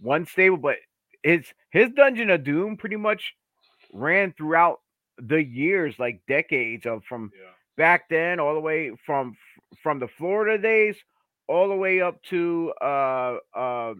one 0.00 0.26
stable, 0.26 0.56
but 0.58 0.76
his 1.22 1.44
his 1.70 1.90
Dungeon 1.96 2.30
of 2.30 2.44
Doom 2.44 2.76
pretty 2.76 2.96
much 2.96 3.34
ran 3.92 4.32
throughout 4.36 4.80
the 5.18 5.42
years, 5.42 5.98
like 5.98 6.20
decades 6.28 6.86
of 6.86 7.02
from 7.04 7.32
Yeah. 7.34 7.50
back 7.76 8.08
then 8.08 8.38
all 8.40 8.54
the 8.54 8.60
way 8.60 8.92
from 9.04 9.36
from 9.82 9.98
the 9.98 10.08
Florida 10.08 10.60
days 10.60 10.96
all 11.48 11.68
the 11.68 11.74
way 11.76 12.00
up 12.00 12.22
to 12.24 12.72
uh 12.82 13.38
uh 13.54 13.94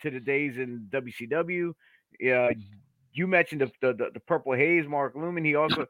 to 0.00 0.10
the 0.10 0.20
days 0.20 0.56
in 0.58 0.88
WCW. 0.90 1.72
Yeah, 2.20 2.50
you 3.12 3.26
mentioned 3.26 3.60
the 3.60 3.70
the, 3.80 4.10
the, 4.12 4.20
Purple 4.20 4.52
Haze, 4.52 4.86
Mark 4.86 5.14
Lewin. 5.14 5.44
He 5.44 5.54
also 5.54 5.86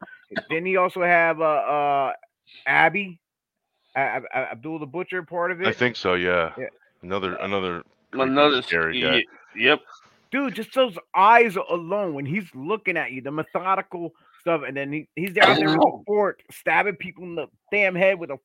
didn't 0.48 0.66
he 0.66 0.76
also 0.76 1.02
have 1.02 1.40
uh 1.40 1.44
uh 1.44 2.12
Abby, 2.66 3.00
Ab- 3.02 3.06
Ab- 3.06 3.21
Abdul 3.96 4.78
the 4.78 4.86
Butcher 4.86 5.22
part 5.22 5.50
of 5.50 5.60
it. 5.60 5.66
I 5.66 5.72
think 5.72 5.96
so. 5.96 6.14
Yeah. 6.14 6.52
Yeah. 6.58 6.66
Another 7.02 7.34
another 7.36 7.82
Another 8.12 8.62
scary 8.62 9.02
y- 9.02 9.10
guy. 9.10 9.24
Yep. 9.56 9.80
dude, 10.30 10.54
just 10.54 10.74
those 10.74 10.96
eyes 11.14 11.56
alone 11.56 12.14
when 12.14 12.26
he's 12.26 12.48
looking 12.54 12.96
at 12.96 13.12
you, 13.12 13.20
the 13.22 13.30
methodical 13.30 14.12
stuff, 14.40 14.62
and 14.66 14.76
then 14.76 14.92
he, 14.92 15.08
he's 15.16 15.32
down 15.32 15.56
there 15.58 15.68
with 15.70 15.78
a 15.78 16.02
fork, 16.06 16.40
stabbing 16.50 16.96
people 16.96 17.24
in 17.24 17.34
the 17.34 17.46
damn 17.70 17.94
head 17.94 18.18
with 18.18 18.30
a 18.30 18.38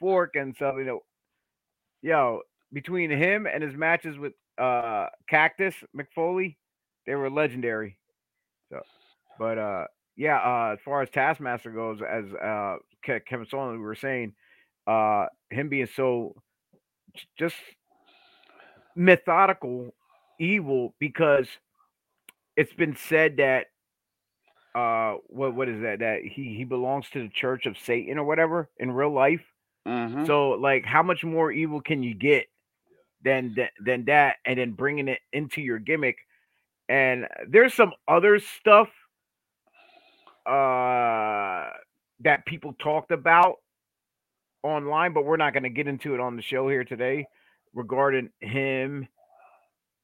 fork 0.00 0.36
and 0.36 0.54
stuff. 0.56 0.74
You 0.78 0.84
know, 0.84 1.02
yo, 2.02 2.40
between 2.72 3.10
him 3.10 3.46
and 3.46 3.62
his 3.62 3.74
matches 3.74 4.16
with 4.18 4.32
uh 4.58 5.06
Cactus 5.28 5.74
McFoley, 5.96 6.56
they 7.06 7.14
were 7.14 7.30
legendary. 7.30 7.98
So, 8.70 8.80
but 9.38 9.58
uh, 9.58 9.84
yeah, 10.16 10.38
uh, 10.38 10.72
as 10.74 10.78
far 10.84 11.02
as 11.02 11.10
Taskmaster 11.10 11.70
goes, 11.70 12.00
as 12.02 12.24
uh 12.34 12.76
Kevin 13.02 13.46
Sullivan 13.46 13.78
we 13.78 13.84
were 13.84 13.94
saying, 13.94 14.34
uh, 14.86 15.26
him 15.50 15.68
being 15.68 15.88
so 15.94 16.34
just 17.38 17.56
methodical 18.96 19.94
evil 20.38 20.94
because 20.98 21.48
it's 22.56 22.72
been 22.74 22.96
said 22.96 23.36
that 23.38 23.66
uh 24.74 25.14
what 25.28 25.54
what 25.54 25.68
is 25.68 25.80
that 25.82 26.00
that 26.00 26.20
he 26.22 26.54
he 26.56 26.64
belongs 26.64 27.08
to 27.10 27.22
the 27.22 27.28
church 27.28 27.66
of 27.66 27.78
satan 27.78 28.18
or 28.18 28.24
whatever 28.24 28.68
in 28.78 28.90
real 28.90 29.12
life? 29.12 29.42
Hmm 29.86 30.24
so 30.24 30.50
like 30.50 30.84
how 30.84 31.02
much 31.02 31.24
more 31.24 31.52
evil 31.52 31.80
can 31.80 32.02
you 32.02 32.14
get 32.14 32.46
than 33.24 33.54
than, 33.54 33.68
than 33.84 34.04
that 34.06 34.36
and 34.44 34.58
then 34.58 34.72
bringing 34.72 35.08
it 35.08 35.20
into 35.32 35.60
your 35.60 35.78
gimmick? 35.78 36.16
And 36.88 37.26
there's 37.48 37.74
some 37.74 37.92
other 38.08 38.38
stuff 38.40 38.88
uh 40.46 41.70
that 42.20 42.44
people 42.46 42.74
talked 42.78 43.10
about 43.10 43.56
online 44.64 45.14
but 45.14 45.26
we're 45.26 45.38
not 45.38 45.54
going 45.54 45.64
to 45.64 45.70
get 45.70 45.88
into 45.88 46.14
it 46.14 46.20
on 46.20 46.36
the 46.36 46.42
show 46.42 46.68
here 46.68 46.84
today 46.84 47.26
regarding 47.74 48.30
him 48.40 49.08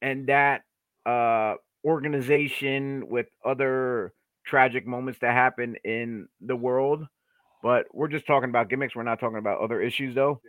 and 0.03 0.29
that 0.29 0.62
uh 1.07 1.55
organization 1.85 3.09
with 3.09 3.27
other 3.44 4.12
tragic 4.46 4.87
moments 4.87 5.20
that 5.20 5.33
happen 5.33 5.77
in 5.85 6.29
the 6.42 6.57
world. 6.57 7.05
But 7.62 7.87
we're 7.94 8.09
just 8.09 8.27
talking 8.27 8.51
about 8.51 8.70
gimmicks. 8.70 8.96
We're 8.96 9.03
not 9.05 9.20
talking 9.20 9.38
about 9.38 9.61
other 9.61 9.81
issues 9.83 10.14
though. 10.14 10.40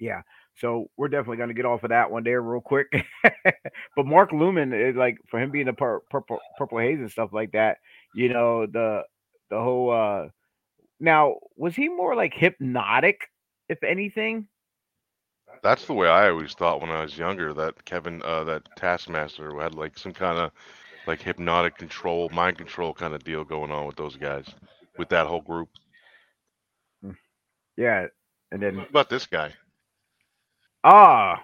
Yeah, 0.00 0.10
yeah. 0.16 0.22
So 0.56 0.90
we're 0.96 1.08
definitely 1.08 1.38
going 1.38 1.50
to 1.50 1.54
get 1.54 1.66
off 1.66 1.84
of 1.84 1.90
that 1.90 2.10
one 2.10 2.24
there 2.24 2.42
real 2.42 2.62
quick. 2.62 2.88
But 3.96 4.06
mark 4.06 4.32
lewin 4.32 4.72
is 4.72 4.96
like 4.96 5.18
for 5.30 5.40
him 5.40 5.50
being 5.50 5.68
a 5.68 5.72
pur- 5.74 6.02
purple 6.10 6.38
purple 6.58 6.78
haze 6.78 7.00
and 7.00 7.10
stuff 7.10 7.30
like 7.32 7.52
that 7.52 7.78
you 8.14 8.28
know 8.28 8.66
the 8.66 9.02
the 9.50 9.58
whole 9.60 9.90
uh 9.90 10.28
now 11.00 11.36
was 11.56 11.74
he 11.74 11.88
more 11.88 12.14
like 12.14 12.34
hypnotic 12.34 13.30
if 13.68 13.82
anything 13.82 14.46
That's 15.62 15.86
the 15.86 15.94
way 15.94 16.08
I 16.08 16.28
always 16.30 16.54
thought 16.54 16.80
when 16.80 16.90
I 16.90 17.02
was 17.02 17.16
younger. 17.18 17.52
That 17.52 17.84
Kevin, 17.84 18.22
uh, 18.22 18.44
that 18.44 18.62
Taskmaster 18.76 19.58
had 19.60 19.74
like 19.74 19.98
some 19.98 20.12
kind 20.12 20.38
of 20.38 20.52
like 21.06 21.22
hypnotic 21.22 21.76
control, 21.76 22.28
mind 22.30 22.58
control 22.58 22.94
kind 22.94 23.14
of 23.14 23.24
deal 23.24 23.44
going 23.44 23.70
on 23.72 23.86
with 23.86 23.96
those 23.96 24.16
guys, 24.16 24.46
with 24.96 25.08
that 25.10 25.26
whole 25.26 25.40
group. 25.42 25.68
yeah 27.76 28.06
and 28.52 28.62
then 28.62 28.76
What 28.76 28.90
about 28.90 29.10
this 29.10 29.26
guy? 29.26 29.54
ah 30.84 31.42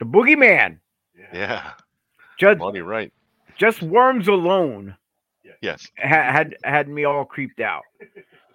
the 0.00 0.04
boogeyman 0.06 0.78
Yeah, 1.32 1.72
just 2.38 2.58
Monty 2.58 2.80
Right. 2.80 3.12
just 3.58 3.82
worms 3.82 4.28
alone 4.28 4.96
Yes. 5.60 5.86
had 5.96 6.56
had 6.64 6.88
me 6.88 7.04
all 7.04 7.24
creeped 7.24 7.60
out. 7.60 7.82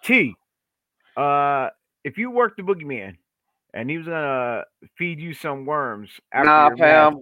T, 0.03 0.35
uh, 1.15 1.69
if 2.03 2.17
you 2.17 2.31
worked 2.31 2.57
the 2.57 2.63
boogeyman 2.63 3.15
and 3.73 3.89
he 3.89 3.97
was 3.97 4.07
gonna 4.07 4.63
feed 4.97 5.19
you 5.19 5.33
some 5.33 5.65
worms 5.65 6.09
after 6.31 6.45
Nah, 6.49 6.67
your 6.69 6.77
match, 6.77 7.13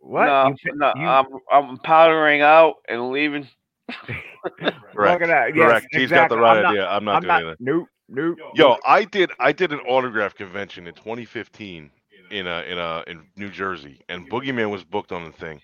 what? 0.00 0.26
Nah, 0.26 0.48
You 0.48 0.74
nah, 0.76 0.92
you- 0.96 1.06
I'm 1.06 1.26
I'm 1.50 1.76
powdering 1.78 2.42
out 2.42 2.74
and 2.88 3.10
leaving. 3.10 3.48
Correct. 3.88 4.74
Look 4.94 5.22
at 5.22 5.28
that. 5.28 5.54
Yes, 5.54 5.68
Correct. 5.68 5.86
He's 5.92 6.10
got 6.10 6.28
the 6.28 6.38
right 6.38 6.56
I'm 6.58 6.62
not- 6.62 6.70
idea. 6.72 6.88
I'm 6.88 7.04
not 7.04 7.14
I'm 7.16 7.22
doing 7.22 7.28
not. 7.44 7.52
it. 7.52 7.58
Nope. 7.60 7.88
Nope. 8.08 8.38
Yo, 8.54 8.76
I 8.84 9.04
did. 9.04 9.30
I 9.38 9.52
did 9.52 9.72
an 9.72 9.80
autograph 9.80 10.34
convention 10.34 10.86
in 10.86 10.94
2015 10.94 11.90
in 12.30 12.46
a 12.46 12.60
in 12.62 12.76
a 12.78 13.04
in 13.06 13.22
New 13.36 13.48
Jersey, 13.48 14.00
and 14.10 14.28
Boogeyman 14.28 14.70
was 14.70 14.84
booked 14.84 15.12
on 15.12 15.24
the 15.24 15.32
thing. 15.32 15.60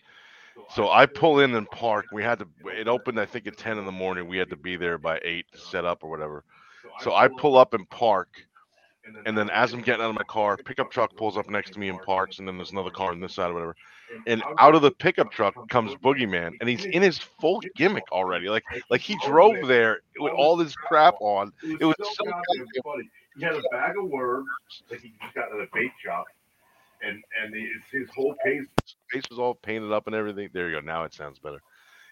So 0.75 0.91
I 0.91 1.07
pull 1.07 1.41
in 1.41 1.55
and 1.55 1.71
park. 1.71 2.07
We 2.13 2.23
had 2.23 2.39
to. 2.41 2.49
It 2.67 2.89
opened, 2.89 3.19
I 3.21 3.27
think, 3.27 3.47
at 3.47 3.57
10 3.57 3.79
in 3.79 3.85
the 3.87 3.93
morning. 3.93 4.29
We 4.29 4.39
had 4.39 4.51
to 4.51 4.57
be 4.57 4.77
there 4.77 4.99
by 4.99 5.19
eight 5.23 5.47
to 5.53 5.59
set 5.59 5.85
up 5.85 6.03
or 6.05 6.11
whatever. 6.11 6.45
So 7.01 7.15
I 7.15 7.29
pull 7.29 7.57
up 7.57 7.75
and 7.75 7.89
park, 7.91 8.29
and 9.25 9.37
then 9.37 9.51
as 9.51 9.73
I'm 9.73 9.83
getting 9.83 10.03
out 10.05 10.11
of 10.11 10.17
my 10.17 10.25
car, 10.25 10.57
pickup 10.57 10.91
truck 10.91 11.17
pulls 11.17 11.37
up 11.37 11.49
next 11.49 11.73
to 11.75 11.79
me 11.79 11.89
and 11.89 12.01
parks, 12.03 12.39
and 12.39 12.47
then 12.49 12.57
there's 12.57 12.73
another 12.73 12.91
car 12.91 13.11
on 13.13 13.21
this 13.21 13.35
side 13.35 13.51
or 13.51 13.55
whatever. 13.55 13.77
and 14.27 14.43
out 14.59 14.75
of 14.75 14.83
the 14.83 14.91
pickup 14.91 15.31
truck 15.31 15.55
comes 15.69 15.95
Boogeyman, 15.97 16.53
and 16.61 16.69
he's 16.69 16.85
in 16.87 17.03
his 17.03 17.19
full 17.19 17.61
gimmick 17.77 18.11
already. 18.13 18.49
Like 18.49 18.65
like 18.91 19.01
he 19.01 19.17
drove 19.25 19.67
there 19.67 20.01
with 20.19 20.33
all 20.33 20.57
this 20.57 20.75
crap 20.75 21.15
on. 21.21 21.53
It 21.63 21.85
was 21.85 21.95
so 21.99 22.25
funny. 22.85 23.11
He 23.37 23.45
had 23.45 23.55
a 23.55 23.63
bag 23.71 23.97
of 23.97 24.09
worms 24.11 24.49
that 24.91 25.01
he 25.01 25.13
just 25.23 25.35
got 25.35 25.53
at 25.53 25.61
a 25.61 25.69
bait 25.73 25.93
shop, 26.05 26.27
and 27.03 27.23
and 27.43 27.55
his, 27.55 27.83
his 27.93 28.11
whole 28.15 28.35
face. 28.45 28.67
Face 29.11 29.25
was 29.31 29.39
all 29.39 29.55
painted 29.55 29.93
up 29.93 30.07
and 30.07 30.17
everything. 30.17 30.49
There 30.53 30.69
you 30.69 30.77
go. 30.77 30.81
Now 30.81 31.05
it 31.05 31.15
sounds 31.15 31.39
better. 31.39 31.61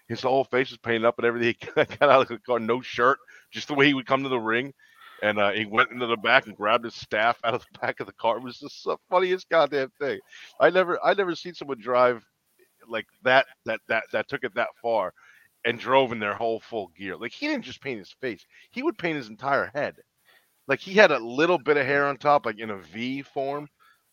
His 0.07 0.21
whole 0.21 0.45
face 0.45 0.69
was 0.69 0.79
painted 0.79 1.05
up 1.05 1.17
and 1.17 1.25
everything. 1.27 1.55
He 1.75 1.97
got 1.97 2.09
out 2.09 2.21
of 2.21 2.27
the 2.29 2.39
car, 2.39 2.59
no 2.59 2.81
shirt, 2.81 3.19
just 3.51 3.67
the 3.67 3.73
way 3.73 3.87
he 3.87 3.93
would 3.93 4.05
come 4.07 4.23
to 4.23 4.29
the 4.29 4.39
ring. 4.39 4.73
And 5.21 5.39
uh, 5.39 5.51
he 5.51 5.65
went 5.65 5.91
into 5.91 6.05
the 6.07 6.17
back 6.17 6.45
and 6.47 6.55
grabbed 6.55 6.85
his 6.85 6.95
staff 6.95 7.39
out 7.43 7.55
of 7.55 7.61
the 7.61 7.79
back 7.81 7.99
of 7.99 8.07
the 8.07 8.13
car. 8.13 8.37
It 8.37 8.43
was 8.43 8.59
just 8.59 8.83
the 8.85 8.97
funniest 9.09 9.49
goddamn 9.49 9.91
thing. 9.99 10.19
I 10.59 10.69
never, 10.69 11.03
I 11.03 11.13
never 11.13 11.35
seen 11.35 11.53
someone 11.55 11.79
drive 11.79 12.23
like 12.87 13.07
that, 13.23 13.47
that, 13.65 13.81
that, 13.89 14.03
that 14.11 14.27
took 14.29 14.43
it 14.43 14.55
that 14.55 14.69
far, 14.81 15.13
and 15.65 15.79
drove 15.79 16.11
in 16.11 16.19
their 16.19 16.35
whole 16.35 16.59
full 16.61 16.89
gear. 16.97 17.17
Like 17.17 17.33
he 17.33 17.47
didn't 17.47 17.65
just 17.65 17.81
paint 17.81 17.99
his 17.99 18.15
face; 18.21 18.45
he 18.71 18.83
would 18.83 18.97
paint 18.97 19.17
his 19.17 19.29
entire 19.29 19.71
head. 19.73 19.95
Like 20.67 20.79
he 20.79 20.93
had 20.93 21.11
a 21.11 21.19
little 21.19 21.57
bit 21.57 21.77
of 21.77 21.85
hair 21.85 22.05
on 22.05 22.17
top, 22.17 22.45
like 22.45 22.59
in 22.59 22.69
a 22.69 22.77
V 22.77 23.21
form, 23.23 23.67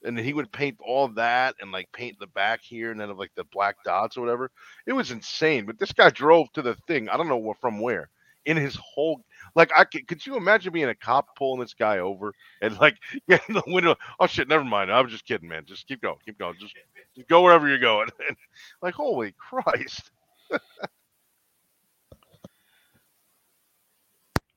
and 0.04 0.18
he 0.18 0.32
would 0.32 0.52
paint 0.52 0.76
all 0.80 1.08
that 1.08 1.54
and 1.60 1.72
like 1.72 1.90
paint 1.92 2.18
the 2.20 2.26
back 2.28 2.60
here 2.62 2.90
and 2.90 3.00
then 3.00 3.10
of 3.10 3.18
like 3.18 3.34
the 3.34 3.44
black 3.52 3.76
dots 3.84 4.16
or 4.16 4.20
whatever. 4.20 4.50
It 4.86 4.92
was 4.92 5.10
insane. 5.10 5.66
But 5.66 5.78
this 5.78 5.92
guy 5.92 6.10
drove 6.10 6.52
to 6.52 6.62
the 6.62 6.74
thing. 6.86 7.08
I 7.08 7.16
don't 7.16 7.28
know 7.28 7.54
from 7.60 7.80
where. 7.80 8.08
In 8.46 8.58
his 8.58 8.76
whole 8.76 9.22
like, 9.54 9.70
I 9.74 9.84
could, 9.84 10.06
could 10.06 10.26
you 10.26 10.36
imagine 10.36 10.72
being 10.72 10.90
a 10.90 10.94
cop 10.94 11.34
pulling 11.34 11.60
this 11.60 11.72
guy 11.72 12.00
over 12.00 12.34
and 12.60 12.78
like 12.78 12.98
getting 13.28 13.54
the 13.54 13.62
window? 13.66 13.96
Oh 14.20 14.26
shit, 14.26 14.48
never 14.48 14.64
mind. 14.64 14.92
I 14.92 15.00
was 15.00 15.12
just 15.12 15.24
kidding, 15.24 15.48
man. 15.48 15.64
Just 15.64 15.86
keep 15.88 16.02
going, 16.02 16.18
keep 16.26 16.38
going. 16.38 16.54
Just, 16.60 16.74
just 17.16 17.28
go 17.28 17.42
wherever 17.42 17.66
you're 17.66 17.78
going. 17.78 18.10
like, 18.82 18.94
holy 18.94 19.34
Christ. 19.38 20.10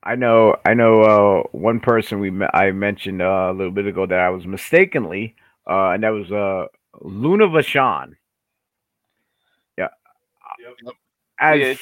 I 0.08 0.16
know, 0.16 0.56
I 0.66 0.74
know. 0.74 1.02
Uh, 1.02 1.44
one 1.52 1.80
person 1.82 2.20
we 2.20 2.32
I 2.54 2.72
mentioned 2.72 3.22
uh, 3.22 3.50
a 3.52 3.54
little 3.54 3.72
bit 3.74 3.88
ago 3.88 4.06
that 4.06 4.20
I 4.20 4.30
was 4.30 4.48
mistakenly, 4.48 5.36
uh, 5.70 5.90
and 5.92 6.04
that 6.04 6.10
was 6.12 6.32
uh, 6.32 6.68
Luna 7.02 7.48
Vachon. 7.48 8.14
Yeah, 9.78 9.90
Yep. 10.60 10.94
as 11.40 11.60
Yeah, 11.60 11.74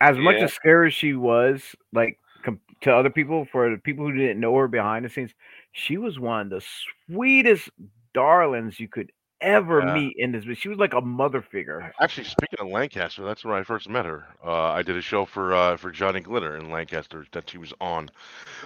as 0.00 0.16
much 0.18 0.36
yeah. 0.38 0.44
as 0.44 0.52
scary 0.52 0.88
as 0.88 0.94
she 0.94 1.14
was, 1.14 1.74
like 1.92 2.18
com- 2.44 2.60
to 2.82 2.94
other 2.94 3.10
people, 3.10 3.46
for 3.50 3.70
the 3.70 3.78
people 3.78 4.06
who 4.06 4.16
didn't 4.16 4.40
know 4.40 4.56
her 4.56 4.68
behind 4.68 5.04
the 5.04 5.08
scenes, 5.08 5.34
she 5.72 5.96
was 5.98 6.18
one 6.20 6.42
of 6.42 6.50
the 6.50 6.64
sweetest 7.08 7.70
darlings 8.14 8.78
you 8.78 8.88
could 8.88 9.10
ever 9.44 9.82
Yeah. 9.82 9.94
meet 9.94 10.14
in 10.18 10.32
this. 10.32 10.44
But 10.44 10.58
She 10.58 10.68
was 10.68 10.78
like 10.78 10.94
a 10.94 11.00
mother 11.02 11.42
figure. 11.42 11.92
Actually, 12.00 12.24
speaking 12.24 12.58
of 12.60 12.68
Lancaster, 12.68 13.24
that's 13.24 13.44
where 13.44 13.54
I 13.54 13.62
first 13.62 13.88
met 13.88 14.06
her. 14.06 14.26
Uh, 14.44 14.70
I 14.72 14.82
did 14.82 14.96
a 14.96 15.02
show 15.02 15.24
for 15.26 15.54
uh, 15.54 15.76
for 15.76 15.90
Johnny 15.90 16.20
Glitter 16.20 16.56
in 16.56 16.70
Lancaster 16.70 17.24
that 17.32 17.48
she 17.50 17.58
was 17.58 17.72
on. 17.80 18.10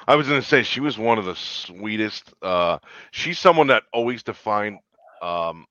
I 0.07 0.17
was 0.17 0.29
gonna 0.29 0.43
say 0.43 0.63
she 0.63 0.81
was 0.81 0.99
one 0.99 1.19
of 1.19 1.25
the 1.25 1.37
sweetest. 1.37 2.33
Uh, 2.43 2.79
she's 3.11 3.39
someone 3.39 3.69
that 3.69 3.85
always 3.93 4.23
defined 4.23 4.79
um, 5.23 5.67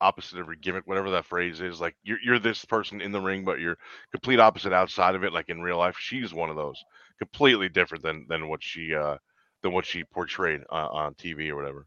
opposite 0.00 0.38
of 0.40 0.46
her 0.46 0.54
gimmick, 0.54 0.86
whatever 0.86 1.10
that 1.10 1.26
phrase 1.26 1.60
is. 1.60 1.80
Like 1.80 1.96
you're 2.02 2.18
you're 2.22 2.38
this 2.38 2.64
person 2.64 3.00
in 3.00 3.12
the 3.12 3.20
ring, 3.20 3.44
but 3.44 3.60
you're 3.60 3.78
complete 4.12 4.40
opposite 4.40 4.72
outside 4.72 5.14
of 5.14 5.24
it. 5.24 5.32
Like 5.32 5.48
in 5.48 5.62
real 5.62 5.78
life, 5.78 5.96
she's 5.98 6.34
one 6.34 6.50
of 6.50 6.56
those 6.56 6.82
completely 7.18 7.68
different 7.68 8.04
than 8.04 8.26
than 8.28 8.48
what 8.48 8.62
she 8.62 8.94
uh, 8.94 9.16
than 9.62 9.72
what 9.72 9.86
she 9.86 10.04
portrayed 10.04 10.62
uh, 10.70 10.88
on 10.90 11.14
TV 11.14 11.50
or 11.50 11.56
whatever. 11.56 11.86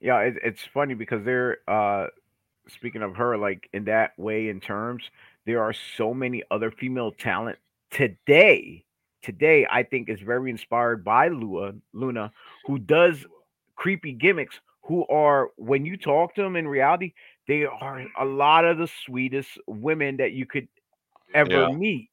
Yeah, 0.00 0.20
it, 0.20 0.34
it's 0.44 0.64
funny 0.64 0.94
because 0.94 1.24
they're 1.24 1.58
uh 1.68 2.08
speaking 2.68 3.02
of 3.02 3.16
her, 3.16 3.36
like 3.38 3.68
in 3.72 3.84
that 3.84 4.18
way, 4.18 4.48
in 4.48 4.60
terms, 4.60 5.10
there 5.46 5.62
are 5.62 5.72
so 5.72 6.14
many 6.14 6.42
other 6.50 6.70
female 6.70 7.12
talent 7.12 7.58
today. 7.90 8.84
Today, 9.22 9.66
I 9.70 9.82
think 9.82 10.08
is 10.08 10.20
very 10.20 10.50
inspired 10.50 11.04
by 11.04 11.28
Lua 11.28 11.74
Luna, 11.92 12.32
who 12.66 12.78
does 12.78 13.26
creepy 13.76 14.12
gimmicks. 14.12 14.60
Who 14.84 15.06
are 15.08 15.50
when 15.56 15.84
you 15.84 15.96
talk 15.98 16.34
to 16.36 16.42
them 16.42 16.56
in 16.56 16.66
reality, 16.68 17.14
they 17.48 17.64
are 17.66 18.06
a 18.18 18.24
lot 18.24 18.64
of 18.64 18.78
the 18.78 18.88
sweetest 19.04 19.58
women 19.66 20.16
that 20.18 20.32
you 20.32 20.46
could 20.46 20.68
ever 21.34 21.66
Yeah. 21.66 21.68
meet. 21.68 22.10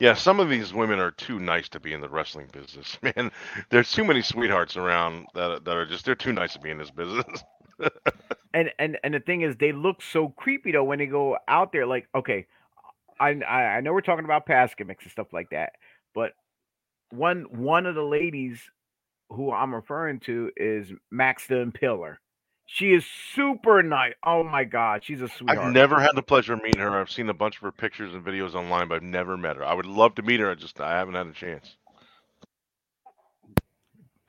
Yeah, 0.00 0.14
some 0.14 0.40
of 0.40 0.50
these 0.50 0.74
women 0.74 1.00
are 1.00 1.12
too 1.12 1.38
nice 1.40 1.68
to 1.70 1.80
be 1.80 1.92
in 1.94 2.02
the 2.02 2.08
wrestling 2.10 2.48
business, 2.52 2.98
man. 3.02 3.32
There's 3.70 3.92
too 3.92 4.04
many 4.04 4.22
sweethearts 4.22 4.76
around 4.76 5.28
that 5.34 5.64
that 5.64 5.76
are 5.76 5.86
just 5.86 6.06
they're 6.06 6.16
too 6.16 6.34
nice 6.34 6.54
to 6.54 6.60
be 6.60 6.70
in 6.70 6.78
this 6.78 6.90
business. 6.90 7.44
and 8.54 8.70
and 8.78 8.98
and 9.04 9.14
the 9.14 9.20
thing 9.20 9.42
is 9.42 9.56
they 9.56 9.72
look 9.72 10.02
so 10.02 10.28
creepy 10.28 10.72
though 10.72 10.84
when 10.84 10.98
they 10.98 11.06
go 11.06 11.36
out 11.48 11.72
there 11.72 11.86
like 11.86 12.08
okay 12.14 12.46
I, 13.20 13.30
I 13.44 13.80
know 13.82 13.92
we're 13.92 14.00
talking 14.00 14.24
about 14.24 14.46
past 14.46 14.76
gimmicks 14.78 15.04
and 15.04 15.12
stuff 15.12 15.28
like 15.32 15.50
that 15.50 15.72
but 16.14 16.32
one 17.10 17.46
one 17.50 17.86
of 17.86 17.94
the 17.94 18.02
ladies 18.02 18.60
who 19.30 19.52
i'm 19.52 19.74
referring 19.74 20.20
to 20.20 20.50
is 20.56 20.92
max 21.10 21.46
the 21.46 21.56
impaler 21.56 22.16
she 22.72 22.92
is 22.92 23.04
super 23.34 23.82
nice 23.82 24.14
oh 24.24 24.44
my 24.44 24.64
god 24.64 25.02
she's 25.02 25.20
a 25.20 25.28
sweetheart 25.28 25.58
I've 25.58 25.72
never 25.72 26.00
had 26.00 26.14
the 26.14 26.22
pleasure 26.22 26.52
of 26.54 26.62
meeting 26.62 26.80
her. 26.80 27.00
I've 27.00 27.10
seen 27.10 27.28
a 27.28 27.34
bunch 27.34 27.56
of 27.56 27.62
her 27.62 27.72
pictures 27.72 28.14
and 28.14 28.24
videos 28.24 28.54
online, 28.54 28.88
but 28.88 28.96
I've 28.96 29.02
never 29.02 29.36
met 29.36 29.56
her. 29.56 29.64
I 29.64 29.74
would 29.74 29.86
love 29.86 30.14
to 30.16 30.22
meet 30.22 30.40
her. 30.40 30.50
I 30.50 30.54
just 30.54 30.80
I 30.80 30.92
haven't 30.92 31.14
had 31.14 31.26
a 31.26 31.32
chance. 31.32 31.76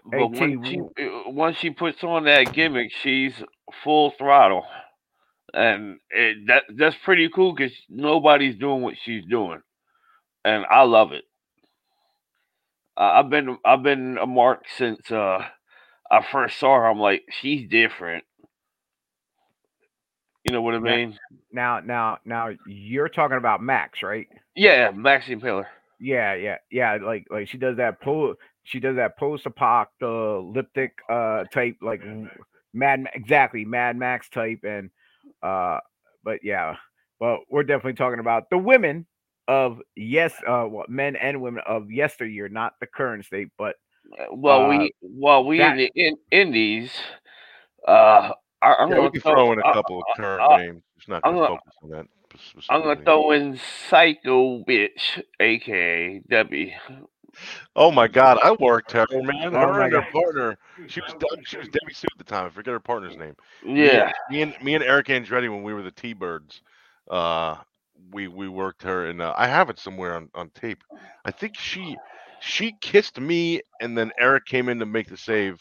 But 0.03 0.33
T, 0.33 0.57
when 0.57 0.63
she, 0.63 0.79
uh, 0.79 1.29
once 1.29 1.57
she 1.57 1.69
puts 1.69 2.03
on 2.03 2.25
that 2.25 2.53
gimmick, 2.53 2.91
she's 2.91 3.33
full 3.83 4.11
throttle, 4.11 4.65
and 5.53 5.99
it, 6.09 6.47
that 6.47 6.63
that's 6.75 6.95
pretty 7.03 7.29
cool 7.29 7.53
because 7.53 7.73
nobody's 7.87 8.57
doing 8.57 8.81
what 8.81 8.95
she's 9.01 9.23
doing, 9.25 9.61
and 10.43 10.65
I 10.69 10.83
love 10.83 11.11
it. 11.11 11.25
Uh, 12.97 13.11
I've 13.15 13.29
been 13.29 13.57
I've 13.63 13.83
been 13.83 14.17
a 14.17 14.25
mark 14.25 14.65
since 14.75 15.11
uh, 15.11 15.45
I 16.09 16.25
first 16.31 16.57
saw 16.57 16.75
her. 16.75 16.87
I'm 16.87 16.99
like, 16.99 17.23
she's 17.29 17.69
different. 17.69 18.23
You 20.43 20.53
know 20.53 20.61
what 20.61 20.73
I 20.75 20.79
mean? 20.79 21.17
now 21.51 21.79
now 21.79 22.17
now 22.25 22.49
you're 22.65 23.09
talking 23.09 23.37
about 23.37 23.61
max 23.61 24.01
right 24.01 24.27
Yeah, 24.55 24.91
Max 24.91 25.27
the 25.27 25.35
Impaler. 25.35 25.65
Yeah, 25.99 26.33
yeah, 26.33 26.57
yeah. 26.71 26.97
Like 27.01 27.27
like 27.29 27.47
she 27.47 27.57
does 27.57 27.77
that 27.77 28.01
po 28.01 28.35
she 28.63 28.79
does 28.79 28.95
that 28.95 29.17
post 29.17 29.45
apocalyptic 29.45 30.93
uh 31.09 31.43
type 31.53 31.75
like 31.81 32.01
Mad 32.73 33.05
exactly 33.13 33.65
Mad 33.65 33.97
Max 33.97 34.29
type 34.29 34.59
and 34.63 34.89
uh 35.43 35.79
but 36.23 36.39
yeah. 36.43 36.75
Well, 37.19 37.39
we're 37.51 37.63
definitely 37.63 37.93
talking 37.93 38.19
about 38.19 38.49
the 38.49 38.57
women 38.57 39.05
of 39.47 39.79
yes 39.95 40.33
uh 40.47 40.65
well, 40.67 40.85
men 40.89 41.15
and 41.15 41.39
women 41.41 41.61
of 41.67 41.91
yesteryear, 41.91 42.49
not 42.49 42.73
the 42.79 42.87
current 42.87 43.25
state, 43.25 43.49
but 43.59 43.75
Well, 44.31 44.65
Uh, 44.65 44.69
we 44.69 44.91
well 45.01 45.43
we 45.45 45.59
that- 45.59 45.73
in 45.73 45.77
the 45.77 45.91
in, 45.95 46.17
Indies. 46.31 46.91
Uh, 47.87 48.31
I, 48.62 48.76
I'm 48.80 48.89
Yeah, 48.89 48.95
gonna 48.95 49.12
throw 49.12 49.51
in 49.51 49.59
a 49.59 49.64
couple 49.64 49.99
of 49.99 50.05
current 50.12 50.47
uh, 50.49 50.57
names. 50.57 50.84
Just 50.97 51.09
not 51.09 51.24
I'm 51.24 51.36
going 51.36 51.51
to 51.51 51.59
focus 51.59 51.74
on 51.84 51.89
that. 51.91 52.05
I'm 52.70 52.82
gonna 52.82 53.01
throw 53.03 53.32
in 53.32 53.57
Psycho 53.89 54.64
Bitch, 54.64 55.22
aka 55.39 56.22
Debbie. 56.30 56.74
Oh 57.76 57.91
my 57.91 58.07
God, 58.07 58.38
I 58.41 58.51
worked 58.59 58.91
her, 58.93 59.07
man. 59.12 59.55
Oh 59.55 59.74
her 59.74 59.74
my 59.74 59.88
and 59.88 59.93
her 59.93 60.01
God. 60.01 60.03
partner. 60.03 60.57
She 60.88 61.01
was 61.01 61.14
she 61.45 61.57
was 61.57 61.70
Debbie 61.70 61.93
Sue 61.93 62.07
at 62.12 62.18
the 62.18 62.24
time. 62.24 62.45
I 62.45 62.49
forget 62.49 62.74
her 62.74 62.80
partner's 62.80 63.18
name. 63.18 63.36
Me 63.76 64.01
Yeah, 64.01 64.12
me 64.28 64.41
and 64.41 64.55
me 64.62 64.76
and 64.76 64.84
Eric 64.84 65.07
Andretti 65.07 65.49
when 65.49 65.64
we 65.64 65.74
were 65.74 65.84
the 65.84 65.91
T 65.91 66.14
Birds, 66.14 66.62
uh, 67.09 67.57
we 68.12 68.28
we 68.28 68.47
worked 68.47 68.84
her, 68.84 69.07
and 69.07 69.22
uh, 69.22 69.34
I 69.38 69.47
have 69.47 69.70
it 69.70 69.80
somewhere 69.80 70.16
on 70.16 70.30
on 70.36 70.49
tape. 70.51 70.84
I 71.26 71.32
think 71.32 71.57
she 71.57 72.01
she 72.39 72.74
kissed 72.82 73.20
me, 73.20 73.62
and 73.80 73.97
then 73.97 74.12
Eric 74.20 74.45
came 74.45 74.70
in 74.70 74.80
to 74.80 74.86
make 74.86 75.07
the 75.09 75.18
save, 75.18 75.59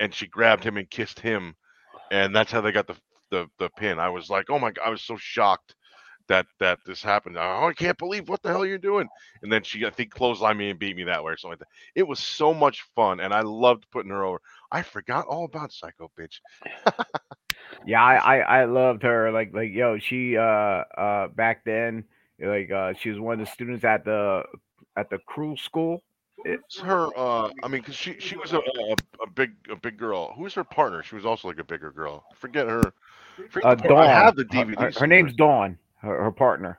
and 0.00 0.12
she 0.14 0.26
grabbed 0.26 0.64
him 0.64 0.76
and 0.76 0.90
kissed 0.90 1.20
him, 1.20 1.54
and 2.10 2.34
that's 2.34 2.52
how 2.52 2.60
they 2.60 2.72
got 2.72 2.86
the 2.86 2.96
the 3.30 3.48
the 3.58 3.70
pin. 3.70 3.98
I 3.98 4.08
was 4.08 4.30
like, 4.30 4.50
oh 4.50 4.58
my 4.58 4.70
god, 4.70 4.82
I 4.86 4.90
was 4.90 5.02
so 5.02 5.16
shocked 5.16 5.74
that 6.28 6.46
that 6.60 6.78
this 6.86 7.02
happened. 7.02 7.36
Oh, 7.38 7.66
I 7.66 7.72
can't 7.72 7.98
believe 7.98 8.28
what 8.28 8.42
the 8.42 8.48
hell 8.48 8.66
you're 8.66 8.78
doing. 8.78 9.08
And 9.42 9.52
then 9.52 9.62
she 9.62 9.84
I 9.86 9.90
think 9.90 10.14
clotheslined 10.14 10.56
me 10.56 10.70
and 10.70 10.78
beat 10.78 10.96
me 10.96 11.04
that 11.04 11.22
way 11.22 11.32
or 11.32 11.36
something 11.36 11.52
like 11.52 11.60
that. 11.60 11.68
It 11.94 12.06
was 12.06 12.18
so 12.18 12.52
much 12.52 12.84
fun, 12.94 13.20
and 13.20 13.32
I 13.32 13.42
loved 13.42 13.86
putting 13.90 14.10
her 14.10 14.24
over. 14.24 14.40
I 14.70 14.82
forgot 14.82 15.26
all 15.26 15.44
about 15.44 15.72
Psycho 15.72 16.10
Bitch. 16.18 16.40
yeah, 17.86 18.02
I, 18.02 18.16
I 18.16 18.38
I 18.60 18.64
loved 18.64 19.02
her. 19.02 19.30
Like 19.30 19.52
like 19.54 19.72
yo, 19.72 19.98
she 19.98 20.36
uh 20.36 20.42
uh 20.42 21.28
back 21.28 21.64
then 21.64 22.04
like 22.40 22.70
uh 22.70 22.94
she 22.94 23.10
was 23.10 23.18
one 23.18 23.40
of 23.40 23.46
the 23.46 23.52
students 23.52 23.84
at 23.84 24.04
the 24.04 24.42
at 24.96 25.10
the 25.10 25.18
crew 25.26 25.56
school. 25.56 26.02
Who's 26.44 26.78
her? 26.80 27.08
Uh, 27.16 27.50
I 27.62 27.68
mean, 27.68 27.82
cause 27.82 27.94
she 27.94 28.18
she 28.20 28.36
was 28.36 28.52
a, 28.52 28.58
a 28.58 28.96
a 29.22 29.30
big 29.34 29.52
a 29.70 29.76
big 29.76 29.96
girl. 29.98 30.32
Who's 30.36 30.54
her 30.54 30.64
partner? 30.64 31.02
She 31.02 31.14
was 31.14 31.24
also 31.26 31.48
like 31.48 31.58
a 31.58 31.64
bigger 31.64 31.90
girl. 31.90 32.24
Forget 32.36 32.68
her. 32.68 32.92
Forget 33.50 33.64
Uh 33.70 33.74
the 33.74 33.82
part- 33.88 34.06
I 34.06 34.12
have 34.12 34.36
the 34.36 34.44
DVD. 34.44 34.78
Her, 34.78 35.00
her 35.00 35.06
name's 35.06 35.34
Dawn. 35.34 35.78
Her, 35.96 36.24
her 36.24 36.30
partner. 36.32 36.78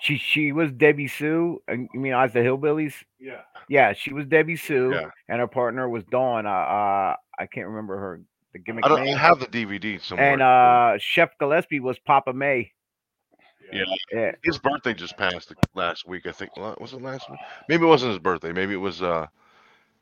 She 0.00 0.16
she 0.16 0.52
was 0.52 0.72
Debbie 0.72 1.08
Sue. 1.08 1.62
uh, 1.68 1.74
You 1.74 1.88
mean 2.00 2.14
as 2.14 2.32
the 2.32 2.40
hillbillies? 2.40 2.94
Yeah. 3.18 3.42
Yeah, 3.68 3.92
she 3.92 4.12
was 4.14 4.26
Debbie 4.26 4.56
Sue, 4.56 4.90
Yeah. 4.94 5.10
and 5.28 5.38
her 5.40 5.46
partner 5.46 5.88
was 5.88 6.02
Dawn. 6.04 6.46
Uh, 6.46 6.50
uh 6.50 7.16
I 7.38 7.46
can't 7.46 7.68
remember 7.68 7.96
her 7.98 8.20
the 8.52 8.58
gimmick 8.58 8.84
I 8.84 8.88
don't 8.88 9.04
man. 9.04 9.16
have 9.16 9.38
the 9.38 9.46
DVD 9.46 10.00
somewhere. 10.00 10.32
and 10.32 10.42
uh, 10.42 10.98
Chef 10.98 11.30
Gillespie 11.38 11.80
was 11.80 11.98
Papa 12.00 12.32
May. 12.32 12.72
Yeah. 13.72 13.84
Yeah, 14.12 14.32
his 14.42 14.58
birthday 14.58 14.94
just 14.94 15.16
passed 15.16 15.52
last 15.74 16.06
week. 16.08 16.26
I 16.26 16.32
think 16.32 16.56
was 16.56 16.92
it 16.92 17.02
last 17.02 17.30
week? 17.30 17.40
Maybe 17.68 17.84
it 17.84 17.88
wasn't 17.88 18.10
his 18.10 18.18
birthday. 18.18 18.52
Maybe 18.52 18.74
it 18.74 18.78
was 18.78 19.02
uh 19.02 19.26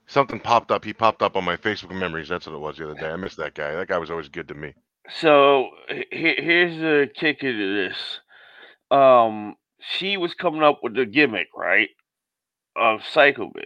something 0.07 0.41
popped 0.41 0.71
up. 0.71 0.85
He 0.85 0.93
popped 0.93 1.23
up 1.23 1.37
on 1.37 1.45
my 1.45 1.57
Facebook 1.57 1.95
memories. 1.99 2.29
That's 2.29 2.47
what 2.47 2.55
it 2.55 2.59
was 2.61 2.77
the 2.77 2.85
other 2.91 2.99
day. 3.01 3.11
I 3.11 3.17
missed 3.17 3.37
that 3.39 3.55
guy. 3.55 3.75
That 3.75 3.89
guy 3.89 3.99
was 3.99 4.11
always 4.11 4.29
good 4.29 4.49
to 4.49 4.55
me. 4.55 4.75
So 5.11 5.71
he- 5.89 6.07
he- 6.11 6.43
here's 6.43 6.79
the 6.79 7.11
kicker 7.15 7.53
to 7.53 7.75
this. 7.89 8.21
Um, 8.91 9.57
she 9.81 10.17
was 10.17 10.35
coming 10.35 10.63
up 10.63 10.81
with 10.83 10.95
the 10.95 11.07
gimmick, 11.07 11.49
right, 11.55 11.91
of 12.77 13.05
Psycho 13.05 13.47
Bitch. 13.49 13.65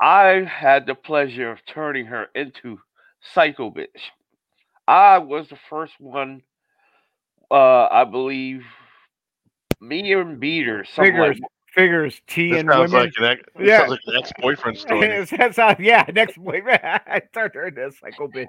I 0.00 0.44
had 0.44 0.86
the 0.86 0.94
pleasure 0.94 1.50
of 1.50 1.64
turning 1.66 2.06
her 2.06 2.28
into 2.34 2.80
Psycho 3.20 3.70
Bitch. 3.70 4.10
I 4.88 5.18
was 5.18 5.48
the 5.48 5.58
first 5.68 5.94
one. 5.98 6.42
Uh, 7.50 7.88
I 7.90 8.04
believe 8.04 8.64
me 9.80 10.12
and 10.12 10.38
Beater, 10.38 10.84
something 10.84 11.16
like 11.16 11.32
figures, 11.34 11.40
figures, 11.74 12.22
tea 12.26 12.50
This 12.50 12.60
and 12.60 12.70
sounds 12.70 12.92
women. 12.92 13.06
like 13.06 13.12
an 13.18 13.24
ex, 13.24 13.42
yeah. 13.58 13.78
Sounds 13.78 13.90
like 13.90 14.00
an 14.06 14.14
ex-boyfriend 14.18 14.78
story. 14.78 15.24
That's 15.24 15.56
how, 15.56 15.76
yeah, 15.78 16.04
next 16.12 16.36
boyfriend. 16.36 16.80
I 16.82 17.22
turned 17.32 17.54
her 17.54 17.66
into 17.68 17.86
a 17.88 17.92
psycho 17.92 18.28
bitch. 18.28 18.46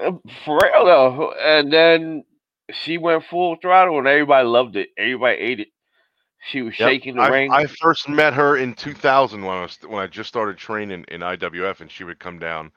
Uh, 0.00 0.12
For 0.44 0.60
real 0.62 0.84
though, 0.84 1.32
and 1.32 1.72
then 1.72 2.24
she 2.72 2.98
went 2.98 3.24
full 3.24 3.56
throttle, 3.56 3.98
and 3.98 4.06
everybody 4.06 4.46
loved 4.46 4.76
it. 4.76 4.90
Everybody 4.96 5.36
ate 5.38 5.60
it. 5.60 5.68
She 6.50 6.62
was 6.62 6.78
Yep. 6.78 6.88
shaking 6.88 7.16
the 7.16 7.22
I, 7.22 7.28
ring. 7.28 7.52
I 7.52 7.66
first 7.66 8.08
met 8.08 8.34
her 8.34 8.56
in 8.56 8.74
2000 8.74 9.42
when 9.44 9.56
I 9.56 9.62
was 9.62 9.78
when 9.86 10.02
I 10.02 10.06
just 10.06 10.28
started 10.28 10.56
training 10.58 11.04
in 11.08 11.20
IWF, 11.20 11.80
and 11.80 11.90
she 11.90 12.04
would 12.04 12.18
come 12.18 12.38
down, 12.38 12.70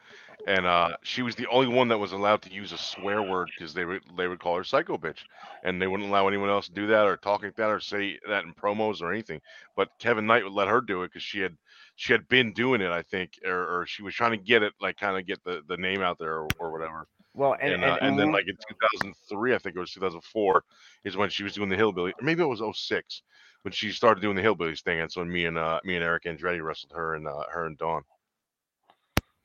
and 0.45 0.65
uh, 0.65 0.89
she 1.03 1.21
was 1.23 1.35
the 1.35 1.47
only 1.47 1.67
one 1.67 1.87
that 1.89 1.97
was 1.97 2.11
allowed 2.11 2.41
to 2.43 2.51
use 2.53 2.71
a 2.71 2.77
swear 2.77 3.21
word 3.23 3.49
because 3.55 3.73
they 3.73 3.85
would 3.85 4.01
they 4.17 4.27
would 4.27 4.39
call 4.39 4.55
her 4.57 4.63
psycho 4.63 4.97
bitch, 4.97 5.25
and 5.63 5.81
they 5.81 5.87
wouldn't 5.87 6.09
allow 6.09 6.27
anyone 6.27 6.49
else 6.49 6.67
to 6.67 6.73
do 6.73 6.87
that 6.87 7.05
or 7.07 7.17
talk 7.17 7.43
like 7.43 7.55
that 7.55 7.69
or 7.69 7.79
say 7.79 8.19
that 8.27 8.43
in 8.45 8.53
promos 8.53 9.01
or 9.01 9.11
anything. 9.11 9.41
But 9.75 9.89
Kevin 9.99 10.25
Knight 10.27 10.43
would 10.43 10.53
let 10.53 10.67
her 10.67 10.81
do 10.81 11.03
it 11.03 11.07
because 11.07 11.23
she 11.23 11.39
had 11.39 11.57
she 11.95 12.13
had 12.13 12.27
been 12.27 12.53
doing 12.53 12.81
it, 12.81 12.91
I 12.91 13.01
think, 13.03 13.33
or, 13.45 13.81
or 13.81 13.85
she 13.87 14.03
was 14.03 14.13
trying 14.15 14.31
to 14.31 14.37
get 14.37 14.63
it 14.63 14.73
like 14.79 14.97
kind 14.97 15.17
of 15.17 15.25
get 15.25 15.43
the, 15.43 15.61
the 15.67 15.77
name 15.77 16.01
out 16.01 16.17
there 16.19 16.35
or, 16.39 16.53
or 16.59 16.71
whatever. 16.71 17.07
Well, 17.33 17.55
and, 17.61 17.75
And 17.75 17.83
and, 17.83 17.97
uh, 17.97 17.99
and 18.01 18.17
then 18.19 18.31
Mhm. 18.31 18.33
like 18.33 18.47
in 18.47 18.55
2003, 18.67 19.53
I 19.55 19.57
think 19.59 19.75
it 19.75 19.79
was 19.79 19.91
2004, 19.93 20.63
is 21.03 21.17
when 21.17 21.29
she 21.29 21.43
was 21.43 21.53
doing 21.53 21.69
the 21.69 21.75
hillbilly. 21.77 22.11
Or 22.11 22.23
maybe 22.25 22.41
it 22.43 22.47
was 22.47 22.61
06 22.61 23.21
when 23.63 23.71
she 23.71 23.91
started 23.91 24.21
doing 24.21 24.35
the 24.35 24.41
hillbillies 24.43 24.81
thing. 24.83 24.99
And 25.01 25.11
so 25.11 25.21
when 25.21 25.31
me 25.31 25.45
and 25.45 25.57
uh 25.57 25.79
me 25.83 25.95
and 25.95 26.03
Eric 26.03 26.23
Andretti 26.25 26.63
wrestled 26.63 26.93
her 26.93 27.15
and 27.15 27.27
uh 27.27 27.43
her 27.51 27.65
and 27.65 27.77
Dawn. 27.77 28.03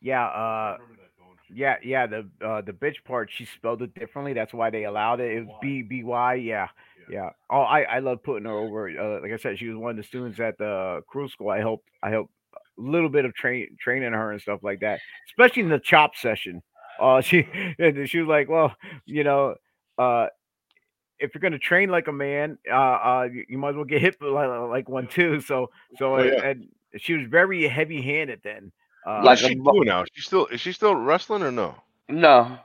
Yeah, 0.00 0.26
uh, 0.26 0.76
yeah, 1.52 1.76
yeah. 1.82 2.06
The 2.06 2.28
uh, 2.44 2.60
the 2.62 2.72
bitch 2.72 3.02
part, 3.04 3.30
she 3.32 3.44
spelled 3.44 3.82
it 3.82 3.94
differently. 3.94 4.32
That's 4.32 4.52
why 4.54 4.70
they 4.70 4.84
allowed 4.84 5.20
it. 5.20 5.32
It 5.36 5.46
was 5.46 5.56
B 5.60 5.82
B 5.82 6.02
Y. 6.04 6.34
Yeah, 6.34 6.68
yeah. 7.10 7.30
Oh, 7.50 7.60
I 7.62 7.82
I 7.82 7.98
love 7.98 8.22
putting 8.22 8.44
her 8.46 8.56
over. 8.56 8.88
Uh, 8.88 9.20
like 9.20 9.32
I 9.32 9.36
said, 9.36 9.58
she 9.58 9.68
was 9.68 9.76
one 9.76 9.90
of 9.92 9.96
the 9.96 10.02
students 10.02 10.38
at 10.40 10.58
the 10.58 11.02
crew 11.08 11.28
school. 11.28 11.50
I 11.50 11.58
helped 11.58 11.88
I 12.02 12.10
helped 12.10 12.32
a 12.54 12.80
little 12.80 13.08
bit 13.08 13.24
of 13.24 13.34
train 13.34 13.76
training 13.80 14.12
her 14.12 14.32
and 14.32 14.40
stuff 14.40 14.60
like 14.62 14.80
that, 14.80 15.00
especially 15.28 15.62
in 15.62 15.68
the 15.68 15.78
chop 15.80 16.14
session. 16.16 16.62
Uh, 17.00 17.20
she 17.22 17.46
and 17.78 18.08
she 18.08 18.20
was 18.20 18.28
like, 18.28 18.48
well, 18.48 18.74
you 19.06 19.24
know, 19.24 19.56
uh. 19.98 20.26
If 21.22 21.34
you're 21.34 21.40
gonna 21.42 21.58
train 21.58 21.90
like 21.90 22.08
a 22.08 22.12
man, 22.12 22.56
uh, 22.66 22.74
uh, 22.74 23.28
you, 23.30 23.44
you 23.50 23.58
might 23.58 23.70
as 23.70 23.76
well 23.76 23.84
get 23.84 24.00
hit 24.00 24.16
like, 24.22 24.48
like 24.70 24.88
one 24.88 25.06
too. 25.06 25.42
So, 25.42 25.68
so, 25.98 26.16
Oh, 26.16 26.22
yeah. 26.22 26.42
and 26.42 26.68
she 26.96 27.12
was 27.12 27.26
very 27.28 27.68
heavy-handed 27.68 28.40
then. 28.42 28.72
Uh, 29.06 29.22
Like 29.24 29.38
she 29.38 29.54
mo- 29.54 29.72
doing 29.72 29.86
now? 29.86 30.04
She 30.14 30.22
still 30.22 30.46
is 30.46 30.60
she 30.60 30.72
still 30.72 30.94
wrestling 30.94 31.42
or 31.42 31.50
no? 31.52 31.74
no, 32.08 32.58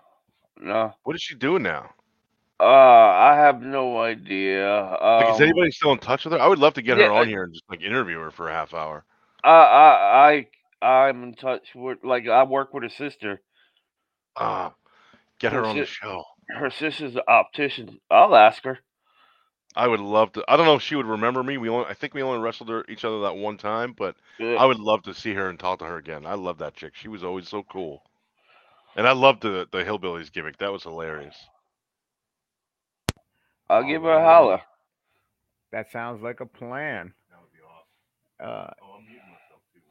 no. 0.59 0.93
What 1.03 1.15
is 1.15 1.21
she 1.21 1.36
doing 1.36 1.63
now? 1.63 1.91
Uh, 2.59 2.63
I 2.63 3.36
have 3.36 3.61
no 3.61 3.99
idea. 3.99 4.97
Like, 5.01 5.29
is 5.29 5.36
Um, 5.38 5.43
anybody 5.43 5.71
still 5.71 5.91
in 5.91 5.99
touch 5.99 6.23
with 6.23 6.33
her? 6.33 6.39
I 6.39 6.47
would 6.47 6.59
love 6.59 6.73
to 6.75 6.81
get 6.81 6.97
yeah, 6.97 7.07
her 7.07 7.13
I- 7.13 7.21
on 7.21 7.27
here 7.27 7.43
and 7.43 7.53
just 7.53 7.63
like 7.69 7.81
interview 7.81 8.19
her 8.19 8.31
for 8.31 8.49
a 8.49 8.53
half 8.53 8.73
hour. 8.73 9.03
I, 9.43 9.49
I, 9.51 10.47
I, 10.81 10.88
I'm 11.07 11.23
in 11.23 11.36
touch 11.36 11.67
with. 11.75 11.99
Like, 12.03 12.27
I 12.27 12.43
work 12.43 12.73
with 12.73 12.83
her 12.83 12.89
sister. 12.89 13.41
Ah, 14.38 14.73
get 15.39 15.51
Her 15.53 15.59
her 15.59 15.65
on 15.65 15.77
the 15.77 15.86
show. 15.86 16.23
Her 16.49 16.69
sister's 16.69 17.15
an 17.15 17.21
optician. 17.27 17.99
I'll 18.09 18.36
ask 18.36 18.63
her. 18.63 18.79
I 19.76 19.88
would 19.88 19.99
love 19.99 20.32
to. 20.34 20.43
I 20.47 20.55
don't 20.57 20.65
know 20.65 20.76
if 20.76 20.82
she 20.82 20.95
would 20.95 21.05
remember 21.05 21.43
me. 21.43 21.57
We 21.57 21.69
only, 21.69 21.86
I 21.88 21.93
think 21.93 22.13
we 22.13 22.21
only 22.23 22.39
wrestled 22.39 22.69
her 22.69 22.86
each 22.89 23.03
other 23.05 23.21
that 23.21 23.38
one 23.38 23.57
time, 23.57 23.93
but 23.93 24.15
Yeah. 24.39 24.57
I 24.57 24.65
would 24.65 24.80
love 24.80 25.03
to 25.03 25.13
see 25.13 25.34
her 25.34 25.49
and 25.49 25.59
talk 25.59 25.80
to 25.80 25.86
her 25.86 25.97
again. 25.97 26.26
I 26.26 26.34
love 26.36 26.57
that 26.59 26.76
chick. 26.76 26.95
She 26.95 27.07
was 27.09 27.23
always 27.23 27.47
so 27.49 27.63
cool. 27.63 28.03
And 28.95 29.07
I 29.07 29.11
loved 29.13 29.41
the 29.41 29.67
the 29.71 29.84
hillbillies 29.84 30.32
gimmick. 30.32 30.57
That 30.57 30.71
was 30.71 30.84
hilarious. 30.84 31.49
I'll 33.69 33.84
give 33.84 34.03
her 34.03 34.11
a 34.11 34.21
holler. 34.21 34.61
That 35.71 35.89
sounds 35.91 36.21
like 36.21 36.39
a 36.39 36.45
plan. 36.45 37.13
That 37.30 37.41
would 37.41 37.51
be 37.51 37.59
awesome. 37.61 37.99
Uh, 38.39 38.71
Oh, 38.82 38.93
I'm 38.97 39.05
muting 39.05 39.30
myself 39.30 39.61
too. 39.73 39.82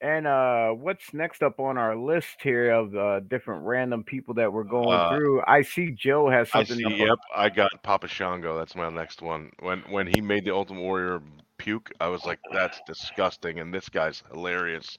And 0.00 0.26
uh, 0.26 0.70
what's 0.70 1.12
next 1.14 1.42
up 1.42 1.60
on 1.60 1.78
our 1.78 1.96
list 1.96 2.36
here 2.42 2.70
of 2.70 2.94
uh, 2.96 3.20
different 3.20 3.64
random 3.64 4.04
people 4.04 4.34
that 4.34 4.52
we're 4.52 4.64
going 4.64 5.02
Uh, 5.02 5.08
through? 5.08 5.42
I 5.46 5.62
see 5.62 5.90
Joe 5.92 6.28
has 6.30 6.50
I 6.52 6.62
something. 6.62 6.78
see. 6.78 6.96
Yep, 6.98 7.18
I 7.34 7.48
got 7.50 7.82
Papa 7.82 8.06
Shango. 8.08 8.56
That's 8.58 8.74
my 8.76 8.88
next 8.88 9.20
one. 9.22 9.52
When 9.60 9.80
when 9.90 10.06
he 10.06 10.20
made 10.20 10.44
the 10.44 10.54
Ultimate 10.54 10.80
Warrior 10.82 11.22
puke, 11.58 11.90
I 12.00 12.08
was 12.08 12.24
like, 12.24 12.40
that's 12.50 12.80
disgusting. 12.82 13.58
And 13.60 13.72
this 13.74 13.88
guy's 13.88 14.22
hilarious. 14.30 14.98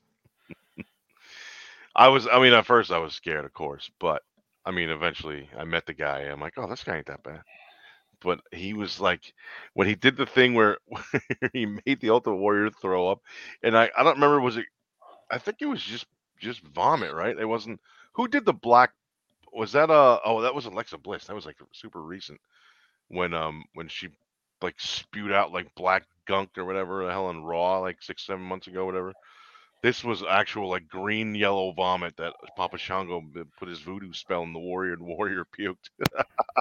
I 1.96 2.08
was. 2.08 2.28
I 2.28 2.40
mean, 2.40 2.54
at 2.54 2.66
first 2.66 2.92
I 2.92 2.98
was 3.00 3.14
scared, 3.14 3.46
of 3.46 3.54
course, 3.54 3.90
but 4.00 4.24
I 4.66 4.72
mean, 4.72 4.90
eventually 4.90 5.50
I 5.58 5.64
met 5.66 5.86
the 5.86 5.94
guy. 5.94 6.20
I'm 6.22 6.40
like, 6.40 6.54
oh, 6.58 6.68
this 6.68 6.84
guy 6.84 6.98
ain't 6.98 7.08
that 7.08 7.24
bad. 7.24 7.42
But 8.22 8.42
he 8.52 8.74
was 8.74 9.00
like, 9.00 9.34
when 9.74 9.88
he 9.88 9.96
did 9.96 10.16
the 10.18 10.26
thing 10.26 10.54
where 10.54 10.78
he 11.54 11.66
made 11.66 12.00
the 12.02 12.10
Ultimate 12.12 12.38
Warrior 12.38 12.70
throw 12.72 13.10
up, 13.10 13.22
and 13.64 13.78
I 13.78 13.90
I 13.98 14.04
don't 14.04 14.16
remember 14.16 14.40
was 14.42 14.58
it. 14.58 14.66
I 15.32 15.38
think 15.38 15.58
it 15.62 15.68
was 15.68 15.82
just 15.82 16.06
just 16.40 16.62
vomit, 16.62 17.14
right? 17.14 17.38
It 17.38 17.46
wasn't. 17.46 17.80
Who 18.14 18.28
did 18.28 18.46
the 18.46 18.54
black? 18.54 18.92
Was 19.54 19.72
that 19.74 19.90
uh? 19.90 20.20
Oh, 20.26 20.42
that 20.42 20.56
was 20.56 20.66
Alexa 20.66 20.98
Bliss. 20.98 21.26
That 21.26 21.36
was 21.36 21.46
like 21.46 21.58
super 21.74 22.02
recent 22.02 22.40
when 23.10 23.34
um 23.34 23.66
when 23.74 23.88
she 23.88 24.10
like 24.62 24.76
spewed 24.80 25.32
out 25.32 25.52
like 25.52 25.74
black 25.76 26.04
gunk 26.28 26.58
or 26.58 26.66
whatever 26.66 27.06
the 27.06 27.12
hell 27.12 27.30
in 27.30 27.44
Raw 27.44 27.80
like 27.80 28.02
six 28.02 28.26
seven 28.26 28.44
months 28.44 28.68
ago, 28.68 28.86
whatever. 28.86 29.14
This 29.82 30.04
was 30.04 30.24
actual 30.30 30.70
like 30.70 30.88
green 30.88 31.34
yellow 31.34 31.72
vomit 31.72 32.16
that 32.18 32.34
Papa 32.56 32.78
Shango 32.78 33.24
put 33.58 33.68
his 33.68 33.80
voodoo 33.80 34.14
spell 34.14 34.44
in 34.44 34.54
the 34.54 34.60
warrior 34.60 34.94
and 34.94 35.02
warrior 35.02 35.46
puked. 35.60 35.90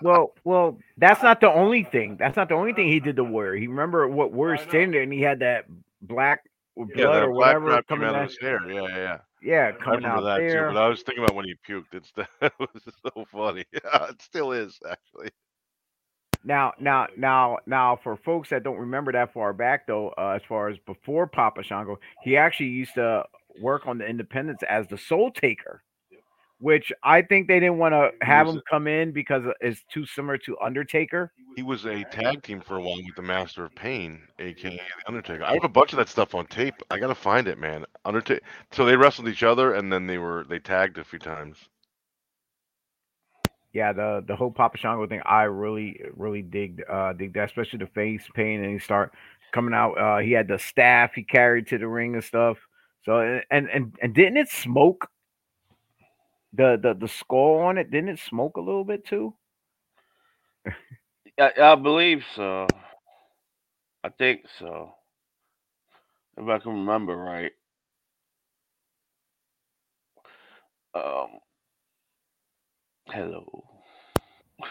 Well, 0.02 0.32
well, 0.44 0.78
that's 0.96 1.22
not 1.22 1.40
the 1.40 1.52
only 1.52 1.84
thing. 1.84 2.16
That's 2.16 2.36
not 2.36 2.48
the 2.48 2.54
only 2.54 2.72
thing 2.72 2.88
he 2.88 3.00
did 3.00 3.16
to 3.16 3.24
Warrior. 3.24 3.56
He 3.56 3.66
remember 3.66 4.08
what 4.08 4.32
Warrior 4.32 4.56
standing 4.58 4.92
there, 4.92 5.02
and 5.02 5.12
he 5.12 5.20
had 5.20 5.40
that 5.40 5.66
black 6.00 6.49
blood 6.76 6.88
yeah, 6.96 7.06
that 7.06 7.22
or 7.22 7.32
black 7.32 7.60
whatever 7.60 7.82
coming 7.82 8.08
out 8.08 8.14
of 8.14 8.28
his 8.28 8.38
hair. 8.40 8.60
Yeah, 8.70 8.82
yeah, 8.82 8.96
yeah. 8.96 9.18
Yeah, 9.42 9.72
coming 9.72 10.04
out 10.04 10.22
that 10.22 10.38
there. 10.38 10.68
too. 10.68 10.74
But 10.74 10.82
I 10.82 10.88
was 10.88 11.02
thinking 11.02 11.24
about 11.24 11.34
when 11.34 11.46
he 11.46 11.54
puked. 11.66 11.86
It's 11.92 12.12
that 12.12 12.52
was 12.58 12.82
so 13.14 13.24
funny. 13.32 13.64
Yeah, 13.72 14.08
it 14.08 14.20
still 14.22 14.52
is 14.52 14.78
actually. 14.88 15.30
Now, 16.42 16.72
now, 16.80 17.06
now, 17.16 17.58
now, 17.66 17.98
for 18.02 18.16
folks 18.16 18.48
that 18.48 18.62
don't 18.62 18.78
remember 18.78 19.12
that 19.12 19.32
far 19.34 19.52
back, 19.52 19.86
though, 19.86 20.08
uh, 20.16 20.34
as 20.36 20.42
far 20.48 20.68
as 20.68 20.78
before 20.86 21.26
Papa 21.26 21.62
Shango, 21.62 21.98
he 22.22 22.36
actually 22.36 22.70
used 22.70 22.94
to 22.94 23.24
work 23.60 23.86
on 23.86 23.98
the 23.98 24.06
Independence 24.06 24.62
as 24.68 24.86
the 24.88 24.96
Soul 24.96 25.30
Taker, 25.30 25.82
which 26.61 26.92
I 27.02 27.22
think 27.22 27.48
they 27.48 27.58
didn't 27.58 27.78
want 27.78 27.94
to 27.94 28.11
have 28.24 28.46
was 28.46 28.56
him 28.56 28.62
come 28.70 28.86
in 28.86 29.12
because 29.12 29.42
it's 29.61 29.82
too 29.92 30.04
similar 30.06 30.38
to 30.38 30.58
Undertaker. 30.61 31.32
He 31.56 31.62
was 31.62 31.86
a 31.86 32.04
tag 32.04 32.42
team 32.42 32.61
for 32.61 32.76
a 32.76 32.80
while 32.80 32.96
with 32.96 33.16
the 33.16 33.22
Master 33.22 33.64
of 33.64 33.74
Pain, 33.74 34.20
aka 34.38 34.76
the 34.76 35.08
Undertaker. 35.08 35.44
I 35.44 35.54
have 35.54 35.64
a 35.64 35.68
bunch 35.68 35.92
of 35.92 35.96
that 35.96 36.08
stuff 36.08 36.34
on 36.34 36.46
tape. 36.46 36.74
I 36.90 36.98
gotta 36.98 37.14
find 37.14 37.48
it, 37.48 37.58
man. 37.58 37.86
Undertaker. 38.04 38.44
So 38.72 38.84
they 38.84 38.94
wrestled 38.94 39.28
each 39.28 39.42
other, 39.42 39.74
and 39.74 39.90
then 39.92 40.06
they 40.06 40.18
were 40.18 40.44
they 40.48 40.58
tagged 40.58 40.98
a 40.98 41.04
few 41.04 41.18
times. 41.18 41.56
Yeah, 43.72 43.92
the 43.92 44.22
the 44.26 44.36
whole 44.36 44.50
Papa 44.50 44.76
Shango 44.76 45.06
thing, 45.06 45.22
I 45.24 45.44
really, 45.44 46.00
really 46.14 46.42
dig, 46.42 46.82
uh, 46.90 47.12
dig 47.14 47.32
that, 47.34 47.46
especially 47.46 47.78
the 47.78 47.86
face 47.86 48.24
paint, 48.34 48.62
and 48.64 48.72
he 48.72 48.78
start 48.78 49.12
coming 49.52 49.74
out. 49.74 49.92
Uh, 49.92 50.18
he 50.18 50.32
had 50.32 50.48
the 50.48 50.58
staff 50.58 51.12
he 51.14 51.22
carried 51.22 51.68
to 51.68 51.78
the 51.78 51.88
ring 51.88 52.14
and 52.14 52.24
stuff. 52.24 52.58
So, 53.04 53.40
and 53.50 53.70
and 53.70 53.96
and 54.02 54.14
didn't 54.14 54.36
it 54.36 54.48
smoke? 54.48 55.08
The 56.53 56.78
the 56.82 56.94
the 56.94 57.09
skull 57.09 57.61
on 57.61 57.78
it 57.78 57.90
didn't 57.90 58.11
it 58.11 58.18
smoke 58.18 58.57
a 58.57 58.61
little 58.61 58.84
bit 58.84 59.07
too? 59.07 59.34
I, 61.38 61.53
I 61.62 61.74
believe 61.76 62.24
so. 62.34 62.66
I 64.03 64.09
think 64.09 64.42
so. 64.59 64.92
If 66.36 66.48
I 66.48 66.59
can 66.59 66.72
remember 66.72 67.16
right. 67.16 67.53
Um. 70.94 71.38
Hello. 73.07 73.64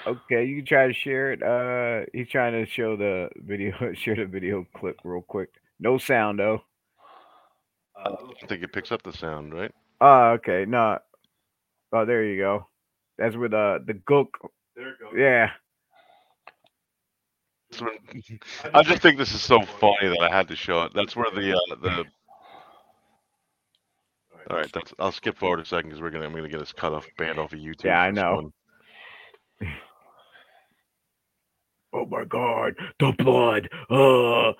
Okay, 0.05 0.45
you 0.45 0.57
can 0.57 0.65
try 0.65 0.87
to 0.87 0.93
share 0.93 1.31
it. 1.31 1.43
Uh, 1.43 2.05
he's 2.13 2.27
trying 2.27 2.53
to 2.53 2.69
show 2.69 2.95
the 2.95 3.29
video, 3.37 3.73
share 3.93 4.15
the 4.15 4.25
video 4.25 4.65
clip 4.75 4.97
real 5.03 5.21
quick. 5.21 5.49
No 5.79 5.97
sound 5.97 6.39
though. 6.39 6.61
I 7.95 8.15
think 8.47 8.63
it 8.63 8.71
picks 8.71 8.91
up 8.91 9.03
the 9.03 9.11
sound, 9.11 9.53
right? 9.53 9.71
Oh, 9.99 10.31
okay, 10.31 10.65
no. 10.65 10.99
Oh, 11.91 12.05
there 12.05 12.23
you 12.23 12.37
go. 12.37 12.67
That's 13.17 13.35
where 13.35 13.49
the 13.49 13.83
the 13.85 13.93
gook. 13.93 14.27
There 14.75 14.89
it 14.89 14.99
goes. 14.99 15.13
Yeah. 15.17 15.49
I 18.73 18.81
just 18.83 19.01
think 19.01 19.17
this 19.17 19.33
is 19.33 19.41
so 19.41 19.61
funny 19.61 20.07
that 20.09 20.21
I 20.21 20.35
had 20.35 20.47
to 20.47 20.55
show 20.55 20.83
it. 20.83 20.91
That's 20.95 21.15
where 21.15 21.29
the 21.31 21.53
uh, 21.53 21.75
the. 21.81 22.05
All 24.49 24.57
right, 24.57 24.71
that's. 24.73 24.93
I'll 24.97 25.11
skip 25.11 25.37
forward 25.37 25.59
a 25.59 25.65
second 25.65 25.89
because 25.89 26.01
we're 26.01 26.09
gonna. 26.09 26.25
I'm 26.25 26.33
gonna 26.33 26.49
get 26.49 26.59
this 26.59 26.73
cut 26.73 26.93
off, 26.93 27.05
banned 27.17 27.37
off 27.39 27.53
of 27.53 27.59
YouTube. 27.59 27.85
Yeah, 27.85 28.01
I 28.01 28.11
know. 28.11 28.51
one. 31.91 32.01
Oh 32.03 32.05
my 32.09 32.25
God, 32.25 32.75
the 32.99 33.13
blood. 33.17 33.69
Uh. 33.89 34.53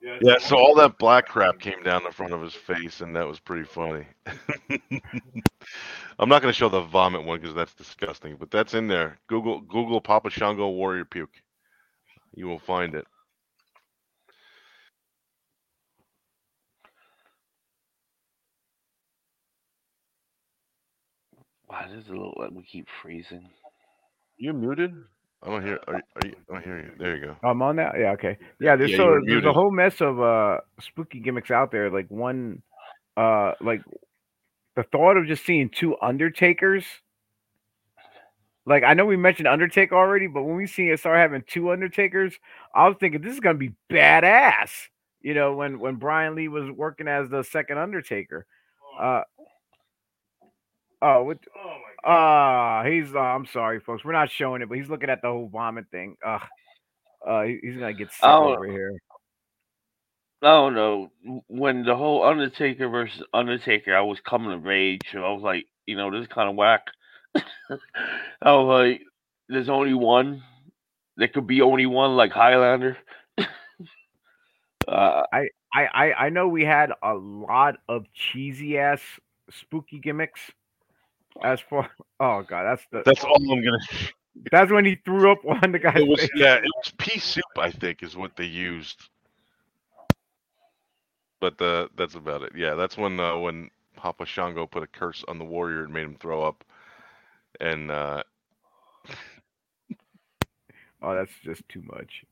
Yeah, 0.00 0.18
Yeah, 0.20 0.38
so 0.38 0.56
all 0.56 0.74
that 0.76 0.98
black 0.98 1.26
crap 1.26 1.58
came 1.60 1.82
down 1.82 2.04
the 2.04 2.12
front 2.12 2.32
of 2.32 2.42
his 2.42 2.54
face, 2.54 3.00
and 3.00 3.14
that 3.16 3.26
was 3.26 3.38
pretty 3.40 3.64
funny. 3.64 4.06
I'm 6.18 6.28
not 6.28 6.42
going 6.42 6.52
to 6.52 6.56
show 6.58 6.68
the 6.68 6.82
vomit 6.82 7.24
one 7.24 7.40
because 7.40 7.54
that's 7.54 7.74
disgusting, 7.74 8.36
but 8.38 8.50
that's 8.50 8.74
in 8.74 8.88
there. 8.88 9.18
Google 9.28 9.60
Google 9.60 10.00
Papa 10.00 10.30
Shango 10.30 10.68
Warrior 10.70 11.04
Puke. 11.04 11.42
You 12.34 12.46
will 12.46 12.58
find 12.58 12.94
it. 12.94 13.06
Wow, 21.68 21.86
this 21.88 22.04
is 22.04 22.08
a 22.08 22.12
little 22.12 22.34
like 22.38 22.50
we 22.50 22.62
keep 22.64 22.86
freezing. 23.02 23.50
You 24.36 24.52
muted? 24.52 24.94
I 25.42 25.48
don't 25.48 25.64
hear. 25.64 25.78
Are, 25.88 25.94
you- 25.96 26.02
are 26.16 26.26
you? 26.28 26.34
I 26.50 26.52
don't 26.54 26.64
hear 26.64 26.78
you. 26.80 26.90
There 26.98 27.16
you 27.16 27.26
go. 27.26 27.36
I'm 27.42 27.62
on 27.62 27.76
now. 27.76 27.92
Yeah. 27.98 28.12
Okay. 28.12 28.36
Yeah. 28.60 28.76
There's 28.76 28.90
Yeah, 28.90 28.96
so 28.98 29.04
you 29.04 29.10
were 29.10 29.22
there's 29.26 29.44
a 29.44 29.52
whole 29.52 29.70
mess 29.70 30.00
of 30.00 30.20
uh 30.20 30.58
spooky 30.80 31.20
gimmicks 31.20 31.50
out 31.50 31.70
there. 31.72 31.90
Like 31.90 32.08
one, 32.10 32.62
uh, 33.16 33.52
like 33.60 33.82
the 34.76 34.82
thought 34.84 35.16
of 35.16 35.26
just 35.26 35.44
seeing 35.46 35.70
two 35.70 35.96
Undertakers. 36.02 36.84
Like 38.66 38.82
I 38.84 38.92
know 38.94 39.06
we 39.06 39.16
mentioned 39.16 39.48
Undertaker 39.48 39.94
already, 39.96 40.26
but 40.26 40.42
when 40.42 40.56
we 40.56 40.66
see 40.66 40.90
it 40.90 40.98
start 41.00 41.16
having 41.18 41.42
two 41.46 41.70
Undertakers, 41.70 42.34
I 42.74 42.86
was 42.86 42.96
thinking 43.00 43.22
this 43.22 43.32
is 43.34 43.40
gonna 43.40 43.56
be 43.58 43.74
badass. 43.90 44.70
You 45.22 45.34
know, 45.34 45.54
when 45.54 45.78
when 45.80 45.96
Brian 45.96 46.34
Lee 46.34 46.48
was 46.48 46.70
working 46.70 47.08
as 47.08 47.30
the 47.30 47.42
second 47.42 47.78
Undertaker. 47.78 48.46
Uh. 49.00 49.22
Oh, 51.02 51.22
what? 51.24 51.38
Oh 51.56 51.64
my 51.64 51.89
Ah, 52.04 52.82
he's. 52.86 53.14
Uh, 53.14 53.18
I'm 53.18 53.46
sorry, 53.46 53.80
folks. 53.80 54.04
We're 54.04 54.12
not 54.12 54.30
showing 54.30 54.62
it, 54.62 54.68
but 54.68 54.78
he's 54.78 54.88
looking 54.88 55.10
at 55.10 55.20
the 55.22 55.28
whole 55.28 55.48
vomit 55.48 55.86
thing. 55.90 56.16
Ugh. 56.24 56.42
Uh, 57.26 57.42
he's 57.42 57.74
gonna 57.74 57.92
get 57.92 58.10
sick 58.12 58.20
Oh. 58.22 58.54
over 58.54 58.66
here. 58.66 58.92
I 60.42 60.46
don't 60.46 60.74
know. 60.74 61.12
When 61.48 61.84
the 61.84 61.94
whole 61.94 62.24
Undertaker 62.24 62.88
versus 62.88 63.22
Undertaker, 63.34 63.94
I 63.94 64.00
was 64.00 64.18
coming 64.20 64.52
of 64.52 64.66
age, 64.66 65.02
so 65.12 65.22
I 65.22 65.32
was 65.32 65.42
like, 65.42 65.66
you 65.84 65.96
know, 65.96 66.10
this 66.10 66.22
is 66.22 66.28
kind 66.28 66.48
of 66.48 66.56
whack. 66.56 66.86
I 67.34 68.52
was 68.52 68.66
like, 68.66 69.02
there's 69.50 69.68
only 69.68 69.92
one. 69.92 70.42
There 71.18 71.28
could 71.28 71.46
be 71.46 71.60
only 71.60 71.84
one, 71.84 72.16
like 72.16 72.32
Highlander. 72.32 72.96
uh, 74.88 75.22
I, 75.30 75.48
I, 75.74 76.12
I 76.12 76.28
know 76.30 76.48
we 76.48 76.64
had 76.64 76.92
a 77.02 77.12
lot 77.14 77.76
of 77.86 78.06
cheesy 78.14 78.78
ass 78.78 79.02
spooky 79.50 79.98
gimmicks. 79.98 80.40
As 81.42 81.60
for 81.60 81.88
oh 82.20 82.42
god, 82.42 82.64
that's 82.64 82.86
the 82.90 83.02
That's 83.04 83.24
all 83.24 83.36
I'm 83.36 83.62
gonna. 83.64 83.78
that's 84.52 84.70
when 84.70 84.84
he 84.84 84.96
threw 85.04 85.30
up 85.32 85.38
on 85.62 85.72
the 85.72 85.78
guy. 85.78 85.94
It 85.96 86.06
was 86.06 86.20
face. 86.20 86.30
yeah. 86.34 86.54
It 86.56 86.70
was 86.76 86.92
pea 86.98 87.18
soup. 87.18 87.44
I 87.58 87.70
think 87.70 88.02
is 88.02 88.16
what 88.16 88.36
they 88.36 88.44
used. 88.44 89.08
But 91.40 91.58
the 91.58 91.88
that's 91.96 92.14
about 92.14 92.42
it. 92.42 92.52
Yeah, 92.54 92.74
that's 92.74 92.96
when 92.96 93.18
uh, 93.18 93.36
when 93.38 93.70
Papa 93.96 94.26
Shango 94.26 94.66
put 94.66 94.82
a 94.82 94.86
curse 94.86 95.24
on 95.28 95.38
the 95.38 95.44
warrior 95.44 95.84
and 95.84 95.92
made 95.92 96.04
him 96.04 96.16
throw 96.20 96.42
up. 96.42 96.64
And 97.60 97.90
uh, 97.90 98.22
Oh, 101.02 101.14
that's 101.14 101.32
just 101.42 101.66
too 101.68 101.82
much. 101.82 102.24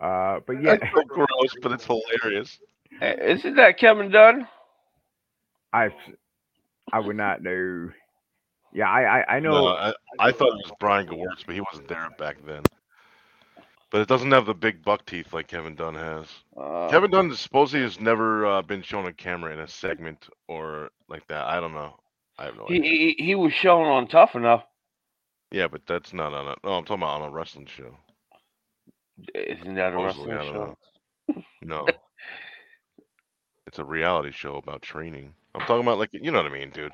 Uh, 0.00 0.38
but 0.46 0.62
yeah, 0.62 0.76
that's 0.76 0.92
so 0.94 1.02
gross, 1.02 1.54
but 1.62 1.72
it's 1.72 1.84
hilarious. 1.84 2.58
eh, 3.00 3.14
isn't 3.34 3.56
that 3.56 3.78
Kevin 3.78 4.10
Dunn? 4.10 4.46
I 5.72 5.90
I 6.92 7.00
would 7.00 7.16
not 7.16 7.42
know. 7.42 7.90
Yeah, 8.72 8.90
I 8.90 9.20
I, 9.20 9.36
I 9.36 9.40
know. 9.40 9.52
No, 9.52 9.66
I, 9.68 9.92
I 10.18 10.32
thought 10.32 10.48
it 10.48 10.64
was 10.64 10.72
Brian 10.78 11.06
Gewirtz, 11.06 11.44
but 11.46 11.54
he 11.54 11.60
wasn't 11.60 11.88
there 11.88 12.08
back 12.18 12.36
then. 12.46 12.62
But 13.90 14.02
it 14.02 14.08
doesn't 14.08 14.30
have 14.32 14.44
the 14.44 14.54
big 14.54 14.84
buck 14.84 15.06
teeth 15.06 15.32
like 15.32 15.48
Kevin 15.48 15.74
Dunn 15.74 15.94
has. 15.94 16.26
Uh, 16.56 16.88
Kevin 16.90 17.10
Dunn 17.10 17.34
supposedly 17.34 17.82
has 17.82 17.98
never 17.98 18.44
uh, 18.44 18.62
been 18.62 18.82
shown 18.82 19.06
on 19.06 19.14
camera 19.14 19.52
in 19.52 19.60
a 19.60 19.68
segment 19.68 20.28
or 20.46 20.90
like 21.08 21.26
that. 21.28 21.46
I 21.46 21.58
don't 21.58 21.72
know. 21.72 21.94
I 22.38 22.44
have 22.44 22.56
no 22.56 22.66
he, 22.68 22.76
idea. 22.76 22.90
he 22.90 23.24
he 23.24 23.34
was 23.34 23.52
shown 23.52 23.86
on 23.86 24.06
Tough 24.06 24.34
Enough. 24.34 24.64
Yeah, 25.50 25.68
but 25.68 25.86
that's 25.86 26.12
not 26.12 26.34
on 26.34 26.48
a. 26.48 26.56
No, 26.62 26.74
I'm 26.74 26.84
talking 26.84 27.02
about 27.02 27.22
on 27.22 27.28
a 27.28 27.30
wrestling 27.30 27.66
show. 27.66 27.96
Isn't 29.34 29.74
that 29.74 29.94
a 29.94 29.96
wrestling 29.96 30.32
I 30.32 30.44
don't 30.44 30.52
show? 30.52 30.52
know. 30.52 31.42
No. 31.62 31.86
it's 33.66 33.78
a 33.78 33.84
reality 33.84 34.32
show 34.32 34.56
about 34.56 34.80
training. 34.82 35.34
I'm 35.54 35.60
talking 35.62 35.82
about 35.82 35.98
like 35.98 36.10
you 36.12 36.30
know 36.30 36.42
what 36.42 36.50
I 36.50 36.54
mean, 36.54 36.70
dude. 36.70 36.92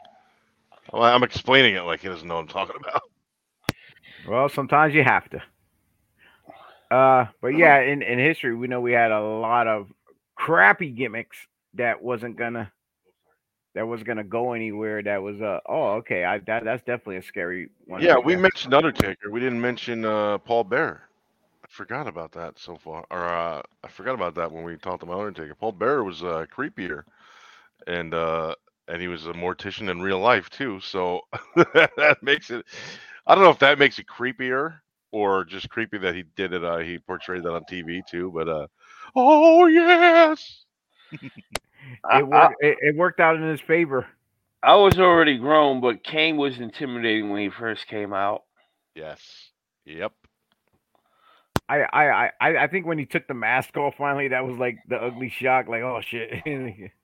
Well, 0.92 1.02
I'm 1.02 1.22
explaining 1.22 1.74
it 1.74 1.82
like 1.82 2.00
he 2.00 2.08
doesn't 2.08 2.26
know 2.26 2.36
what 2.36 2.42
I'm 2.42 2.48
talking 2.48 2.76
about. 2.78 3.02
Well, 4.28 4.48
sometimes 4.48 4.94
you 4.94 5.04
have 5.04 5.28
to. 5.30 5.42
Uh, 6.90 7.26
but 7.40 7.48
yeah, 7.48 7.80
in, 7.80 8.02
in 8.02 8.18
history, 8.18 8.54
we 8.54 8.68
know 8.68 8.80
we 8.80 8.92
had 8.92 9.10
a 9.10 9.20
lot 9.20 9.66
of 9.66 9.88
crappy 10.36 10.90
gimmicks 10.90 11.36
that 11.74 12.02
wasn't 12.02 12.36
gonna 12.36 12.70
that 13.74 13.86
was 13.86 14.02
gonna 14.02 14.24
go 14.24 14.52
anywhere. 14.52 15.02
That 15.02 15.22
was 15.22 15.40
uh 15.40 15.60
oh 15.66 15.94
okay, 15.94 16.24
I 16.24 16.38
that 16.40 16.64
that's 16.64 16.82
definitely 16.84 17.16
a 17.16 17.22
scary 17.22 17.70
one. 17.86 18.00
Yeah, 18.02 18.18
we 18.18 18.36
mentioned 18.36 18.74
Undertaker. 18.74 19.30
We 19.30 19.40
didn't 19.40 19.60
mention 19.60 20.04
uh, 20.04 20.38
Paul 20.38 20.64
Bearer. 20.64 21.02
I 21.64 21.66
forgot 21.68 22.06
about 22.06 22.32
that 22.32 22.58
so 22.58 22.76
far. 22.76 23.04
Or 23.10 23.24
uh, 23.24 23.62
I 23.82 23.88
forgot 23.88 24.14
about 24.14 24.34
that 24.36 24.52
when 24.52 24.62
we 24.64 24.76
talked 24.76 25.02
about 25.02 25.18
Undertaker. 25.18 25.54
Paul 25.54 25.72
Bearer 25.72 26.04
was 26.04 26.22
uh, 26.22 26.46
creepier, 26.54 27.02
and 27.86 28.14
uh, 28.14 28.54
and 28.88 29.00
he 29.00 29.08
was 29.08 29.26
a 29.26 29.32
mortician 29.32 29.90
in 29.90 30.00
real 30.00 30.18
life 30.18 30.50
too. 30.50 30.80
So 30.80 31.22
that 31.56 32.18
makes 32.22 32.50
it. 32.50 32.64
I 33.26 33.34
don't 33.34 33.44
know 33.44 33.50
if 33.50 33.58
that 33.60 33.78
makes 33.78 33.98
it 33.98 34.06
creepier 34.06 34.80
or 35.10 35.44
just 35.44 35.70
creepy 35.70 35.98
that 35.98 36.14
he 36.14 36.24
did 36.36 36.52
it. 36.52 36.64
Uh, 36.64 36.78
he 36.78 36.98
portrayed 36.98 37.42
that 37.44 37.54
on 37.54 37.64
TV 37.70 38.02
too. 38.06 38.30
But 38.34 38.48
uh, 38.48 38.66
oh 39.16 39.66
yes, 39.66 40.64
it 41.12 42.26
worked. 42.26 42.56
It, 42.60 42.78
it 42.80 42.96
worked 42.96 43.20
out 43.20 43.36
in 43.36 43.42
his 43.42 43.60
favor. 43.60 44.06
I, 44.62 44.72
I 44.72 44.74
was 44.76 44.98
already 44.98 45.38
grown, 45.38 45.80
but 45.80 46.04
Kane 46.04 46.36
was 46.36 46.58
intimidating 46.58 47.30
when 47.30 47.42
he 47.42 47.50
first 47.50 47.86
came 47.86 48.12
out. 48.12 48.42
yes, 48.94 49.50
yep. 49.84 50.12
I, 51.66 51.80
I 51.80 52.24
I 52.24 52.30
I 52.40 52.56
I 52.64 52.68
think 52.68 52.84
when 52.84 52.98
he 52.98 53.06
took 53.06 53.26
the 53.26 53.34
mask 53.34 53.76
off 53.78 53.94
finally, 53.96 54.28
that 54.28 54.44
was 54.44 54.58
like 54.58 54.78
the 54.88 54.96
ugly 54.96 55.30
shock. 55.30 55.68
Like 55.68 55.82
oh 55.82 56.00
shit. 56.02 56.42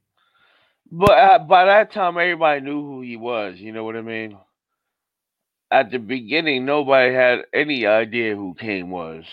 But 0.91 1.11
uh, 1.19 1.39
by 1.41 1.67
that 1.67 1.93
time, 1.93 2.19
everybody 2.19 2.61
knew 2.61 2.83
who 2.83 3.01
he 3.03 3.17
was. 3.17 3.57
You 3.59 3.73
know 3.73 3.85
what 3.85 3.97
I 3.97 4.03
mean? 4.03 4.39
At 5.71 5.91
the 5.91 5.99
beginning, 5.99 6.65
nobody 6.65 7.15
had 7.15 7.41
any 7.55 7.87
idea 7.87 8.35
who 8.35 8.55
Kane 8.55 8.91
was. 8.91 9.25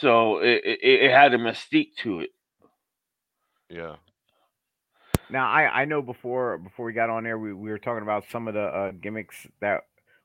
So 0.00 0.38
it, 0.38 0.62
it, 0.64 0.80
it 0.82 1.10
had 1.10 1.32
a 1.32 1.38
mystique 1.38 1.96
to 2.02 2.20
it. 2.20 2.30
Yeah. 3.70 3.96
Now 5.28 5.48
I 5.50 5.82
I 5.82 5.84
know 5.86 6.02
before 6.02 6.58
before 6.58 6.86
we 6.86 6.92
got 6.92 7.10
on 7.10 7.24
there 7.24 7.38
we, 7.38 7.52
we 7.52 7.70
were 7.70 7.78
talking 7.78 8.02
about 8.02 8.24
some 8.30 8.46
of 8.46 8.54
the 8.54 8.62
uh, 8.62 8.92
gimmicks 8.92 9.46
that 9.60 9.82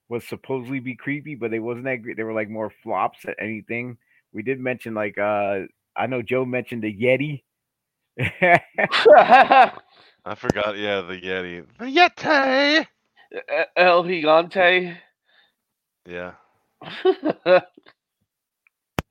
was 0.09 0.27
supposedly 0.27 0.79
be 0.79 0.95
creepy, 0.95 1.35
but 1.35 1.49
they 1.51 1.59
wasn't 1.59 1.85
that 1.85 2.03
great. 2.03 2.17
They 2.17 2.23
were 2.23 2.33
like 2.33 2.49
more 2.49 2.71
flops 2.83 3.19
at 3.25 3.35
anything. 3.39 3.97
We 4.33 4.43
did 4.43 4.59
mention 4.59 4.93
like 4.93 5.17
uh 5.17 5.61
I 5.95 6.07
know 6.07 6.21
Joe 6.21 6.45
mentioned 6.45 6.83
the 6.83 6.93
Yeti. 6.95 7.43
I 10.25 10.35
forgot. 10.35 10.77
Yeah, 10.77 11.01
the 11.01 11.19
Yeti. 11.19 11.65
The 11.79 11.85
Yeti. 11.85 12.85
El 13.75 14.03
Gigante. 14.03 14.97
Yeah. 16.07 16.33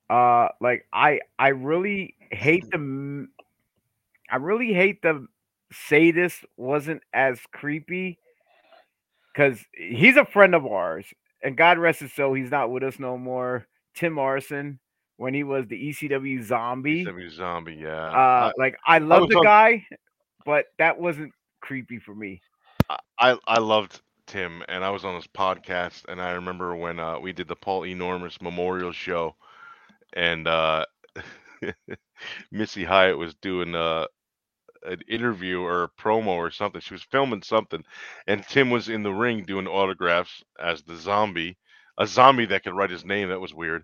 uh 0.09 0.47
like 0.59 0.85
I 0.93 1.21
I 1.39 1.49
really 1.49 2.15
hate 2.31 2.65
the 2.71 3.27
I 4.29 4.35
really 4.37 4.73
hate 4.73 5.01
the 5.01 5.27
sadist 5.71 6.45
wasn't 6.57 7.01
as 7.13 7.39
creepy 7.53 8.19
because 9.33 9.59
he's 9.73 10.17
a 10.17 10.25
friend 10.25 10.53
of 10.53 10.65
ours 10.65 11.05
and 11.43 11.55
God 11.57 11.77
rest 11.79 12.01
his 12.01 12.11
soul 12.13 12.33
he's 12.33 12.51
not 12.51 12.69
with 12.71 12.83
us 12.83 12.99
no 12.99 13.17
more. 13.17 13.67
Tim 13.95 14.13
Morrison 14.13 14.79
when 15.21 15.35
he 15.35 15.43
was 15.43 15.67
the 15.67 15.77
ECW 15.77 16.43
zombie. 16.43 17.05
Semi 17.05 17.29
zombie. 17.29 17.75
Yeah. 17.75 18.09
Uh 18.09 18.51
like 18.57 18.77
I 18.87 18.99
love 18.99 19.29
the 19.29 19.39
guy, 19.43 19.85
but 20.45 20.65
that 20.79 20.99
wasn't 20.99 21.33
creepy 21.61 21.99
for 21.99 22.15
me. 22.15 22.41
I, 22.89 22.97
I 23.19 23.37
I 23.47 23.59
loved 23.59 24.01
Tim, 24.27 24.63
and 24.67 24.83
I 24.83 24.89
was 24.89 25.05
on 25.05 25.15
his 25.15 25.27
podcast, 25.27 26.05
and 26.07 26.21
I 26.21 26.31
remember 26.31 26.75
when 26.75 26.99
uh, 26.99 27.19
we 27.19 27.33
did 27.33 27.47
the 27.47 27.55
Paul 27.55 27.85
Enormous 27.85 28.41
Memorial 28.41 28.91
Show, 28.91 29.35
and 30.13 30.47
uh, 30.47 30.85
Missy 32.51 32.85
Hyatt 32.85 33.17
was 33.17 33.35
doing 33.35 33.75
uh, 33.75 34.07
an 34.83 35.01
interview 35.07 35.61
or 35.61 35.83
a 35.83 35.89
promo 35.89 36.27
or 36.27 36.51
something. 36.51 36.81
She 36.81 36.93
was 36.93 37.03
filming 37.03 37.43
something, 37.43 37.83
and 38.27 38.47
Tim 38.47 38.69
was 38.69 38.89
in 38.89 39.03
the 39.03 39.13
ring 39.13 39.43
doing 39.43 39.67
autographs 39.67 40.43
as 40.59 40.83
the 40.83 40.95
zombie, 40.97 41.57
a 41.97 42.07
zombie 42.07 42.45
that 42.47 42.63
could 42.63 42.75
write 42.75 42.91
his 42.91 43.05
name. 43.05 43.29
That 43.29 43.41
was 43.41 43.53
weird. 43.53 43.83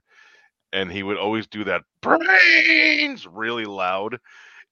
And 0.73 0.91
he 0.91 1.03
would 1.03 1.17
always 1.17 1.47
do 1.47 1.63
that 1.65 1.83
brains 2.01 3.25
really 3.27 3.65
loud. 3.65 4.19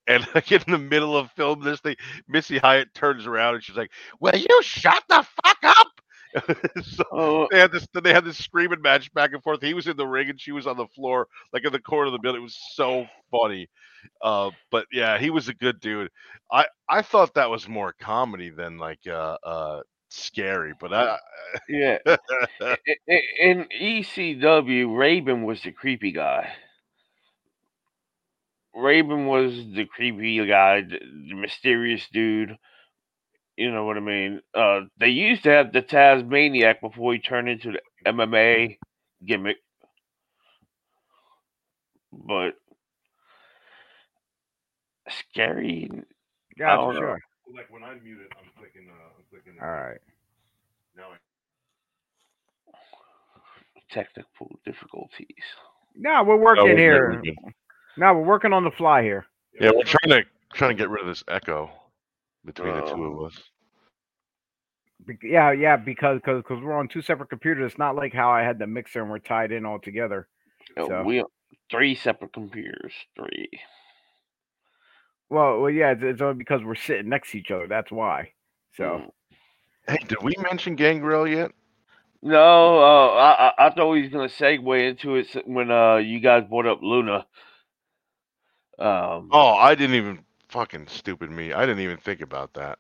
And 0.08 0.26
like 0.36 0.52
in 0.52 0.62
the 0.68 0.78
middle 0.78 1.16
of 1.18 1.32
film 1.32 1.62
this 1.64 1.80
thing, 1.82 1.96
Missy 2.28 2.58
Hyatt 2.58 2.94
turns 2.94 3.26
around 3.26 3.56
and 3.56 3.64
she's 3.64 3.78
like, 3.78 3.92
"Will 4.20 4.36
you 4.36 4.62
shut 4.64 5.04
the 5.10 5.26
fuck 5.44 5.58
up?" 5.64 5.88
so 6.84 7.04
Oh, 7.12 7.48
they 7.52 7.60
had 7.60 7.72
this 7.72 7.88
they 8.04 8.14
had 8.14 8.26
this 8.26 8.38
screaming 8.38 8.82
match 8.82 9.14
back 9.14 9.32
and 9.34 9.44
forth. 9.44 9.62
He 9.62 9.74
was 9.74 9.88
in 9.88 9.98
the 9.98 10.08
ring 10.08 10.30
and 10.30 10.40
she 10.40 10.52
was 10.52 10.68
on 10.68 10.78
the 10.78 10.88
floor, 10.88 11.28
like 11.54 11.66
in 11.66 11.72
the 11.72 11.80
corner 11.80 12.08
of 12.08 12.14
the 12.14 12.20
building. 12.20 12.42
It 12.42 12.44
was 12.44 12.58
so 12.74 13.08
funny. 13.32 13.70
Uh, 14.22 14.52
but 14.72 14.86
yeah, 14.92 15.18
he 15.20 15.30
was 15.30 15.48
a 15.50 15.54
good 15.54 15.80
dude. 15.80 16.10
I 16.52 16.66
I 16.90 17.02
thought 17.02 17.36
that 17.36 17.50
was 17.50 17.68
more 17.68 17.94
comedy 18.00 18.50
than 18.50 18.78
like 18.78 19.00
uh 19.08 19.38
uh 19.44 19.82
scary. 20.10 20.74
But 20.80 20.94
I 20.94 21.18
yeah. 21.70 21.98
I- 22.08 22.78
I- 23.10 23.22
In 23.40 23.68
ECW, 23.72 24.96
Raven 24.96 25.44
was 25.44 25.62
the 25.64 25.72
creepy 25.72 26.12
guy. 26.12 26.54
Raven 28.76 29.26
was 29.26 29.54
the 29.74 29.86
creepy 29.86 30.46
guy, 30.46 30.82
the, 30.82 31.00
the 31.00 31.34
mysterious 31.36 32.08
dude. 32.10 32.58
You 33.58 33.72
know 33.72 33.86
what 33.86 33.98
I 33.98 34.02
mean? 34.02 34.42
Uh, 34.54 34.82
they 34.98 35.10
used 35.10 35.44
to 35.44 35.50
have 35.50 35.72
the 35.72 35.82
Tasmaniac 35.82 36.82
before 36.82 37.14
he 37.14 37.20
turned 37.20 37.50
into 37.50 37.72
the 37.72 37.82
MMA 38.06 38.78
gimmick, 39.26 39.58
but 42.12 42.56
scary. 45.10 45.90
Yeah, 46.58 46.78
for 46.78 46.94
know. 46.94 47.00
sure. 47.00 47.20
Like 47.54 47.70
when 47.72 47.84
I'm 47.84 48.04
muted, 48.04 48.28
I'm 48.40 48.50
clicking. 48.58 48.90
Uh, 48.90 48.94
I'm 49.15 49.15
clicking. 49.44 49.60
All 49.62 49.70
right. 49.70 49.98
Now 50.96 51.10
Technical 53.92 54.60
difficulties. 54.66 55.28
No, 55.96 56.24
we're 56.24 56.36
working 56.38 56.64
we're 56.66 56.78
here. 56.78 57.22
good, 57.24 57.36
we're. 57.44 57.52
No, 57.98 58.14
we're 58.14 58.26
working 58.26 58.52
on 58.52 58.64
the 58.64 58.72
fly 58.72 59.02
here. 59.04 59.26
yeah, 59.60 59.72
we're 59.74 59.84
trying 59.84 60.10
to 60.22 60.24
trying 60.54 60.72
to 60.72 60.76
get 60.76 60.90
rid 60.90 61.02
of 61.02 61.08
this 61.08 61.24
echo 61.28 61.70
between 62.44 62.74
the 62.76 62.82
two 62.82 63.04
of 63.06 63.26
us. 63.26 63.42
Yeah, 65.24 65.52
yeah, 65.52 65.78
because 65.78 66.18
because 66.18 66.42
because 66.42 66.64
we're 66.64 66.78
on 66.78 66.88
two 66.88 67.02
separate 67.02 67.30
computers. 67.30 67.72
It's 67.72 67.80
not 67.80 67.96
like 67.96 68.12
how 68.14 68.30
I 68.32 68.42
had 68.42 68.60
the 68.60 68.68
mixer 68.68 69.02
and 69.02 69.10
we're 69.10 69.20
tied 69.20 69.52
in 69.52 69.66
all 69.66 69.80
together. 69.80 70.28
Uh, 70.76 70.88
So- 70.88 71.04
We 71.04 71.24
three 71.72 71.96
separate 71.96 72.34
computers. 72.34 72.94
Three. 73.16 73.50
Well, 75.30 75.62
well, 75.62 75.72
yeah, 75.72 75.92
it's, 75.92 76.02
it's 76.04 76.22
only 76.22 76.36
because 76.36 76.64
we're 76.64 76.76
sitting 76.76 77.10
next 77.10 77.32
to 77.32 77.38
each 77.40 77.52
other. 77.52 77.68
That's 77.68 77.92
why. 77.92 78.32
So 78.74 78.84
Mm. 78.84 79.10
Hey, 79.88 79.98
did 80.08 80.18
we 80.22 80.34
mention 80.42 80.76
Gangrel 80.76 81.28
yet? 81.28 81.52
No, 82.22 82.80
uh, 82.80 83.08
I, 83.10 83.48
I 83.58 83.68
I 83.68 83.70
thought 83.70 83.94
he 83.94 84.02
was 84.02 84.12
gonna 84.12 84.30
segue 84.30 84.90
into 84.90 85.16
it 85.16 85.28
when 85.48 85.70
uh 85.70 85.98
you 85.98 86.20
guys 86.20 86.44
brought 86.50 86.66
up 86.66 86.80
Luna. 86.82 87.26
Um, 88.80 89.30
Oh, 89.32 89.54
I 89.56 89.76
didn't 89.76 89.96
even 89.96 90.20
fucking 90.50 90.88
stupid 90.88 91.30
me. 91.32 91.54
I 91.54 91.66
didn't 91.66 91.82
even 91.84 91.98
think 91.98 92.22
about 92.22 92.54
that. 92.56 92.80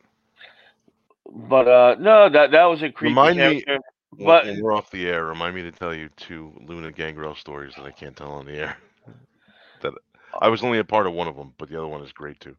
but 1.31 1.67
uh 1.67 1.95
no, 1.99 2.29
that 2.29 2.51
that 2.51 2.65
was 2.65 2.81
a 2.81 2.91
creepy 2.91 3.11
Remind 3.11 3.37
character. 3.37 3.73
When- 3.75 4.25
But- 4.25 4.45
when 4.45 4.61
we're 4.61 4.73
off 4.73 4.89
the 4.91 5.07
air, 5.07 5.25
remind 5.25 5.55
me 5.55 5.61
to 5.63 5.71
tell 5.71 5.93
you 5.93 6.09
two 6.15 6.53
Luna 6.65 6.91
Gangrel 6.91 7.35
stories 7.35 7.73
that 7.75 7.83
I 7.85 7.91
can't 7.91 8.15
tell 8.15 8.31
on 8.31 8.45
the 8.45 8.53
air. 8.57 8.77
that 9.81 9.93
I 10.41 10.47
was 10.47 10.63
only 10.63 10.79
a 10.79 10.83
part 10.85 11.05
of 11.05 11.13
one 11.13 11.27
of 11.27 11.35
them, 11.35 11.53
but 11.57 11.69
the 11.69 11.77
other 11.77 11.87
one 11.87 12.01
is 12.01 12.11
great 12.13 12.39
too. 12.39 12.55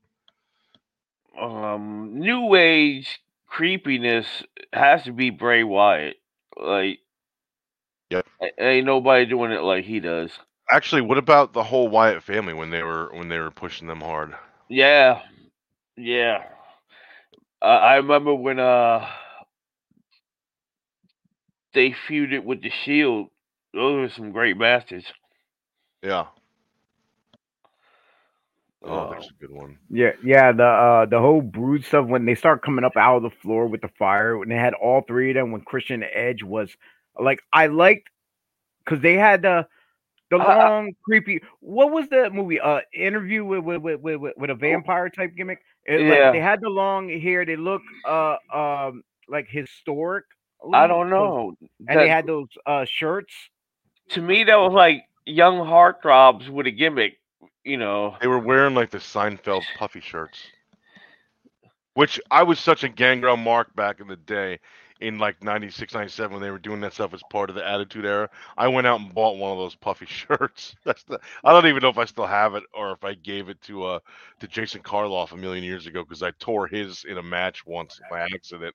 Um, 1.41 2.19
new 2.19 2.55
age 2.55 3.21
creepiness 3.47 4.27
has 4.73 5.05
to 5.05 5.13
be 5.13 5.31
Bray 5.31 5.65
Wyatt. 5.65 6.17
Like, 6.57 7.01
Yep. 8.11 8.27
ain't 8.59 8.87
nobody 8.87 9.27
doing 9.27 9.53
it 9.53 9.63
like 9.63 9.85
he 9.85 10.01
does. 10.01 10.31
Actually, 10.71 11.03
what 11.03 11.19
about 11.19 11.53
the 11.53 11.63
whole 11.65 11.89
Wyatt 11.89 12.23
family 12.23 12.53
when 12.55 12.71
they 12.71 12.83
were 12.83 13.11
when 13.13 13.29
they 13.29 13.39
were 13.39 13.51
pushing 13.51 13.87
them 13.89 14.01
hard? 14.01 14.35
Yeah, 14.69 15.23
yeah. 15.97 16.45
I 17.63 17.69
I 17.69 17.95
remember 17.97 18.35
when 18.35 18.59
uh 18.59 19.07
they 21.75 21.91
feuded 21.93 22.45
with 22.45 22.63
the 22.63 22.71
Shield. 22.71 23.29
Those 23.73 23.97
were 23.97 24.09
some 24.09 24.33
great 24.33 24.59
bastards. 24.59 25.13
Yeah. 26.03 26.27
Oh, 28.85 28.95
Uh, 28.95 29.11
there's 29.11 29.29
a 29.31 29.41
good 29.41 29.51
one. 29.51 29.79
yeah, 29.91 30.13
yeah, 30.23 30.53
the 30.53 30.65
uh 30.65 31.07
the 31.07 31.19
whole 31.19 31.41
brood 31.41 31.85
stuff 31.85 32.07
when 32.07 32.25
they 32.25 32.35
start 32.35 32.63
coming 32.63 32.85
up 32.85 32.97
out 32.97 33.17
of 33.17 33.23
the 33.23 33.31
floor 33.43 33.67
with 33.67 33.81
the 33.81 33.89
fire 33.99 34.37
when 34.39 34.49
they 34.49 34.55
had 34.57 34.75
all 34.75 35.03
three 35.03 35.31
of 35.31 35.35
them 35.35 35.51
when 35.53 35.63
Christian 35.63 36.05
Edge 36.13 36.43
was 36.43 36.71
like 37.19 37.41
I 37.53 37.67
liked 37.69 38.09
because 38.85 39.01
they 39.03 39.15
had 39.15 39.43
the 39.43 39.67
the 40.31 40.37
I- 40.39 40.45
I- 40.45 40.69
long 40.69 40.93
creepy 41.05 41.41
what 41.61 41.91
was 41.91 42.09
the 42.09 42.31
movie 42.31 42.61
uh 42.61 42.81
interview 42.93 43.45
with 43.45 43.65
with 43.65 43.81
with, 43.83 44.01
with, 44.01 44.17
with- 44.21 44.37
with 44.37 44.51
a 44.51 44.55
vampire 44.55 45.09
type 45.09 45.35
gimmick 45.37 45.61
It, 45.87 46.01
like, 46.03 46.19
Yeah. 46.19 46.33
they 46.33 46.41
had 46.41 46.61
the 46.61 46.69
long 46.69 47.09
hair 47.09 47.45
they 47.45 47.57
look 47.57 47.83
uh 48.07 48.37
um 48.53 49.03
like 49.29 49.49
historic 49.49 50.25
I 50.73 50.87
don't 50.87 51.11
know. 51.11 51.55
and 51.89 51.99
they 52.01 52.09
had 52.09 52.27
those 52.27 52.49
uh 52.67 52.85
shirts 52.85 53.35
to 54.11 54.21
me 54.23 54.45
that 54.45 54.57
was 54.57 54.73
like 54.73 55.05
young 55.25 55.57
heartthrobs 55.59 56.49
with 56.49 56.67
a 56.67 56.71
gimmick. 56.71 57.15
You 57.67 57.77
know, 57.77 58.17
They 58.21 58.29
were 58.29 58.39
wearing 58.39 58.75
like 58.75 58.91
the 58.91 58.99
Seinfeld 58.99 59.73
puffy 59.75 60.01
shirts, 60.01 60.53
which 61.95 62.21
I 62.31 62.43
was 62.43 62.61
such 62.61 62.85
a 62.85 62.89
Gangrel 62.89 63.37
mark 63.37 63.75
back 63.75 64.01
in 64.01 64.09
the 64.09 64.17
day 64.17 64.61
in 65.01 65.19
like 65.19 65.43
96, 65.43 65.95
97 65.95 66.35
when 66.35 66.43
they 66.43 66.51
were 66.51 66.59
doing 66.59 66.81
that 66.81 66.95
stuff 66.95 67.15
as 67.15 67.23
part 67.25 67.51
of 67.51 67.57
the 67.57 67.67
Attitude 67.67 68.05
Era. 68.07 68.31
I 68.57 68.69
went 68.69 68.87
out 68.87 69.01
and 69.01 69.15
bought 69.15 69.37
one 69.39 69.53
of 69.53 69.59
those 69.59 69.75
puffy 69.77 70.07
shirts. 70.09 70.77
That's 70.85 71.05
the, 71.05 71.19
I 71.45 71.53
don't 71.53 71.67
even 71.67 71.83
know 71.83 71.89
if 71.91 71.99
I 71.99 72.05
still 72.07 72.27
have 72.27 72.55
it 72.55 72.65
or 72.75 72.93
if 72.93 73.05
I 73.05 73.15
gave 73.15 73.49
it 73.49 73.61
to 73.63 73.85
uh 73.85 73.99
to 74.41 74.49
Jason 74.49 74.83
Karloff 74.83 75.33
a 75.33 75.37
million 75.37 75.65
years 75.65 75.87
ago 75.87 76.03
because 76.03 76.23
I 76.23 76.33
tore 76.39 76.67
his 76.67 77.05
in 77.05 77.19
a 77.19 77.23
match 77.23 77.67
once 77.67 78.01
by 78.09 78.21
accident 78.23 78.75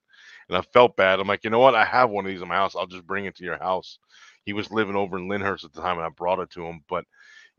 and 0.50 0.58
I 0.58 0.62
felt 0.74 0.96
bad. 0.98 1.20
I'm 1.20 1.28
like, 1.28 1.44
you 1.44 1.52
know 1.52 1.60
what? 1.60 1.76
I 1.76 1.86
have 1.86 2.10
one 2.10 2.26
of 2.26 2.32
these 2.32 2.42
in 2.42 2.50
my 2.50 2.56
house. 2.56 2.76
I'll 2.76 2.88
just 2.88 3.08
bring 3.08 3.26
it 3.26 3.36
to 3.38 3.46
your 3.46 3.60
house. 3.60 4.00
He 4.46 4.54
was 4.54 4.72
living 4.72 4.96
over 4.96 5.18
in 5.18 5.28
Lyndhurst 5.30 5.66
at 5.66 5.74
the 5.74 5.82
time 5.82 5.98
and 5.98 6.06
I 6.06 6.10
brought 6.10 6.40
it 6.40 6.52
to 6.52 6.66
him, 6.66 6.82
but 6.90 7.06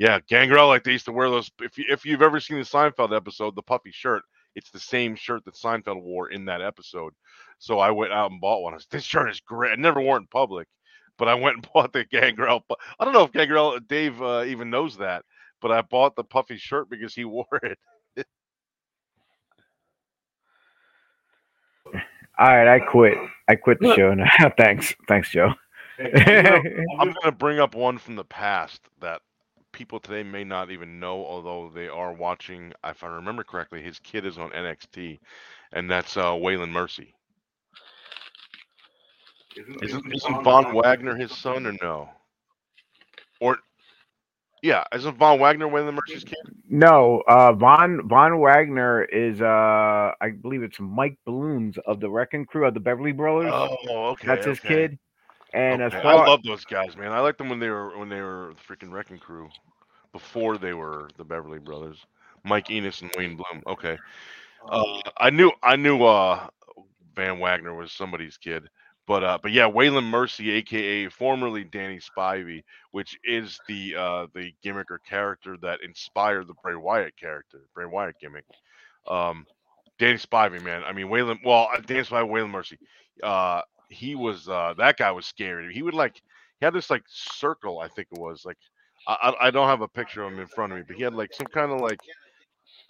yeah, 0.03 0.19
Gangrel, 0.29 0.67
like 0.67 0.83
they 0.83 0.91
used 0.91 1.05
to 1.05 1.13
wear 1.13 1.31
those. 1.31 1.49
If 1.61 1.79
you, 1.79 1.85
if 1.89 2.05
you've 2.05 2.23
ever 2.23 2.41
seen 2.41 2.57
the 2.59 2.65
Seinfeld 2.65 3.15
episode, 3.15 3.55
the 3.55 3.63
puffy 3.63 3.93
shirt, 3.93 4.25
it's 4.57 4.69
the 4.73 4.81
same 4.81 5.15
shirt 5.15 5.45
that 5.45 5.55
Seinfeld 5.55 6.03
wore 6.03 6.31
in 6.33 6.45
that 6.47 6.61
episode. 6.61 7.13
So 7.61 7.79
I 7.79 7.93
went 7.93 8.13
out 8.13 8.33
and 8.33 8.41
bought 8.41 8.63
one. 8.63 8.73
I 8.73 8.77
was, 8.79 8.87
this 8.91 9.05
shirt 9.05 9.31
is 9.31 9.39
great. 9.39 9.71
I 9.71 9.77
never 9.77 10.01
wore 10.01 10.17
it 10.17 10.23
in 10.23 10.27
public, 10.27 10.67
but 11.19 11.29
I 11.29 11.35
went 11.35 11.55
and 11.59 11.69
bought 11.73 11.93
the 11.93 12.05
Gangrel. 12.05 12.65
I 12.99 13.05
don't 13.05 13.15
know 13.15 13.23
if 13.23 13.31
Gangrel 13.31 13.79
Dave 13.79 14.21
uh, 14.21 14.43
even 14.45 14.71
knows 14.71 14.97
that, 14.97 15.25
but 15.61 15.71
I 15.71 15.83
bought 15.83 16.17
the 16.17 16.25
puffy 16.25 16.57
shirt 16.57 16.91
because 16.91 17.15
he 17.15 17.25
wore 17.25 17.47
it. 17.63 17.79
all 22.39 22.49
right 22.49 22.67
I 22.67 22.81
quit 22.81 23.15
I 23.47 23.55
quit 23.57 23.79
the 23.79 23.95
show 23.95 24.15
now 24.15 24.27
thanks 24.59 24.95
thanks 25.07 25.31
Joe 25.31 25.53
Hey, 25.99 26.11
I'm 26.17 26.63
gonna- 26.65 26.85
I'm 26.99 27.09
going 27.13 27.25
to 27.25 27.33
bring 27.33 27.61
up 27.61 27.75
one 27.75 27.99
from 27.99 28.17
the 28.17 28.25
past 28.25 28.81
that 29.01 29.21
people 29.73 29.99
today 29.99 30.23
may 30.23 30.45
not 30.45 30.71
even 30.71 31.01
know, 31.01 31.25
although 31.25 31.71
they 31.75 31.89
are 31.89 32.13
watching. 32.13 32.73
If 32.85 33.03
I 33.03 33.09
remember 33.09 33.43
correctly, 33.43 33.83
his 33.83 33.99
kid 33.99 34.25
is 34.25 34.39
on 34.39 34.51
NXT, 34.51 35.19
and 35.73 35.91
that's 35.91 36.17
uh, 36.17 36.33
Waylon 36.33 36.71
Mercy. 36.71 37.15
Isn't, 39.57 39.85
Isn't, 39.85 40.15
isn't 40.15 40.45
Von 40.45 40.75
Wagner 40.75 41.15
his 41.15 41.31
son 41.33 41.67
or 41.67 41.73
no? 41.83 42.09
Or 43.41 43.59
yeah, 44.63 44.85
isn't 44.95 45.19
Von 45.19 45.41
Wagner 45.41 45.67
Waylon 45.67 45.95
Mercy's 45.95 46.25
kid? 46.25 46.39
No, 46.71 47.23
uh, 47.29 47.53
Von 47.53 48.09
Von 48.09 48.39
Wagner 48.39 49.03
is 49.03 49.43
uh, 49.43 50.13
I 50.21 50.31
believe 50.41 50.63
it's 50.63 50.81
Mike 50.81 51.19
Balloons 51.27 51.77
of 51.87 52.01
the 52.01 52.09
Wrecking 52.09 52.47
Crew 52.47 52.67
of 52.67 52.75
the 52.75 52.81
Beverly 52.81 53.13
Brothers. 53.13 53.51
Oh, 53.53 54.11
okay. 54.13 54.27
That's 54.27 54.47
his 54.47 54.59
okay, 54.61 54.69
kid. 54.69 54.99
And 55.55 55.83
okay. 55.83 55.99
I 55.99 56.15
love 56.27 56.43
those 56.43 56.65
guys, 56.65 56.97
man. 56.97 57.13
I 57.13 57.21
liked 57.21 57.39
them 57.39 57.49
when 57.49 57.59
they 57.59 57.69
were 57.69 57.99
when 57.99 58.09
they 58.09 58.21
were 58.21 58.55
the 58.55 58.75
freaking 58.75 58.91
Wrecking 58.91 59.19
Crew, 59.19 59.51
before 60.13 60.57
they 60.59 60.73
were 60.73 61.11
the 61.19 61.25
Beverly 61.25 61.59
Brothers. 61.59 61.99
Mike 62.45 62.71
Enos 62.71 63.03
and 63.03 63.11
Wayne 63.17 63.37
Bloom. 63.37 63.63
Okay. 63.67 63.99
Uh, 64.69 65.01
I 65.19 65.31
knew 65.31 65.51
I 65.63 65.77
knew 65.77 66.05
uh, 66.05 66.47
Von 67.15 67.39
Wagner 67.39 67.75
was 67.75 67.93
somebody's 67.93 68.37
kid, 68.37 68.69
but 69.07 69.25
uh, 69.25 69.39
but 69.43 69.53
yeah, 69.53 69.69
Waylon 69.69 70.09
Mercy, 70.09 70.51
aka 70.53 71.09
formerly 71.09 71.65
Danny 71.65 71.99
Spivey, 71.99 72.63
which 72.93 73.19
is 73.25 73.61
the 73.69 73.95
uh, 73.97 74.27
the 74.35 74.53
gimmick 74.63 74.91
or 74.91 74.99
character 74.99 75.57
that 75.63 75.83
inspired 75.83 76.47
the 76.47 76.55
Bray 76.63 76.77
Wyatt 76.77 77.17
character, 77.17 77.63
Bray 77.75 77.87
Wyatt 77.87 78.17
gimmick. 78.21 78.45
Um, 79.07 79.47
Danny 79.99 80.19
Spivey, 80.19 80.63
man. 80.63 80.83
I 80.85 80.93
mean, 80.93 81.07
Waylon. 81.07 81.39
Well, 81.45 81.69
uh, 81.77 81.81
Danny 81.81 82.03
Spivey, 82.03 82.29
Waylon 82.29 82.51
Mercy. 82.51 82.79
Uh, 83.23 83.63
he 83.93 84.15
was 84.15 84.49
uh, 84.49 84.75
that 84.79 84.97
guy 84.97 85.11
was 85.11 85.27
scary. 85.27 85.73
He 85.73 85.83
would 85.83 85.95
like 85.95 86.17
he 86.61 86.65
had 86.65 86.75
this 86.75 86.91
like 86.91 87.03
circle, 87.09 87.81
I 87.81 87.89
think 87.89 88.09
it 88.13 88.19
was 88.21 88.45
like 88.45 88.59
I 89.07 89.35
I 89.41 89.51
don't 89.51 89.69
have 89.69 89.81
a 89.83 89.89
picture 89.89 90.23
of 90.23 90.33
him 90.33 90.41
in 90.41 90.47
front 90.47 90.73
of 90.73 90.79
me, 90.79 90.85
but 90.87 90.97
he 90.97 91.03
had 91.03 91.15
like 91.15 91.33
some 91.33 91.47
kind 91.47 91.71
of 91.73 91.81
like 91.81 92.01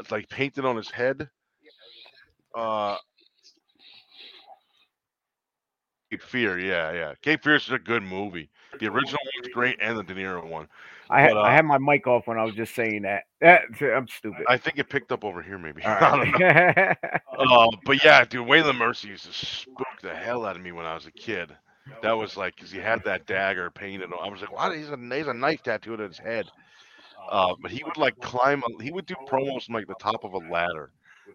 it's 0.01 0.11
like 0.11 0.29
painted 0.29 0.65
on 0.65 0.77
his 0.77 0.91
head 0.91 1.29
Uh, 2.55 2.97
Cape 6.11 6.23
Fear, 6.23 6.59
yeah, 6.59 6.93
yeah. 6.93 7.15
Cape 7.23 7.43
Fear 7.43 7.55
is 7.57 7.71
a 7.71 7.79
good 7.79 8.03
movie. 8.03 8.51
The 8.79 8.87
original 8.87 9.21
one's 9.37 9.49
great, 9.55 9.79
and 9.81 9.97
the 9.99 10.03
De 10.03 10.15
Niro 10.15 10.47
one. 10.47 10.69
I 11.09 11.21
had 11.23 11.33
uh, 11.33 11.41
I 11.43 11.55
had 11.55 11.65
my 11.65 11.79
mic 11.79 12.07
off 12.07 12.27
when 12.27 12.39
I 12.39 12.45
was 12.45 12.55
just 12.55 12.75
saying 12.75 13.03
that. 13.03 13.25
That- 13.41 13.63
I'm 13.81 14.07
stupid. 14.09 14.45
I 14.49 14.57
think 14.59 14.79
it 14.79 14.89
picked 14.91 15.13
up 15.13 15.25
over 15.25 15.43
here, 15.43 15.59
maybe. 15.59 15.83
All 15.87 15.93
I 15.93 16.11
don't 16.25 16.39
know. 16.39 16.47
right. 16.47 16.97
Uh, 17.39 17.67
but 17.87 18.05
yeah, 18.05 18.25
dude, 18.25 18.47
Waylon 18.47 18.77
Mercy 18.77 19.11
is 19.11 19.23
to 19.23 19.33
spook 19.33 19.87
the 20.03 20.15
hell 20.15 20.45
out 20.47 20.57
of 20.57 20.63
me 20.63 20.73
when 20.73 20.87
I 20.87 20.95
was 20.95 21.07
a 21.07 21.13
kid. 21.13 21.57
That 22.03 22.13
was 22.13 22.37
like 22.37 22.57
because 22.57 22.71
he 22.71 22.79
had 22.79 23.05
that 23.05 23.27
dagger 23.27 23.71
painted. 23.71 24.11
I 24.13 24.29
was 24.29 24.41
like, 24.41 24.53
"Why? 24.53 24.77
He's 24.77 24.91
a 24.91 24.97
he's 24.97 25.29
a 25.29 25.35
knife 25.35 25.63
tattooed 25.63 26.01
on 26.01 26.09
his 26.09 26.19
head." 26.19 26.51
Uh, 27.31 27.55
but 27.61 27.71
he 27.71 27.83
would 27.85 27.97
like 27.97 28.19
climb. 28.21 28.63
He 28.81 28.91
would 28.93 29.07
do 29.07 29.15
promos 29.27 29.65
from 29.65 29.75
like 29.75 29.87
the 29.89 29.95
top 29.97 30.25
of 30.25 30.35
a 30.35 30.39
ladder 30.39 30.93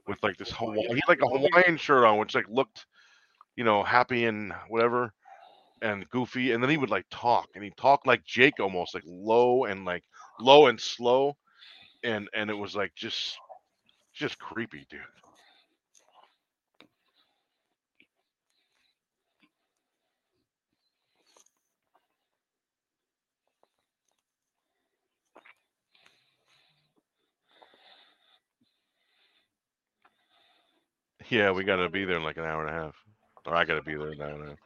with 0.07 0.22
like 0.24 0.38
this 0.38 0.51
Hawaii. 0.51 0.88
He 0.89 0.95
had 0.95 1.07
like 1.09 1.22
a 1.24 1.28
Hawaiian 1.28 1.78
shirt 1.78 2.05
on, 2.05 2.18
which 2.18 2.36
like 2.36 2.47
looked, 2.49 2.86
you 3.55 3.63
know, 3.63 3.84
happy 3.84 4.26
and 4.26 4.53
whatever, 4.70 5.13
and 5.82 6.07
goofy. 6.09 6.51
And 6.51 6.63
then 6.63 6.70
he 6.70 6.78
would 6.78 6.89
like 6.89 7.05
talk, 7.09 7.49
and 7.55 7.63
he 7.63 7.72
talked 7.78 8.07
like 8.07 8.24
Jake 8.26 8.59
almost, 8.59 8.93
like 8.95 9.03
low 9.05 9.65
and 9.65 9.86
like 9.86 10.03
low 10.39 10.68
and 10.68 10.80
slow, 10.80 11.38
and 12.03 12.30
and 12.34 12.49
it 12.49 12.55
was 12.57 12.76
like 12.76 12.93
just 12.95 13.38
just 14.13 14.39
creepy, 14.39 14.86
dude. 14.89 15.01
Yeah, 31.30 31.51
we 31.51 31.63
gotta 31.63 31.89
be 31.89 32.05
there 32.05 32.17
in 32.17 32.23
like 32.23 32.38
an 32.38 32.45
hour 32.45 32.65
and 32.65 32.75
a 32.75 32.84
half. 32.84 32.95
Or 33.45 33.55
I 33.55 33.65
gotta 33.65 33.82
be 33.84 33.95
there 33.95 34.11
in 34.13 34.21
an 34.21 34.28
hour 34.30 34.36
and 34.36 34.43
a 34.43 34.47
half. 34.49 34.57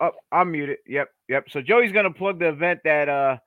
Oh, 0.00 0.10
I'm 0.32 0.52
muted. 0.52 0.78
Yep, 0.86 1.08
yep. 1.28 1.44
So 1.50 1.62
Joey's 1.62 1.92
gonna 1.92 2.12
plug 2.12 2.38
the 2.38 2.48
event 2.48 2.80
that 2.84 3.08
uh 3.08 3.38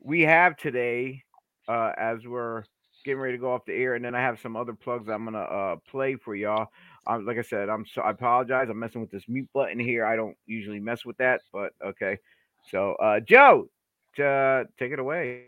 we 0.00 0.22
have 0.22 0.56
today 0.56 1.22
uh 1.68 1.92
as 1.98 2.26
we're 2.26 2.64
getting 3.04 3.20
ready 3.20 3.36
to 3.36 3.40
go 3.40 3.52
off 3.54 3.64
the 3.66 3.74
air, 3.74 3.94
and 3.94 4.04
then 4.04 4.14
I 4.14 4.20
have 4.20 4.40
some 4.40 4.56
other 4.56 4.74
plugs 4.74 5.08
I'm 5.08 5.24
gonna 5.24 5.38
uh 5.40 5.76
play 5.90 6.16
for 6.16 6.34
y'all. 6.34 6.68
Um, 7.06 7.24
like 7.26 7.38
I 7.38 7.42
said, 7.42 7.68
I'm 7.68 7.84
so 7.86 8.02
I 8.02 8.10
apologize. 8.10 8.68
I'm 8.70 8.78
messing 8.78 9.00
with 9.00 9.10
this 9.10 9.24
mute 9.28 9.48
button 9.54 9.78
here. 9.78 10.04
I 10.04 10.16
don't 10.16 10.36
usually 10.46 10.80
mess 10.80 11.04
with 11.04 11.16
that, 11.18 11.40
but 11.52 11.72
okay. 11.84 12.18
So 12.70 12.94
uh 12.94 13.20
Joe, 13.20 13.68
uh, 14.18 14.64
take 14.78 14.92
it 14.92 14.98
away. 14.98 15.44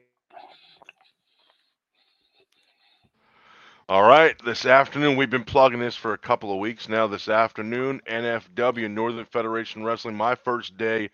All 3.88 4.04
right, 4.04 4.34
this 4.44 4.64
afternoon 4.64 5.16
we've 5.16 5.28
been 5.28 5.44
plugging 5.44 5.80
this 5.80 5.96
for 5.96 6.14
a 6.14 6.18
couple 6.18 6.52
of 6.52 6.58
weeks 6.58 6.88
now. 6.88 7.06
This 7.06 7.28
afternoon, 7.28 8.00
NFW 8.08 8.90
Northern 8.90 9.26
Federation 9.26 9.84
Wrestling, 9.84 10.16
my 10.16 10.34
first 10.34 10.78
day 10.78 11.10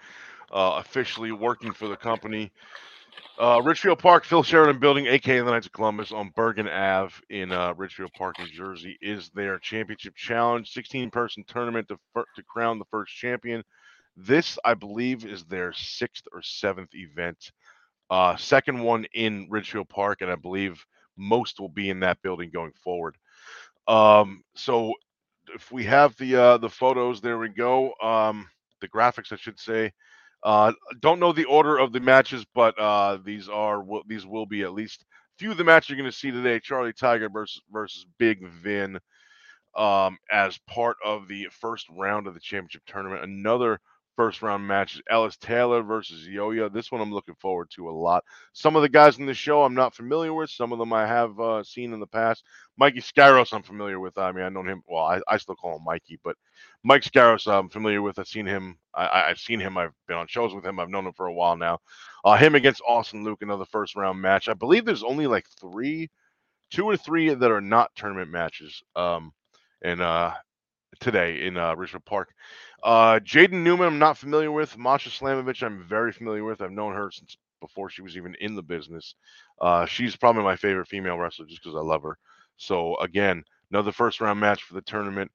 uh, 0.53 0.75
officially 0.77 1.33
working 1.33 1.73
for 1.73 1.89
the 1.89 1.97
company. 1.97 2.53
Uh, 3.41 3.63
Ridgefield 3.63 4.01
Park, 4.01 4.25
Phil 4.25 4.43
Sheridan 4.43 4.81
Building, 4.81 5.07
aka 5.07 5.39
the 5.39 5.51
Knights 5.51 5.67
of 5.67 5.73
Columbus, 5.73 6.11
on 6.11 6.33
Bergen 6.35 6.69
Ave 6.69 7.15
in 7.31 7.53
uh, 7.53 7.73
Ridgefield 7.77 8.13
Park, 8.17 8.39
New 8.39 8.49
Jersey, 8.49 8.99
is 9.01 9.31
their 9.31 9.59
championship 9.59 10.17
challenge, 10.17 10.75
16-person 10.75 11.45
tournament 11.47 11.89
to 11.89 11.99
fir- 12.13 12.25
to 12.35 12.43
crown 12.43 12.79
the 12.79 12.85
first 12.91 13.15
champion. 13.15 13.63
This, 14.17 14.59
I 14.65 14.75
believe, 14.75 15.25
is 15.25 15.45
their 15.45 15.73
sixth 15.73 16.25
or 16.33 16.43
seventh 16.43 16.95
event. 16.95 17.53
Uh, 18.11 18.37
second 18.37 18.81
one 18.81 19.05
in 19.15 19.47
Ridgefield 19.49 19.89
Park, 19.89 20.21
and 20.21 20.31
I 20.31 20.37
believe 20.37 20.85
most 21.17 21.61
will 21.61 21.69
be 21.69 21.91
in 21.91 22.01
that 22.01 22.21
building 22.23 22.51
going 22.51 22.73
forward. 22.83 23.17
Um, 23.87 24.43
so 24.55 24.93
if 25.55 25.71
we 25.71 25.85
have 25.85 26.17
the 26.17 26.37
uh, 26.37 26.59
the 26.59 26.69
photos, 26.69 27.21
there 27.21 27.39
we 27.39 27.49
go. 27.49 27.93
Um, 28.03 28.49
the 28.81 28.89
graphics, 28.89 29.33
I 29.33 29.37
should 29.37 29.59
say. 29.59 29.93
Uh, 30.43 30.73
don't 31.01 31.21
know 31.21 31.33
the 31.33 31.45
order 31.45 31.79
of 31.79 31.93
the 31.93 32.01
matches, 32.01 32.45
but 32.55 32.79
uh, 32.79 33.19
these 33.25 33.49
are 33.49 33.83
will, 33.83 34.03
these 34.07 34.27
will 34.27 34.47
be 34.47 34.63
at 34.63 34.73
least 34.73 35.05
few 35.39 35.51
of 35.51 35.57
the 35.57 35.65
matches 35.65 35.91
you're 35.91 35.99
going 35.99 36.11
to 36.11 36.17
see 36.17 36.31
today. 36.31 36.61
Charlie 36.61 36.93
Tiger 36.93 37.29
versus 37.29 37.61
versus 37.73 38.07
Big 38.19 38.47
Vin 38.63 38.99
um, 39.77 40.19
as 40.31 40.59
part 40.67 40.97
of 41.05 41.29
the 41.29 41.49
first 41.51 41.87
round 41.91 42.27
of 42.27 42.35
the 42.35 42.41
championship 42.41 42.83
tournament. 42.87 43.25
Another 43.25 43.81
first 44.19 44.43
round 44.43 44.67
matches. 44.67 45.01
Ellis 45.09 45.37
Taylor 45.37 45.81
versus 45.81 46.27
Yo-Yo. 46.27 46.69
This 46.69 46.91
one 46.91 47.01
I'm 47.01 47.15
looking 47.15 47.37
forward 47.37 47.71
to 47.77 47.89
a 47.89 47.93
lot. 47.93 48.25
Some 48.53 48.75
of 48.75 48.83
the 48.83 48.89
guys 48.89 49.17
in 49.21 49.27
the 49.27 49.33
show 49.33 49.63
I'm 49.63 49.77
not 49.77 49.95
familiar 49.95 50.35
with. 50.35 50.51
Some 50.51 50.73
of 50.73 50.81
them 50.81 50.93
I 50.93 51.07
have 51.07 51.39
uh, 51.39 51.63
seen 51.63 51.93
in 51.93 52.01
the 52.01 52.07
past. 52.09 52.43
Mikey 52.77 53.01
Scaros 53.01 53.53
I'm 53.53 53.63
familiar 53.63 54.01
with. 54.01 54.19
I 54.19 54.33
mean, 54.33 54.45
I 54.45 54.49
know 54.49 54.65
him. 54.65 54.83
Well, 54.89 55.05
I, 55.05 55.21
I 55.29 55.37
still 55.37 55.55
call 55.55 55.77
him 55.77 55.85
Mikey, 55.85 56.19
but 56.25 56.35
Mike 56.83 57.03
Scaros 57.03 57.47
I'm 57.47 57.69
familiar 57.69 58.03
with. 58.03 58.19
I've 58.19 58.27
seen 58.27 58.45
him. 58.45 58.77
I, 58.93 59.27
I've 59.29 59.39
seen 59.39 59.61
him. 59.61 59.79
I've 59.79 59.93
been 60.09 60.17
on 60.17 60.27
shows 60.27 60.53
with 60.53 60.67
him. 60.67 60.81
I've 60.81 60.91
known 60.91 61.07
him 61.07 61.13
for 61.13 61.27
a 61.27 61.33
while 61.33 61.57
now. 61.57 61.79
Uh, 62.25 62.37
him 62.37 62.57
against 62.57 62.83
Austin 62.89 63.23
Luke, 63.23 63.43
another 63.43 63.67
first 63.67 63.95
round 63.95 64.21
match. 64.21 64.49
I 64.49 64.55
believe 64.55 64.85
there's 64.85 65.05
only 65.05 65.29
like 65.29 65.47
three, 65.61 66.11
two 66.73 66.87
or 66.87 66.97
three 66.97 67.33
that 67.33 67.53
are 67.53 67.61
not 67.61 67.93
tournament 67.95 68.33
matches. 68.33 68.83
Um, 68.97 69.31
and 69.81 70.01
uh, 70.01 70.35
today 71.01 71.47
in 71.47 71.57
uh, 71.57 71.75
Richmond 71.77 72.05
Park. 72.05 72.31
Uh, 72.83 73.19
Jaden 73.21 73.63
Newman, 73.63 73.87
I'm 73.89 73.99
not 73.99 74.19
familiar 74.19 74.53
with. 74.53 74.79
Masha 74.79 75.11
Slamovich, 75.11 75.63
I'm 75.63 75.85
very 75.85 76.13
familiar 76.13 76.45
with. 76.45 76.61
I've 76.63 76.71
known 76.73 76.95
her 76.95 77.11
since 77.11 77.37
before 77.61 77.91
she 77.91 78.03
was 78.03 78.17
even 78.17 78.35
in 78.41 78.55
the 78.55 78.63
business. 78.63 79.15
Uh, 79.61 79.85
she's 79.87 80.17
probably 80.17 80.45
my 80.45 80.57
favorite 80.57 80.89
female 80.89 81.19
wrestler 81.19 81.47
just 81.47 81.63
because 81.63 81.77
I 81.77 81.81
love 81.81 82.03
her. 82.03 82.19
So 82.57 82.97
again, 82.99 83.43
another 83.71 83.93
first 83.93 84.21
round 84.21 84.41
match 84.41 84.63
for 84.63 84.75
the 84.75 84.83
tournament. 84.83 85.31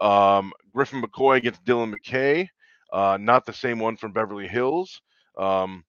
Um, 0.00 0.52
Griffin 0.74 1.02
McCoy 1.02 1.36
against 1.36 1.64
Dylan 1.64 1.94
McKay. 1.94 2.48
Uh, 2.92 3.18
not 3.20 3.46
the 3.46 3.52
same 3.52 3.78
one 3.78 3.96
from 3.96 4.12
Beverly 4.12 4.48
Hills. 4.48 5.00
Um, 5.38 5.84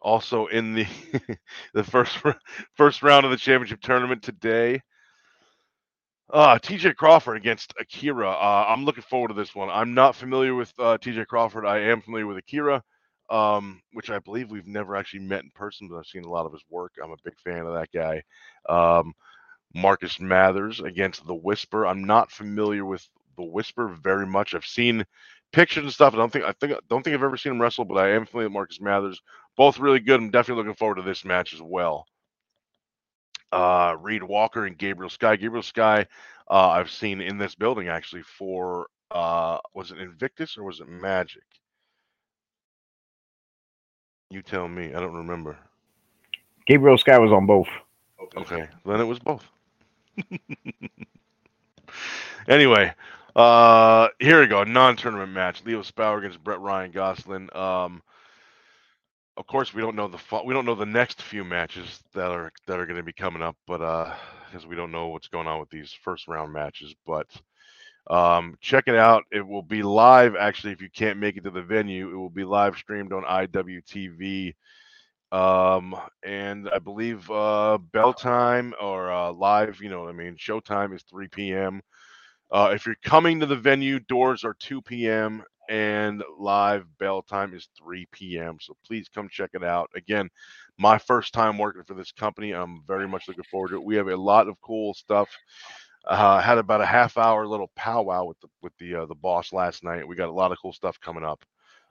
also 0.00 0.46
in 0.46 0.74
the 0.74 0.86
the 1.74 1.84
first 1.84 2.18
first 2.74 3.02
round 3.02 3.24
of 3.24 3.30
the 3.32 3.36
championship 3.36 3.80
tournament 3.80 4.22
today. 4.22 4.80
Uh, 6.32 6.58
TJ 6.58 6.96
Crawford 6.96 7.36
against 7.36 7.72
Akira. 7.80 8.30
Uh, 8.30 8.66
I'm 8.68 8.84
looking 8.84 9.04
forward 9.04 9.28
to 9.28 9.34
this 9.34 9.54
one. 9.54 9.70
I'm 9.70 9.94
not 9.94 10.16
familiar 10.16 10.54
with 10.54 10.72
uh, 10.78 10.98
TJ 10.98 11.26
Crawford. 11.26 11.64
I 11.64 11.78
am 11.78 12.00
familiar 12.02 12.26
with 12.26 12.38
Akira, 12.38 12.82
um, 13.30 13.80
which 13.92 14.10
I 14.10 14.18
believe 14.18 14.50
we've 14.50 14.66
never 14.66 14.96
actually 14.96 15.20
met 15.20 15.44
in 15.44 15.50
person, 15.54 15.88
but 15.88 15.96
I've 15.98 16.06
seen 16.06 16.24
a 16.24 16.30
lot 16.30 16.46
of 16.46 16.52
his 16.52 16.64
work. 16.68 16.94
I'm 17.02 17.12
a 17.12 17.16
big 17.24 17.38
fan 17.38 17.66
of 17.66 17.74
that 17.74 17.92
guy. 17.92 18.22
Um, 18.68 19.14
Marcus 19.74 20.18
Mathers 20.20 20.80
against 20.80 21.26
the 21.26 21.34
Whisper. 21.34 21.86
I'm 21.86 22.04
not 22.04 22.32
familiar 22.32 22.84
with 22.84 23.08
the 23.36 23.44
Whisper 23.44 23.88
very 23.88 24.26
much. 24.26 24.54
I've 24.54 24.66
seen 24.66 25.04
pictures 25.52 25.84
and 25.84 25.92
stuff. 25.92 26.14
I 26.14 26.16
don't 26.16 26.32
think 26.32 26.44
I 26.44 26.52
think 26.52 26.74
don't 26.88 27.02
think 27.04 27.14
I've 27.14 27.22
ever 27.22 27.36
seen 27.36 27.52
him 27.52 27.62
wrestle, 27.62 27.84
but 27.84 27.98
I 27.98 28.10
am 28.10 28.26
familiar 28.26 28.48
with 28.48 28.54
Marcus 28.54 28.80
Mathers. 28.80 29.20
Both 29.56 29.78
really 29.78 30.00
good. 30.00 30.20
I'm 30.20 30.30
definitely 30.30 30.62
looking 30.64 30.76
forward 30.76 30.96
to 30.96 31.02
this 31.02 31.24
match 31.24 31.54
as 31.54 31.62
well 31.62 32.06
uh, 33.56 33.96
Reed 34.00 34.22
Walker 34.22 34.66
and 34.66 34.76
Gabriel 34.76 35.08
Sky. 35.08 35.36
Gabriel 35.36 35.62
Sky, 35.62 36.06
uh, 36.50 36.68
I've 36.68 36.90
seen 36.90 37.22
in 37.22 37.38
this 37.38 37.54
building 37.54 37.88
actually 37.88 38.22
for 38.22 38.88
uh, 39.10 39.58
was 39.74 39.90
it 39.92 39.98
Invictus 39.98 40.58
or 40.58 40.64
was 40.64 40.80
it 40.80 40.88
Magic? 40.88 41.42
You 44.30 44.42
tell 44.42 44.68
me. 44.68 44.92
I 44.92 45.00
don't 45.00 45.14
remember. 45.14 45.56
Gabriel 46.66 46.98
Sky 46.98 47.18
was 47.18 47.32
on 47.32 47.46
both. 47.46 47.68
Okay, 48.36 48.68
then 48.84 49.00
it 49.00 49.04
was 49.04 49.20
both. 49.20 49.44
anyway, 52.48 52.92
uh, 53.36 54.08
here 54.18 54.40
we 54.40 54.48
go. 54.48 54.64
Non-tournament 54.64 55.32
match: 55.32 55.62
Leo 55.64 55.82
Spower 55.82 56.18
against 56.18 56.42
Brett 56.44 56.60
Ryan 56.60 56.90
Goslin. 56.90 57.48
Um, 57.54 58.02
of 59.36 59.46
course, 59.46 59.74
we 59.74 59.82
don't 59.82 59.96
know 59.96 60.08
the 60.08 60.18
fu- 60.18 60.44
we 60.44 60.54
don't 60.54 60.66
know 60.66 60.74
the 60.74 60.86
next 60.86 61.22
few 61.22 61.44
matches 61.44 62.00
that 62.14 62.30
are 62.30 62.52
that 62.66 62.78
are 62.78 62.86
going 62.86 62.98
to 62.98 63.02
be 63.04 63.12
coming 63.12 63.42
up, 63.42 63.56
but 63.66 63.82
uh, 63.82 64.14
because 64.46 64.66
we 64.66 64.76
don't 64.76 64.92
know 64.92 65.08
what's 65.08 65.28
going 65.28 65.46
on 65.46 65.60
with 65.60 65.70
these 65.70 65.92
first 66.04 66.28
round 66.28 66.52
matches. 66.52 66.94
But 67.06 67.28
um, 68.10 68.56
check 68.60 68.84
it 68.88 68.96
out. 68.96 69.24
It 69.32 69.46
will 69.46 69.62
be 69.62 69.82
live. 69.82 70.36
Actually, 70.36 70.72
if 70.74 70.82
you 70.82 70.90
can't 70.94 71.18
make 71.18 71.36
it 71.36 71.44
to 71.44 71.50
the 71.50 71.62
venue, 71.62 72.10
it 72.10 72.16
will 72.16 72.30
be 72.30 72.44
live 72.44 72.76
streamed 72.76 73.12
on 73.12 73.24
IWTV. 73.24 74.54
Um, 75.32 75.94
and 76.24 76.68
I 76.70 76.78
believe 76.78 77.30
uh, 77.30 77.78
bell 77.78 78.14
time 78.14 78.74
or 78.80 79.10
uh, 79.12 79.32
live, 79.32 79.80
you 79.82 79.88
know 79.90 80.00
what 80.00 80.08
I 80.08 80.12
mean, 80.12 80.36
showtime 80.36 80.94
is 80.94 81.02
3 81.10 81.28
p.m. 81.28 81.82
Uh, 82.50 82.70
if 82.74 82.86
you're 82.86 82.96
coming 83.04 83.40
to 83.40 83.46
the 83.46 83.56
venue, 83.56 83.98
doors 83.98 84.44
are 84.44 84.54
2 84.60 84.82
p.m. 84.82 85.42
and 85.68 86.22
live 86.38 86.86
bell 86.98 87.22
time 87.22 87.54
is 87.54 87.68
3 87.78 88.06
p.m. 88.12 88.58
So 88.60 88.76
please 88.86 89.08
come 89.08 89.28
check 89.28 89.50
it 89.54 89.64
out. 89.64 89.90
Again, 89.94 90.28
my 90.78 90.98
first 90.98 91.32
time 91.32 91.58
working 91.58 91.84
for 91.84 91.94
this 91.94 92.12
company. 92.12 92.52
I'm 92.52 92.82
very 92.86 93.08
much 93.08 93.28
looking 93.28 93.44
forward 93.44 93.70
to 93.70 93.76
it. 93.76 93.84
We 93.84 93.96
have 93.96 94.08
a 94.08 94.16
lot 94.16 94.48
of 94.48 94.60
cool 94.62 94.94
stuff. 94.94 95.28
Uh, 96.06 96.40
had 96.40 96.58
about 96.58 96.80
a 96.80 96.86
half 96.86 97.18
hour 97.18 97.46
little 97.46 97.70
powwow 97.74 98.24
with 98.24 98.38
the 98.40 98.48
with 98.62 98.72
the 98.78 98.94
uh, 98.94 99.06
the 99.06 99.14
boss 99.14 99.52
last 99.52 99.82
night. 99.82 100.06
We 100.06 100.14
got 100.14 100.28
a 100.28 100.32
lot 100.32 100.52
of 100.52 100.58
cool 100.62 100.72
stuff 100.72 101.00
coming 101.00 101.24
up. 101.24 101.44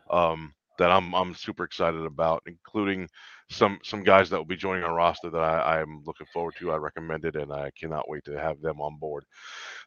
Um, 0.09 0.53
that 0.78 0.91
I'm 0.91 1.13
I'm 1.13 1.34
super 1.34 1.63
excited 1.63 2.05
about, 2.05 2.43
including 2.47 3.07
some 3.49 3.80
some 3.84 4.03
guys 4.03 4.30
that 4.30 4.38
will 4.38 4.45
be 4.45 4.55
joining 4.55 4.84
our 4.84 4.95
roster 4.95 5.30
that 5.30 5.38
I, 5.38 5.82
I'm 5.82 6.03
looking 6.05 6.28
forward 6.34 6.55
to. 6.59 6.71
I 6.71 6.78
recommend 6.78 7.26
it, 7.26 7.36
and 7.36 7.51
I 7.51 7.71
cannot 7.80 8.09
wait 8.09 8.23
to 8.26 8.39
have 8.39 8.61
them 8.61 8.82
on 8.82 8.97
board. 8.97 9.26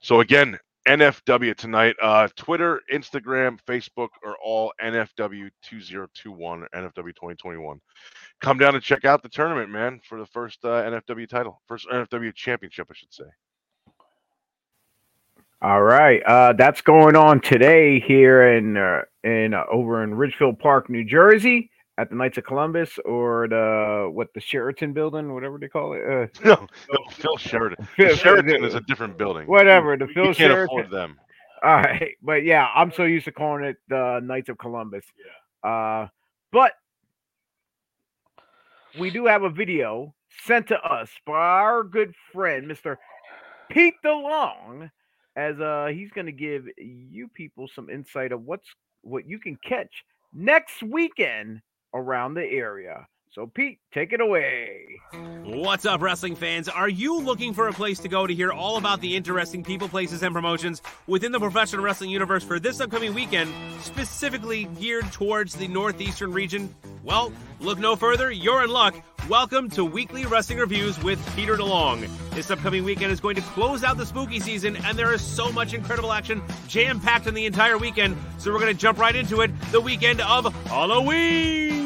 So 0.01 0.20
again, 0.20 0.59
NFW 0.89 1.55
tonight. 1.55 1.95
Uh, 2.01 2.28
Twitter, 2.34 2.80
Instagram, 2.93 3.59
Facebook 3.66 4.09
are 4.24 4.36
all 4.43 4.72
NFW 4.82 5.51
2021, 5.62 6.66
NFW 6.74 6.95
2021. 6.95 7.78
Come 8.41 8.59
down 8.59 8.74
and 8.74 8.82
check 8.82 9.05
out 9.05 9.22
the 9.22 9.28
tournament, 9.28 9.70
man, 9.70 10.01
for 10.09 10.18
the 10.18 10.26
first 10.26 10.64
uh, 10.64 10.68
NFW 10.68 11.28
title, 11.28 11.61
first 11.68 11.86
NFW 11.89 12.34
championship, 12.34 12.89
I 12.91 12.95
should 12.95 13.12
say. 13.12 13.24
All 15.61 15.82
right, 15.82 16.22
uh, 16.22 16.55
that's 16.55 16.80
going 16.80 17.16
on 17.16 17.41
today 17.41 18.01
here 18.01 18.55
in 18.57 18.76
uh, 18.76 19.03
in 19.24 19.53
uh, 19.53 19.64
over 19.70 20.03
in 20.05 20.14
Ridgefield 20.14 20.59
Park, 20.59 20.89
New 20.89 21.05
Jersey, 21.05 21.70
at 21.99 22.09
the 22.11 22.17
Knights 22.17 22.39
of 22.39 22.45
Columbus 22.45 22.99
or 23.05 23.49
the 23.49 24.09
what 24.11 24.33
the 24.33 24.41
Sheraton 24.41 24.93
building, 24.95 25.35
whatever 25.35 25.59
they 25.59 25.69
call 25.69 25.93
it. 25.95 26.03
Uh, 26.09 26.27
No, 26.45 26.67
no, 26.93 26.99
Phil 27.11 27.37
Sheridan. 27.37 27.87
The 27.99 28.17
Sheraton 28.17 28.65
is 28.65 28.75
a 28.75 28.81
different 28.83 29.19
building. 29.19 29.47
whatever 29.47 29.97
the 29.97 30.07
You 30.07 30.15
Phil 30.15 30.25
can't 30.27 30.37
Sheraton. 30.37 30.65
afford 30.79 30.91
them. 30.91 31.19
All 31.65 31.75
right, 31.75 32.15
but 32.23 32.45
yeah, 32.45 32.69
I'm 32.75 32.93
so 32.93 33.03
used 33.05 33.25
to 33.25 33.33
calling 33.33 33.65
it 33.65 33.77
the 33.89 34.21
Knights 34.23 34.49
of 34.49 34.59
Columbus. 34.59 35.05
Yeah. 35.65 35.69
Uh, 35.71 36.09
but 36.53 36.73
we 38.99 39.11
do 39.11 39.27
have 39.27 39.43
a 39.43 39.51
video 39.51 40.15
sent 40.45 40.69
to 40.69 40.81
us 40.81 41.11
by 41.27 41.33
our 41.35 41.83
good 41.83 42.15
friend, 42.33 42.71
Mr. 42.71 42.97
Pete 43.71 43.95
DeLong, 44.05 44.89
as 45.37 45.59
uh 45.61 45.89
he's 45.93 46.11
going 46.11 46.27
to 46.27 46.33
give 46.33 46.67
you 46.79 47.29
people 47.35 47.69
some 47.75 47.91
insight 47.91 48.31
of 48.33 48.43
what's 48.45 48.69
what 49.03 49.27
you 49.29 49.39
can 49.39 49.57
catch 49.65 50.05
next 50.33 50.83
weekend 50.83 51.61
around 51.95 52.34
the 52.34 52.45
area. 52.45 53.07
So, 53.30 53.47
Pete, 53.47 53.78
take 53.93 54.12
it 54.12 54.20
away. 54.20 55.01
What's 55.45 55.84
up, 55.84 56.01
wrestling 56.01 56.34
fans? 56.34 56.68
Are 56.68 56.89
you 56.89 57.20
looking 57.20 57.53
for 57.53 57.68
a 57.68 57.72
place 57.72 58.01
to 58.01 58.09
go 58.09 58.26
to 58.26 58.34
hear 58.34 58.51
all 58.51 58.78
about 58.78 59.01
the 59.01 59.14
interesting 59.14 59.62
people, 59.62 59.89
places, 59.89 60.22
and 60.22 60.34
promotions 60.34 60.82
within 61.07 61.30
the 61.30 61.39
professional 61.39 61.84
wrestling 61.84 62.11
universe 62.11 62.43
for 62.43 62.59
this 62.59 62.80
upcoming 62.80 63.14
weekend, 63.14 63.53
specifically 63.80 64.64
geared 64.80 65.12
towards 65.12 65.55
the 65.55 65.68
northeastern 65.68 66.32
region? 66.32 66.74
Well, 67.05 67.32
look 67.61 67.78
no 67.78 67.97
further. 67.97 68.30
You're 68.30 68.64
in 68.64 68.70
luck. 68.70 68.97
Welcome 69.28 69.68
to 69.70 69.84
Weekly 69.84 70.24
Wrestling 70.24 70.59
Reviews 70.59 71.01
with 71.03 71.24
Peter 71.36 71.57
DeLong. 71.57 72.09
This 72.30 72.51
upcoming 72.51 72.82
weekend 72.82 73.12
is 73.12 73.20
going 73.20 73.36
to 73.36 73.43
close 73.43 73.84
out 73.84 73.99
the 73.99 74.07
spooky 74.07 74.41
season, 74.41 74.76
and 74.84 74.99
there 74.99 75.12
is 75.12 75.20
so 75.20 75.53
much 75.53 75.74
incredible 75.74 76.12
action 76.12 76.43
jam 76.66 76.99
packed 76.99 77.26
in 77.26 77.34
the 77.34 77.45
entire 77.45 77.76
weekend. 77.76 78.16
So 78.39 78.51
we're 78.53 78.61
going 78.61 78.72
to 78.72 78.80
jump 78.80 78.99
right 78.99 79.14
into 79.14 79.43
it 79.43 79.51
the 79.70 79.80
weekend 79.80 80.22
of 80.22 80.53
Halloween. 80.64 81.78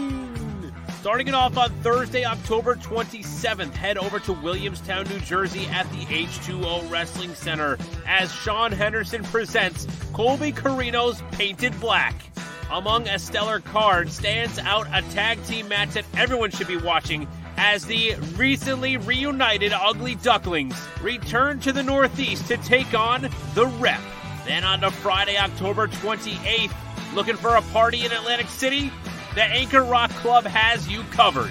Starting 1.03 1.27
it 1.27 1.35
off 1.35 1.59
on 1.59 1.69
Thursday, 1.81 2.25
October 2.25 2.77
27th, 2.77 3.73
head 3.73 3.99
over 3.99 4.21
to 4.21 4.33
Williamstown, 4.35 5.05
New 5.09 5.19
Jersey 5.19 5.67
at 5.67 5.91
the 5.91 6.05
H2O 6.05 6.89
Wrestling 6.89 7.35
Center 7.35 7.77
as 8.07 8.33
Sean 8.33 8.71
Henderson 8.71 9.25
presents 9.25 9.89
Colby 10.13 10.53
Corino's 10.53 11.21
Painted 11.33 11.79
Black. 11.81 12.15
Among 12.71 13.09
a 13.09 13.19
stellar 13.19 13.59
card 13.59 14.13
stands 14.13 14.61
out 14.61 14.87
a 14.93 15.03
tag 15.11 15.43
team 15.43 15.67
match 15.67 15.91
that 15.95 16.05
everyone 16.17 16.53
should 16.53 16.69
be 16.69 16.77
watching 16.77 17.27
as 17.57 17.85
the 17.85 18.15
recently 18.37 18.97
reunited 18.97 19.73
Ugly 19.73 20.15
Ducklings 20.15 20.87
return 21.03 21.59
to 21.63 21.73
the 21.73 21.83
Northeast 21.83 22.47
to 22.47 22.57
take 22.59 22.95
on 22.95 23.29
the 23.55 23.67
Rep. 23.81 24.01
Then 24.47 24.63
on 24.63 24.83
to 24.83 24.93
Friday, 24.93 25.37
October 25.37 25.89
28th, 25.89 26.73
looking 27.13 27.37
for 27.37 27.57
a 27.57 27.63
party 27.63 28.05
in 28.05 28.13
Atlantic 28.13 28.47
City? 28.47 28.93
The 29.35 29.43
Anchor 29.43 29.83
Rock 29.83 30.11
Club 30.11 30.45
has 30.45 30.87
you 30.89 31.03
covered. 31.05 31.51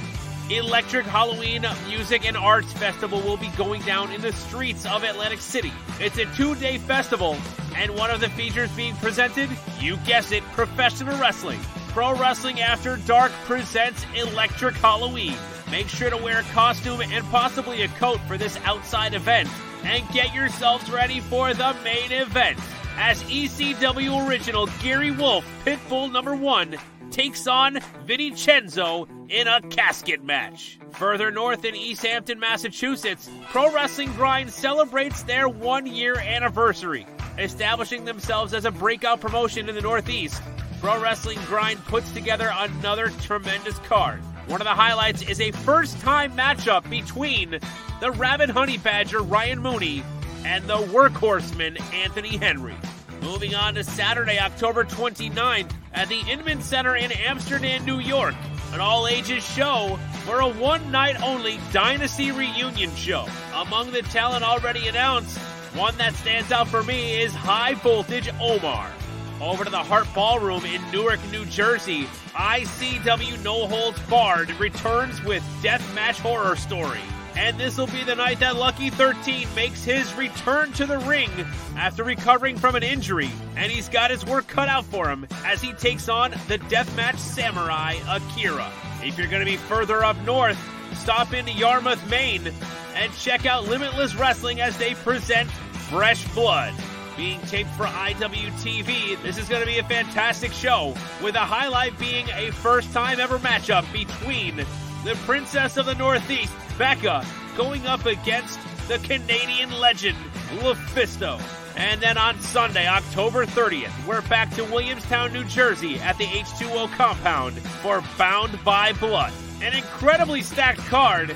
Electric 0.51 1.03
Halloween 1.03 1.65
Music 1.88 2.27
and 2.27 2.38
Arts 2.38 2.71
Festival 2.73 3.19
will 3.21 3.38
be 3.38 3.49
going 3.57 3.82
down 3.82 4.11
in 4.11 4.21
the 4.21 4.32
streets 4.34 4.86
of 4.86 5.03
Atlantic 5.03 5.39
City. 5.39 5.73
It's 5.99 6.19
a 6.19 6.25
two 6.36 6.53
day 6.53 6.77
festival, 6.77 7.36
and 7.75 7.95
one 7.95 8.11
of 8.11 8.19
the 8.19 8.29
features 8.29 8.69
being 8.73 8.93
presented, 8.97 9.49
you 9.79 9.97
guessed 10.05 10.32
it, 10.32 10.43
professional 10.51 11.17
wrestling. 11.17 11.59
Pro 11.89 12.15
Wrestling 12.15 12.61
After 12.61 12.97
Dark 12.97 13.32
presents 13.45 14.05
Electric 14.15 14.75
Halloween. 14.75 15.36
Make 15.71 15.88
sure 15.88 16.11
to 16.11 16.17
wear 16.17 16.41
a 16.41 16.53
costume 16.53 17.01
and 17.01 17.25
possibly 17.32 17.82
a 17.82 17.88
coat 17.88 18.19
for 18.27 18.38
this 18.38 18.57
outside 18.63 19.15
event. 19.15 19.49
And 19.84 20.07
get 20.09 20.36
yourselves 20.36 20.88
ready 20.91 21.19
for 21.19 21.51
the 21.55 21.75
main 21.84 22.11
event 22.11 22.59
as 22.97 23.23
ECW 23.23 24.27
original 24.27 24.67
Gary 24.84 25.09
Wolfe, 25.09 25.45
Pitbull 25.65 26.11
number 26.11 26.36
one, 26.36 26.77
takes 27.12 27.47
on 27.47 27.80
Vincenzo 28.05 29.07
in 29.30 29.47
a 29.47 29.62
casket 29.62 30.24
match. 30.24 30.80
Further 30.93 31.32
north 31.32 31.66
in 31.66 31.76
East 31.76 32.05
Hampton, 32.05 32.39
Massachusetts, 32.39 33.30
Pro 33.49 33.74
Wrestling 33.74 34.12
Grind 34.14 34.51
celebrates 34.51 35.24
their 35.24 35.47
one 35.47 35.86
year 35.86 36.18
anniversary. 36.18 37.05
Establishing 37.38 38.05
themselves 38.05 38.53
as 38.53 38.66
a 38.66 38.72
breakout 38.72 39.22
promotion 39.22 39.70
in 39.70 39.76
the 39.76 39.82
Northeast, 39.82 40.41
Pro 40.80 40.99
Wrestling 41.01 41.39
Grind 41.45 41.80
puts 41.86 42.12
together 42.12 42.51
another 42.53 43.09
tremendous 43.22 43.78
card. 43.80 44.20
One 44.47 44.59
of 44.59 44.66
the 44.66 44.74
highlights 44.74 45.22
is 45.22 45.39
a 45.39 45.51
first 45.51 45.99
time 45.99 46.36
matchup 46.36 46.89
between 46.89 47.59
the 47.99 48.12
Rabbit 48.12 48.49
Honey 48.49 48.78
Badger 48.78 49.22
Ryan 49.22 49.59
Mooney 49.59 50.03
and 50.43 50.66
the 50.68 50.78
workhorseman 50.78 51.80
Anthony 51.93 52.38
Henry. 52.38 52.76
Moving 53.22 53.53
on 53.53 53.76
to 53.76 53.84
Saturday, 53.84 54.39
October 54.39 54.84
29th 54.84 55.72
at 55.93 56.09
the 56.09 56.19
Inman 56.28 56.61
Center 56.61 56.95
in 56.95 57.11
Amsterdam, 57.11 57.86
New 57.86 57.99
York. 57.99 58.34
An 58.74 58.80
all 58.80 59.07
ages 59.07 59.43
show 59.43 59.99
for 60.26 60.39
a 60.39 60.49
one 60.49 60.91
night 60.91 61.22
only 61.22 61.59
Dynasty 61.72 62.32
reunion 62.32 62.93
show. 62.95 63.28
Among 63.53 63.91
the 63.91 64.01
talent 64.03 64.43
already 64.43 64.88
announced, 64.88 65.38
one 65.76 65.95
that 65.97 66.15
stands 66.15 66.51
out 66.51 66.67
for 66.67 66.82
me 66.82 67.22
is 67.22 67.34
High 67.34 67.76
Voltage 67.76 68.30
Omar. 68.39 68.91
Over 69.39 69.65
to 69.65 69.69
the 69.69 69.78
Hart 69.78 70.07
Ballroom 70.15 70.65
in 70.65 70.82
Newark, 70.91 71.19
New 71.32 71.45
Jersey, 71.45 72.05
ICW 72.34 73.43
No 73.43 73.67
Holds 73.67 73.99
Barred 74.03 74.49
returns 74.59 75.22
with 75.24 75.43
Deathmatch 75.61 76.19
Horror 76.19 76.55
Story. 76.55 76.99
And 77.36 77.59
this 77.59 77.77
will 77.77 77.88
be 77.88 78.03
the 78.03 78.15
night 78.15 78.39
that 78.39 78.55
Lucky 78.55 78.89
13 78.89 79.47
makes 79.55 79.84
his 79.84 80.13
return 80.15 80.71
to 80.73 80.86
the 80.86 80.99
ring 80.99 81.29
after 81.75 82.03
recovering 82.03 82.57
from 82.57 82.75
an 82.75 82.84
injury. 82.84 83.29
And 83.55 83.71
he's 83.71 83.89
got 83.89 84.11
his 84.11 84.25
work 84.25 84.47
cut 84.47 84.69
out 84.69 84.86
for 84.86 85.09
him 85.09 85.25
as 85.45 85.61
he 85.61 85.73
takes 85.73 86.09
on 86.09 86.32
the 86.47 86.59
Deathmatch 86.59 87.17
Samurai 87.17 87.95
Akira. 88.09 88.71
If 89.03 89.17
you're 89.17 89.27
going 89.27 89.45
to 89.45 89.51
be 89.51 89.57
further 89.57 90.03
up 90.03 90.17
north, 90.23 90.59
stop 90.95 91.34
into 91.34 91.51
Yarmouth, 91.51 92.07
Maine, 92.09 92.51
and 92.95 93.13
check 93.13 93.45
out 93.45 93.67
Limitless 93.67 94.15
Wrestling 94.15 94.61
as 94.61 94.77
they 94.77 94.93
present 94.93 95.49
Fresh 95.49 96.27
Blood. 96.34 96.73
Being 97.17 97.41
taped 97.41 97.69
for 97.71 97.86
IWTV, 97.86 99.21
this 99.21 99.38
is 99.38 99.49
going 99.49 99.61
to 99.61 99.67
be 99.67 99.79
a 99.79 99.84
fantastic 99.84 100.51
show, 100.53 100.95
with 101.21 101.36
a 101.36 101.39
highlight 101.39 101.97
being 101.99 102.27
a 102.36 102.51
first 102.51 102.91
time 102.93 103.19
ever 103.19 103.38
matchup 103.39 103.91
between 103.91 104.57
the 105.03 105.15
Princess 105.25 105.77
of 105.77 105.86
the 105.86 105.95
Northeast, 105.95 106.53
Becca, 106.78 107.26
going 107.57 107.86
up 107.88 108.05
against 108.05 108.59
the 108.88 108.97
Canadian 108.99 109.72
legend, 109.80 110.17
LuFisto. 110.59 111.41
And 111.78 112.01
then 112.01 112.17
on 112.17 112.39
Sunday, 112.41 112.88
October 112.88 113.45
30th, 113.45 114.05
we're 114.05 114.22
back 114.24 114.53
to 114.55 114.63
Williamstown, 114.65 115.32
New 115.32 115.45
Jersey 115.45 115.97
at 115.99 116.17
the 116.17 116.26
H2O 116.26 116.91
compound 116.93 117.57
for 117.82 118.03
Bound 118.17 118.63
by 118.63 118.93
Blood. 118.93 119.32
An 119.61 119.74
incredibly 119.74 120.41
stacked 120.41 120.80
card 120.88 121.36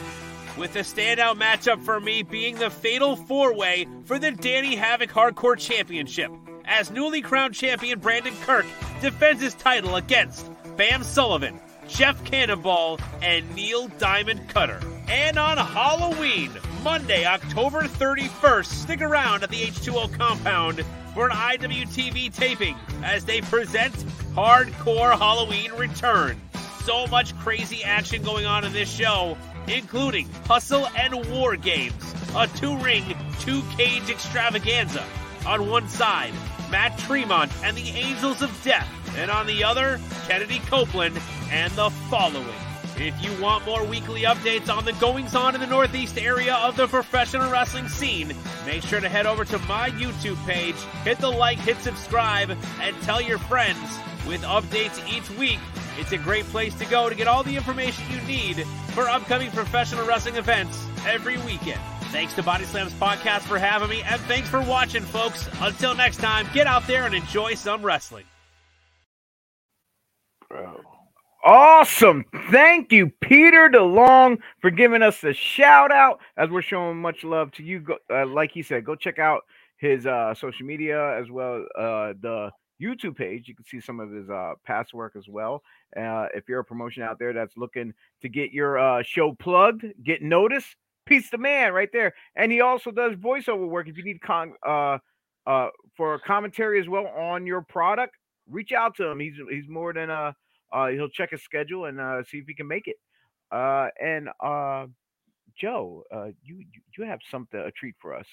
with 0.58 0.74
the 0.74 0.80
standout 0.80 1.38
matchup 1.38 1.84
for 1.84 2.00
me 2.00 2.24
being 2.24 2.56
the 2.56 2.70
fatal 2.70 3.16
four 3.16 3.54
way 3.54 3.88
for 4.06 4.20
the 4.20 4.32
Danny 4.32 4.76
Havoc 4.76 5.10
Hardcore 5.10 5.58
Championship, 5.58 6.32
as 6.66 6.92
newly 6.92 7.22
crowned 7.22 7.54
champion 7.54 8.00
Brandon 8.00 8.34
Kirk 8.46 8.66
defends 9.02 9.42
his 9.42 9.54
title 9.54 9.96
against 9.96 10.50
Bam 10.78 11.04
Sullivan, 11.04 11.60
Jeff 11.88 12.24
Cannonball, 12.26 13.00
and 13.22 13.54
Neil 13.56 13.88
Diamond 14.00 14.50
Cutter. 14.50 14.80
And 15.08 15.38
on 15.38 15.58
Halloween, 15.58 16.51
Monday, 16.84 17.26
October 17.26 17.84
31st, 17.84 18.66
stick 18.66 19.01
around 19.01 19.43
at 19.43 19.49
the 19.49 19.62
H2O 19.62 20.18
compound 20.18 20.84
for 21.14 21.28
an 21.28 21.32
IWTV 21.32 22.34
taping 22.34 22.76
as 23.03 23.24
they 23.24 23.41
present 23.41 23.93
Hardcore 24.34 25.18
Halloween 25.18 25.72
Return. 25.74 26.41
So 26.84 27.06
much 27.08 27.38
crazy 27.39 27.84
action 27.84 28.24
going 28.24 28.45
on 28.45 28.66
in 28.66 28.74
this 28.74 28.91
show, 28.91 29.38
including 29.68 30.28
Hustle 30.47 30.88
and 30.95 31.26
War 31.30 31.56
Games, 31.56 32.16
a 32.36 32.47
two 32.47 32.76
ring, 32.78 33.16
two 33.39 33.62
cage 33.78 34.10
extravaganza. 34.10 35.03
On 35.45 35.70
one 35.70 35.88
side, 35.88 36.34
Matt 36.72 36.97
Tremont 36.97 37.51
and 37.64 37.78
the 37.78 37.89
Angels 37.89 38.41
of 38.41 38.51
Death, 38.64 38.89
and 39.18 39.30
on 39.30 39.45
the 39.45 39.64
other, 39.64 39.99
Kennedy 40.28 40.60
Copeland 40.68 41.20
and 41.51 41.72
the 41.74 41.91
following. 42.10 42.64
If 42.98 43.22
you 43.22 43.41
want 43.41 43.66
more 43.66 43.84
weekly 43.84 44.22
updates 44.22 44.74
on 44.74 44.86
the 44.86 44.93
goings 44.93 45.36
on 45.36 45.54
in 45.54 45.60
the 45.60 45.68
Northeast 45.68 46.18
area 46.18 46.56
of 46.56 46.78
the 46.78 46.88
professional 46.88 47.52
wrestling 47.52 47.89
scene, 47.89 48.34
make 48.66 48.84
sure 48.84 49.02
to 49.02 49.10
head 49.10 49.26
over 49.26 49.43
to 49.43 49.60
my 49.60 49.89
YouTube 49.91 50.43
page, 50.48 50.78
hit 51.04 51.18
the 51.18 51.30
like, 51.30 51.58
hit 51.60 51.78
subscribe, 51.80 52.52
and 52.82 52.96
tell 53.02 53.22
your 53.22 53.38
friends 53.38 54.00
with 54.26 54.41
updates 54.43 54.98
each 55.14 55.30
week 55.32 55.60
It's 55.98 56.12
a 56.12 56.18
great 56.18 56.46
place 56.46 56.76
to 56.76 56.86
go 56.86 57.10
to 57.10 57.16
get 57.16 57.28
all 57.28 57.43
the 57.43 57.56
information 57.56 58.04
you 58.12 58.22
need 58.22 58.66
for 58.93 59.08
upcoming 59.08 59.50
professional 59.52 60.06
wrestling 60.06 60.36
events 60.36 60.86
every 61.08 61.38
weekend. 61.39 61.80
Thanks 62.12 62.34
to 62.36 62.43
Body 62.43 62.66
Slams 62.66 62.93
Podcast 62.93 63.41
for 63.41 63.58
having 63.58 63.89
me, 63.89 64.02
and 64.04 64.20
thanks 64.22 64.50
for 64.50 64.62
watching, 64.62 65.04
folks. 65.04 65.50
Until 65.62 65.96
next 65.96 66.18
time, 66.18 66.48
get 66.54 66.68
out 66.68 66.86
there 66.88 67.06
and 67.06 67.16
enjoy 67.16 67.56
some 67.56 67.82
wrestling. 67.82 68.26
Bro. 70.50 70.95
Awesome. 71.46 72.26
Thank 72.50 72.91
you, 72.91 73.12
Peter 73.22 73.70
DeLong, 73.70 74.39
for 74.62 74.72
giving 74.72 75.04
us 75.04 75.24
a 75.24 75.32
shout 75.32 75.91
out 75.91 76.20
as 76.38 76.50
we're 76.50 76.64
showing 76.64 76.98
much 76.98 77.24
love 77.24 77.52
to 77.54 77.64
you. 77.64 77.86
Uh, 78.12 78.26
like 78.26 78.52
he 78.52 78.64
said, 78.64 78.84
go 78.84 78.96
check 78.96 79.20
out 79.20 79.43
his 79.78 80.08
uh, 80.08 80.34
social 80.34 80.66
media 80.66 81.16
as 81.20 81.30
well 81.30 81.64
uh, 81.78 82.14
the 82.20 82.52
YouTube 82.82 83.16
page. 83.16 83.48
You 83.48 83.54
can 83.56 83.64
see 83.64 83.80
some 83.80 84.00
of 84.00 84.12
his 84.12 84.28
uh, 84.28 84.54
past 84.66 84.96
work 84.96 85.16
as 85.16 85.28
well. 85.28 85.62
Uh, 85.96 86.26
if 86.34 86.50
you're 86.50 86.62
a 86.62 86.66
promotion 86.66 87.04
out 87.04 87.20
there 87.20 87.32
that's 87.32 87.56
looking 87.58 87.93
to 88.24 88.30
get 88.30 88.52
your 88.52 88.80
uh, 88.80 89.04
show 89.04 89.34
plugged, 89.36 89.86
get 90.04 90.24
noticed, 90.24 90.76
piece 91.06 91.30
the 91.30 91.38
man 91.38 91.74
right 91.74 91.89
there. 91.93 92.16
And 92.36 92.52
he 92.52 92.62
also 92.62 92.89
does 92.89 93.14
voiceover 93.18 93.70
work. 93.70 93.88
If 93.88 93.98
you 93.98 94.04
need 94.04 94.20
con 94.20 94.54
uh, 94.66 94.98
uh, 95.46 95.70
for 95.96 96.18
commentary 96.18 96.80
as 96.80 96.89
well 96.89 97.06
on 97.06 97.46
your 97.46 97.62
product, 97.62 98.16
reach 98.50 98.72
out 98.72 98.96
to 98.96 99.06
him. 99.06 99.20
He's 99.20 99.36
he's 99.52 99.70
more 99.70 99.93
than 99.93 100.10
uh, 100.10 100.32
uh 100.72 100.88
he'll 100.88 101.09
check 101.09 101.32
his 101.32 101.43
schedule 101.43 101.86
and 101.86 101.99
uh, 101.99 102.24
see 102.24 102.38
if 102.38 102.45
he 102.47 102.53
can 102.55 102.68
make 102.68 102.88
it. 102.88 102.97
Uh, 103.51 103.88
and 104.01 104.30
uh, 104.43 104.86
Joe, 105.59 106.03
uh, 106.13 106.28
you 106.43 106.63
you 106.97 107.05
have 107.05 107.20
something 107.30 107.59
a 107.59 107.72
treat 107.72 107.95
for 108.01 108.13
us. 108.16 108.28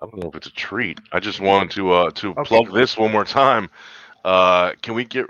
I 0.00 0.06
don't 0.06 0.18
know 0.22 0.28
if 0.28 0.36
it's 0.36 0.46
a 0.46 0.52
treat. 0.52 1.00
I 1.12 1.20
just 1.20 1.40
wanted 1.40 1.70
to 1.72 1.92
uh 1.92 2.10
to 2.12 2.34
Okay, 2.36 2.60
plug 2.60 2.72
this 2.72 2.96
one 2.96 3.12
more 3.12 3.24
time. 3.24 3.70
Uh, 4.24 4.72
can 4.82 4.94
we 4.94 5.04
get? 5.04 5.26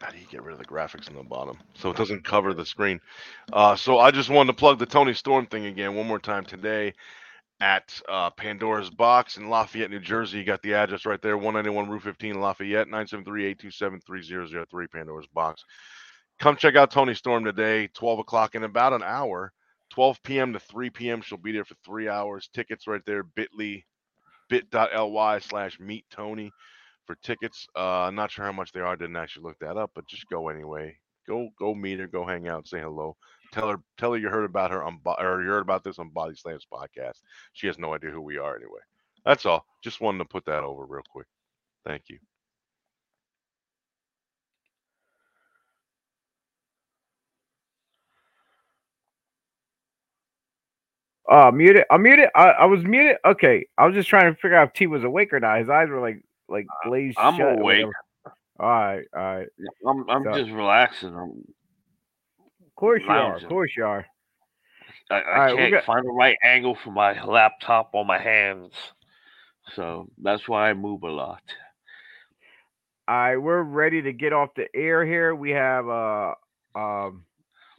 How 0.00 0.10
do 0.10 0.18
you 0.18 0.26
get 0.26 0.42
rid 0.42 0.52
of 0.52 0.58
the 0.58 0.64
graphics 0.66 1.08
on 1.08 1.16
the 1.16 1.22
bottom 1.22 1.58
so 1.74 1.90
it 1.90 1.96
doesn't 1.96 2.24
cover 2.24 2.52
the 2.54 2.64
screen? 2.66 3.00
Uh, 3.52 3.76
so 3.76 3.98
I 3.98 4.10
just 4.10 4.30
wanted 4.30 4.52
to 4.52 4.58
plug 4.58 4.78
the 4.78 4.86
Toni 4.86 5.14
Storm 5.14 5.46
thing 5.46 5.66
again 5.66 5.94
one 5.94 6.06
more 6.06 6.18
time 6.20 6.44
today 6.44 6.94
at 7.60 8.00
uh, 8.08 8.30
Pandora's 8.30 8.90
Box 8.90 9.36
in 9.36 9.48
Lafayette, 9.48 9.90
New 9.90 10.00
Jersey. 10.00 10.38
You 10.38 10.44
got 10.44 10.62
the 10.62 10.74
address 10.74 11.06
right 11.06 11.20
there, 11.22 11.36
191 11.36 11.88
Route 11.88 12.02
15, 12.02 12.40
Lafayette, 12.40 12.88
973-827-3003, 12.88 14.90
Pandora's 14.92 15.26
Box. 15.34 15.64
Come 16.40 16.56
check 16.56 16.76
out 16.76 16.90
Toni 16.90 17.14
Storm 17.14 17.44
today, 17.44 17.88
12 17.94 18.20
o'clock 18.20 18.54
in 18.54 18.64
about 18.64 18.92
an 18.92 19.02
hour. 19.02 19.52
12 19.90 20.22
p.m. 20.24 20.52
to 20.52 20.58
3 20.58 20.90
p.m. 20.90 21.22
She'll 21.22 21.38
be 21.38 21.52
there 21.52 21.64
for 21.64 21.76
three 21.84 22.08
hours. 22.08 22.50
Tickets 22.52 22.88
right 22.88 23.02
there, 23.06 23.22
bit.ly, 23.22 23.84
bit.ly 24.48 25.38
slash 25.38 25.78
meet 25.78 26.04
Toni 26.10 26.50
for 27.06 27.16
tickets. 27.22 27.66
Uh, 27.76 28.02
I'm 28.02 28.14
not 28.14 28.30
sure 28.30 28.44
how 28.44 28.52
much 28.52 28.72
they 28.72 28.80
are. 28.80 28.96
Didn't 28.96 29.16
actually 29.16 29.44
look 29.44 29.58
that 29.60 29.76
up, 29.76 29.92
but 29.94 30.08
just 30.08 30.28
go 30.28 30.48
anyway. 30.48 30.96
Go 31.28 31.48
go 31.58 31.74
meet 31.74 32.00
her. 32.00 32.08
Go 32.08 32.26
hang 32.26 32.48
out. 32.48 32.68
Say 32.68 32.80
hello. 32.80 33.16
Tell 33.54 33.68
her 33.68 33.80
tell 33.98 34.10
her 34.12 34.18
you 34.18 34.28
heard 34.28 34.44
about 34.46 34.72
her 34.72 34.82
on 34.82 34.98
Bo- 35.04 35.14
or 35.16 35.40
you 35.40 35.48
heard 35.48 35.62
about 35.62 35.84
this 35.84 36.00
on 36.00 36.08
Body 36.08 36.34
Slams 36.34 36.66
podcast. 36.70 37.20
She 37.52 37.68
has 37.68 37.78
no 37.78 37.94
idea 37.94 38.10
who 38.10 38.20
we 38.20 38.36
are 38.36 38.56
anyway. 38.56 38.80
That's 39.24 39.46
all. 39.46 39.64
Just 39.80 40.00
wanted 40.00 40.18
to 40.18 40.24
put 40.24 40.44
that 40.46 40.64
over 40.64 40.84
real 40.84 41.04
quick. 41.08 41.28
Thank 41.86 42.02
you. 42.08 42.18
Uh, 51.30 51.50
muted. 51.50 51.84
I'm 51.90 52.02
muted. 52.02 52.28
I, 52.34 52.48
I 52.50 52.64
was 52.66 52.84
muted. 52.84 53.16
Okay, 53.24 53.66
I 53.78 53.86
was 53.86 53.94
just 53.94 54.08
trying 54.08 54.32
to 54.32 54.38
figure 54.40 54.56
out 54.56 54.68
if 54.68 54.74
T 54.74 54.86
was 54.86 55.04
awake 55.04 55.32
or 55.32 55.40
not. 55.40 55.58
His 55.58 55.70
eyes 55.70 55.88
were 55.88 56.00
like 56.00 56.22
like 56.48 56.66
glazed 56.84 57.16
I'm 57.18 57.36
shut. 57.36 57.58
awake. 57.58 57.86
All 58.60 58.68
right, 58.68 59.04
all 59.16 59.22
right. 59.22 59.48
I'm 59.86 60.08
I'm 60.10 60.24
So- 60.24 60.38
just 60.38 60.50
relaxing. 60.50 61.14
I'm, 61.16 61.44
Of 62.76 62.80
course 62.80 63.02
you 63.06 63.12
are. 63.12 63.36
Of 63.36 63.48
course 63.48 63.70
you 63.76 63.84
are. 63.84 64.04
I, 65.08 65.14
I 65.14 65.20
right, 65.20 65.56
can't 65.56 65.72
good. 65.72 65.84
find 65.84 66.04
the 66.04 66.10
right 66.10 66.36
angle 66.42 66.76
for 66.82 66.90
my 66.90 67.22
laptop 67.24 67.94
on 67.94 68.06
my 68.06 68.18
hands, 68.18 68.72
so 69.74 70.08
that's 70.20 70.48
why 70.48 70.70
I 70.70 70.74
move 70.74 71.04
a 71.04 71.10
lot. 71.10 71.42
All 73.06 73.14
right, 73.14 73.36
we're 73.36 73.62
ready 73.62 74.02
to 74.02 74.12
get 74.12 74.32
off 74.32 74.48
the 74.56 74.66
air 74.74 75.04
here. 75.04 75.36
We 75.36 75.50
have 75.50 75.88
uh 75.88 76.34
um 76.74 77.24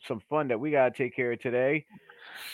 some 0.08 0.22
fun 0.30 0.48
that 0.48 0.60
we 0.60 0.72
gotta 0.72 0.91
take 0.96 1.14
care 1.14 1.34
of 1.34 1.41
today. 1.41 1.86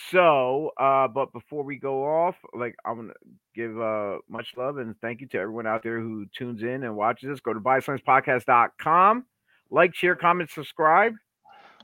So, 0.09 0.71
uh, 0.79 1.07
but 1.09 1.31
before 1.33 1.63
we 1.63 1.77
go 1.77 2.03
off, 2.03 2.35
like 2.53 2.75
I'm 2.83 2.95
gonna 2.95 3.13
give 3.53 3.79
uh 3.79 4.17
much 4.29 4.47
love 4.57 4.77
and 4.77 4.95
thank 4.99 5.21
you 5.21 5.27
to 5.27 5.37
everyone 5.37 5.67
out 5.67 5.83
there 5.83 5.99
who 5.99 6.25
tunes 6.35 6.63
in 6.63 6.83
and 6.83 6.95
watches 6.95 7.29
us. 7.29 7.39
Go 7.39 7.53
to 7.53 7.59
BodySlamsPodcast.com, 7.59 9.25
like, 9.69 9.93
share, 9.93 10.15
comment, 10.15 10.49
subscribe. 10.49 11.13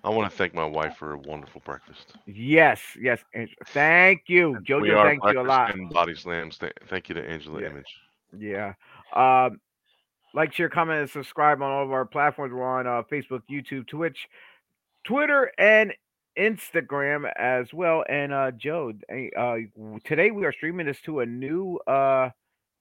I 0.04 0.10
want 0.10 0.30
to 0.32 0.38
thank 0.38 0.54
my 0.54 0.66
wife 0.66 0.96
for 0.98 1.14
a 1.14 1.18
wonderful 1.18 1.62
breakfast. 1.66 2.14
Yes, 2.26 2.80
yes, 3.00 3.20
thank 3.68 4.24
you, 4.28 4.58
Jojo. 4.64 5.04
Thank 5.04 5.22
you 5.34 5.42
a 5.42 5.44
lot. 5.44 5.74
and 5.74 5.90
Body 5.90 6.16
Slams. 6.16 6.60
Thank 6.88 7.10
you 7.10 7.16
to 7.16 7.30
Angela 7.30 7.62
Yeah. 7.62 7.68
Image. 7.70 7.96
Yeah. 8.38 8.74
Um, 9.14 9.60
like, 10.34 10.54
share, 10.54 10.70
comment, 10.70 11.00
and 11.02 11.10
subscribe 11.10 11.62
on 11.62 11.72
all 11.72 11.84
of 11.84 11.92
our 11.92 12.06
platforms. 12.06 12.54
We're 12.54 12.64
on 12.64 12.86
uh, 12.86 13.02
Facebook, 13.12 13.42
YouTube, 13.50 13.88
Twitch, 13.88 14.28
Twitter, 15.04 15.52
and 15.58 15.94
Instagram 16.38 17.32
as 17.38 17.74
well. 17.74 18.04
And 18.08 18.32
uh, 18.32 18.52
Joe, 18.52 18.94
uh, 19.38 19.56
today 20.04 20.32
we 20.32 20.46
are 20.46 20.52
streaming 20.52 20.86
this 20.86 21.02
to 21.06 21.22
a 21.22 21.26
new 21.26 21.80
uh, 21.88 22.30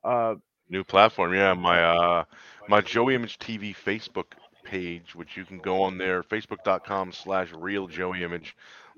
uh, 0.05 0.35
New 0.69 0.83
platform, 0.83 1.33
yeah. 1.33 1.55
My 1.55 1.81
uh 1.81 2.25
my 2.69 2.81
Joey 2.81 3.15
Image 3.15 3.39
TV 3.39 3.75
Facebook 3.75 4.33
page, 4.67 5.15
which 5.15 5.37
you 5.37 5.45
can 5.45 5.59
go 5.59 5.83
on 5.83 5.97
there, 5.97 6.23
facebook.com 6.23 7.13
slash 7.13 7.53
real 7.53 7.87
Joey 7.87 8.23
Image. 8.25 8.57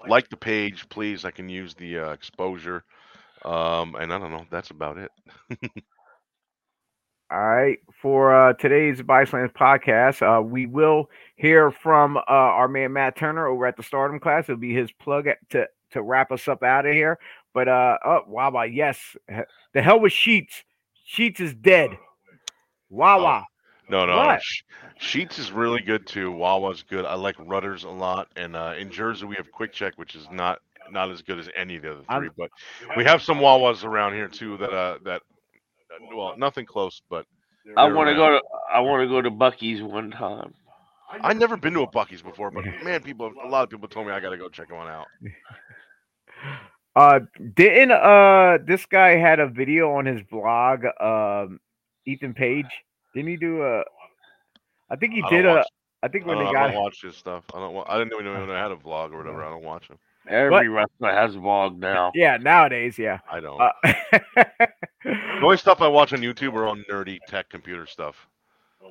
Like 0.08 0.28
the 0.30 0.36
page, 0.36 0.88
please. 0.88 1.24
I 1.24 1.30
can 1.30 1.48
use 1.48 1.74
the 1.74 1.98
uh, 1.98 2.10
exposure. 2.12 2.84
Um, 3.44 3.94
and 3.96 4.12
I 4.12 4.18
don't 4.18 4.30
know, 4.30 4.46
that's 4.50 4.70
about 4.70 4.98
it. 4.98 5.10
All 7.30 7.46
right. 7.46 7.78
For 8.00 8.34
uh, 8.34 8.52
today's 8.54 9.02
Body 9.02 9.26
Slams 9.26 9.50
podcast, 9.52 10.22
uh, 10.22 10.40
we 10.42 10.66
will 10.66 11.10
hear 11.36 11.70
from 11.70 12.16
uh, 12.16 12.22
our 12.26 12.68
man 12.68 12.94
Matt 12.94 13.16
Turner 13.16 13.46
over 13.46 13.66
at 13.66 13.76
the 13.76 13.82
Stardom 13.82 14.18
Cast. 14.18 14.48
It'll 14.48 14.58
be 14.58 14.74
his 14.74 14.90
plug 14.92 15.26
at- 15.26 15.38
to 15.50 15.66
to 15.90 16.02
wrap 16.02 16.32
us 16.32 16.48
up 16.48 16.62
out 16.62 16.86
of 16.86 16.92
here. 16.94 17.18
But 17.54 17.68
uh, 17.68 17.98
oh, 18.04 18.20
Wawa, 18.26 18.66
yes, 18.66 18.98
the 19.74 19.82
hell 19.82 20.00
with 20.00 20.12
Sheetz. 20.12 20.62
Sheetz 21.10 21.40
is 21.40 21.54
dead. 21.54 21.90
Wawa. 22.88 23.44
No, 23.88 24.04
no, 24.04 24.12
no. 24.12 24.18
What? 24.18 24.40
Sheetz 25.00 25.38
is 25.38 25.52
really 25.52 25.80
good 25.80 26.06
too. 26.06 26.32
Wawa's 26.32 26.82
good. 26.82 27.04
I 27.04 27.14
like 27.14 27.36
Rutters 27.38 27.84
a 27.84 27.88
lot. 27.88 28.28
And 28.36 28.54
uh, 28.56 28.74
in 28.78 28.90
Jersey, 28.90 29.26
we 29.26 29.36
have 29.36 29.50
QuickChek, 29.52 29.92
which 29.96 30.14
is 30.14 30.26
not 30.30 30.60
not 30.90 31.10
as 31.10 31.22
good 31.22 31.38
as 31.38 31.48
any 31.54 31.76
of 31.76 31.82
the 31.82 31.92
other 31.92 32.04
I'm- 32.08 32.20
three. 32.20 32.30
But 32.36 32.50
we 32.96 33.04
have 33.04 33.22
some 33.22 33.38
Wawas 33.38 33.84
around 33.84 34.14
here 34.14 34.28
too 34.28 34.56
that 34.58 34.70
uh 34.70 34.98
that 35.04 35.22
uh, 35.94 36.16
well, 36.16 36.34
nothing 36.36 36.66
close, 36.66 37.02
but 37.08 37.26
I 37.76 37.90
want 37.90 38.08
to 38.08 38.14
go 38.14 38.30
to 38.30 38.42
I 38.72 38.80
want 38.80 39.02
to 39.02 39.08
go 39.08 39.22
to 39.22 39.30
Buc-ee's 39.30 39.82
one 39.82 40.10
time. 40.10 40.54
I 41.10 41.32
never 41.32 41.56
been 41.56 41.72
to 41.72 41.82
a 41.82 41.90
Buc-ee's 41.90 42.20
before. 42.22 42.50
But 42.50 42.64
man, 42.82 43.02
people, 43.02 43.32
a 43.42 43.48
lot 43.48 43.62
of 43.62 43.70
people 43.70 43.88
told 43.88 44.06
me 44.06 44.12
I 44.12 44.20
got 44.20 44.30
to 44.30 44.36
go 44.36 44.48
check 44.48 44.70
one 44.70 44.88
out. 44.88 45.06
Uh, 46.96 47.20
didn't 47.54 47.92
uh 47.92 48.58
this 48.66 48.84
guy 48.86 49.10
had 49.10 49.38
a 49.38 49.46
video 49.46 49.92
on 49.92 50.04
his 50.04 50.20
blog? 50.22 50.84
Um, 51.00 51.60
Ethan 52.06 52.34
Page. 52.34 52.66
Didn't 53.14 53.30
he 53.30 53.36
do 53.36 53.62
a? 53.62 53.82
I 54.90 54.96
think 54.96 55.14
he 55.14 55.22
I 55.22 55.28
did 55.30 55.42
don't 55.42 55.52
a. 55.52 55.56
watch- 55.58 55.66
I 56.02 56.08
think 56.08 56.26
when 56.26 56.38
don't, 56.38 56.52
they 56.52 56.58
I 56.58 56.68
don't 56.72 56.80
watch 56.82 57.02
his 57.02 57.16
stuff. 57.16 57.42
I 57.52 57.58
don't. 57.58 57.74
wa- 57.74 57.84
I 57.88 57.98
didn't 57.98 58.12
even 58.12 58.24
know 58.26 58.54
I 58.54 58.62
had 58.62 58.70
a 58.70 58.76
vlog 58.76 59.12
or 59.12 59.18
whatever. 59.18 59.42
I 59.44 59.50
don't 59.50 59.64
watch 59.64 59.88
him. 59.88 59.98
Every 60.28 60.68
wrestler 60.68 61.10
has 61.12 61.34
a 61.34 61.38
vlog 61.38 61.78
now. 61.78 62.12
yeah 62.14 62.36
nowadays 62.36 62.98
yeah. 62.98 63.18
I 63.30 63.40
don't. 63.40 63.60
Uh, 63.60 63.72
the 65.04 65.40
only 65.42 65.56
stuff 65.56 65.80
I 65.80 65.88
watch 65.88 66.12
on 66.12 66.20
YouTube 66.20 66.54
are 66.54 66.66
on 66.68 66.84
nerdy 66.90 67.18
tech 67.28 67.48
computer 67.48 67.86
stuff. 67.86 68.14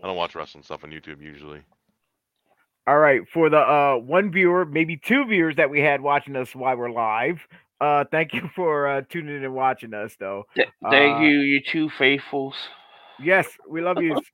I 0.03 0.05
don't 0.07 0.17
watch 0.17 0.35
wrestling 0.35 0.63
stuff 0.63 0.83
on 0.83 0.89
YouTube 0.91 1.21
usually. 1.21 1.61
All 2.87 2.97
right, 2.97 3.21
for 3.33 3.49
the 3.49 3.57
uh 3.59 3.95
one 3.97 4.31
viewer, 4.31 4.65
maybe 4.65 4.97
two 4.97 5.25
viewers 5.25 5.55
that 5.57 5.69
we 5.69 5.79
had 5.79 6.01
watching 6.01 6.35
us 6.35 6.53
while 6.55 6.75
we're 6.75 6.91
live. 6.91 7.39
Uh 7.79 8.03
thank 8.11 8.33
you 8.33 8.49
for 8.55 8.87
uh 8.87 9.01
tuning 9.09 9.37
in 9.37 9.43
and 9.45 9.53
watching 9.53 9.93
us 9.93 10.15
though. 10.19 10.45
Th- 10.55 10.67
Thank 10.89 11.17
Uh, 11.17 11.21
you, 11.21 11.39
you 11.39 11.61
two 11.61 11.89
faithfuls. 11.97 12.55
Yes, 13.21 13.47
we 13.67 13.81
love 13.81 14.01
you. 14.01 14.19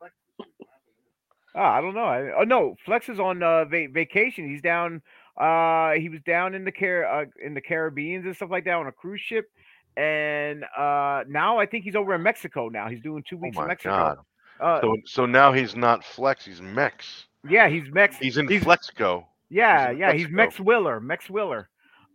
Ah, 1.55 1.73
I 1.77 1.81
don't 1.81 1.93
know. 1.93 2.03
I, 2.05 2.31
oh 2.39 2.43
no, 2.45 2.75
Flex 2.83 3.09
is 3.09 3.19
on 3.19 3.43
uh 3.43 3.65
va- 3.65 3.87
vacation. 3.91 4.49
He's 4.49 4.61
down 4.61 5.03
uh 5.37 5.91
he 5.91 6.09
was 6.09 6.19
down 6.25 6.55
in 6.55 6.65
the 6.65 6.71
Car- 6.71 7.05
uh, 7.05 7.25
in 7.43 7.53
the 7.53 7.61
Caribbean 7.61 8.25
and 8.25 8.35
stuff 8.35 8.49
like 8.49 8.65
that 8.65 8.73
on 8.73 8.87
a 8.87 8.91
cruise 8.91 9.21
ship. 9.21 9.51
And 9.95 10.63
uh 10.75 11.23
now 11.27 11.59
I 11.59 11.67
think 11.67 11.83
he's 11.83 11.95
over 11.95 12.15
in 12.15 12.23
Mexico 12.23 12.69
now. 12.69 12.89
He's 12.89 13.01
doing 13.01 13.23
2 13.29 13.37
Oh 13.37 13.39
weeks 13.39 13.55
in 13.59 13.65
my 13.65 13.67
Mexico. 13.67 13.91
god! 13.95 14.17
Uh 14.59 14.81
So 14.81 14.97
so 15.05 15.25
now 15.27 15.51
he's 15.53 15.75
not 15.75 16.03
Flex. 16.03 16.43
He's 16.43 16.59
Mex. 16.59 17.27
yeah, 17.47 17.69
he's 17.69 17.87
Mex 17.91 18.17
He's 18.17 18.37
in 18.37 18.47
he's, 18.47 18.63
Flexco. 18.63 19.25
Yeah, 19.51 19.91
in 19.91 19.97
yeah, 19.99 20.11
he's 20.11 20.29
Mex 20.29 20.59
Willer, 20.59 20.99
Mex 20.99 21.29
Willer. 21.29 21.69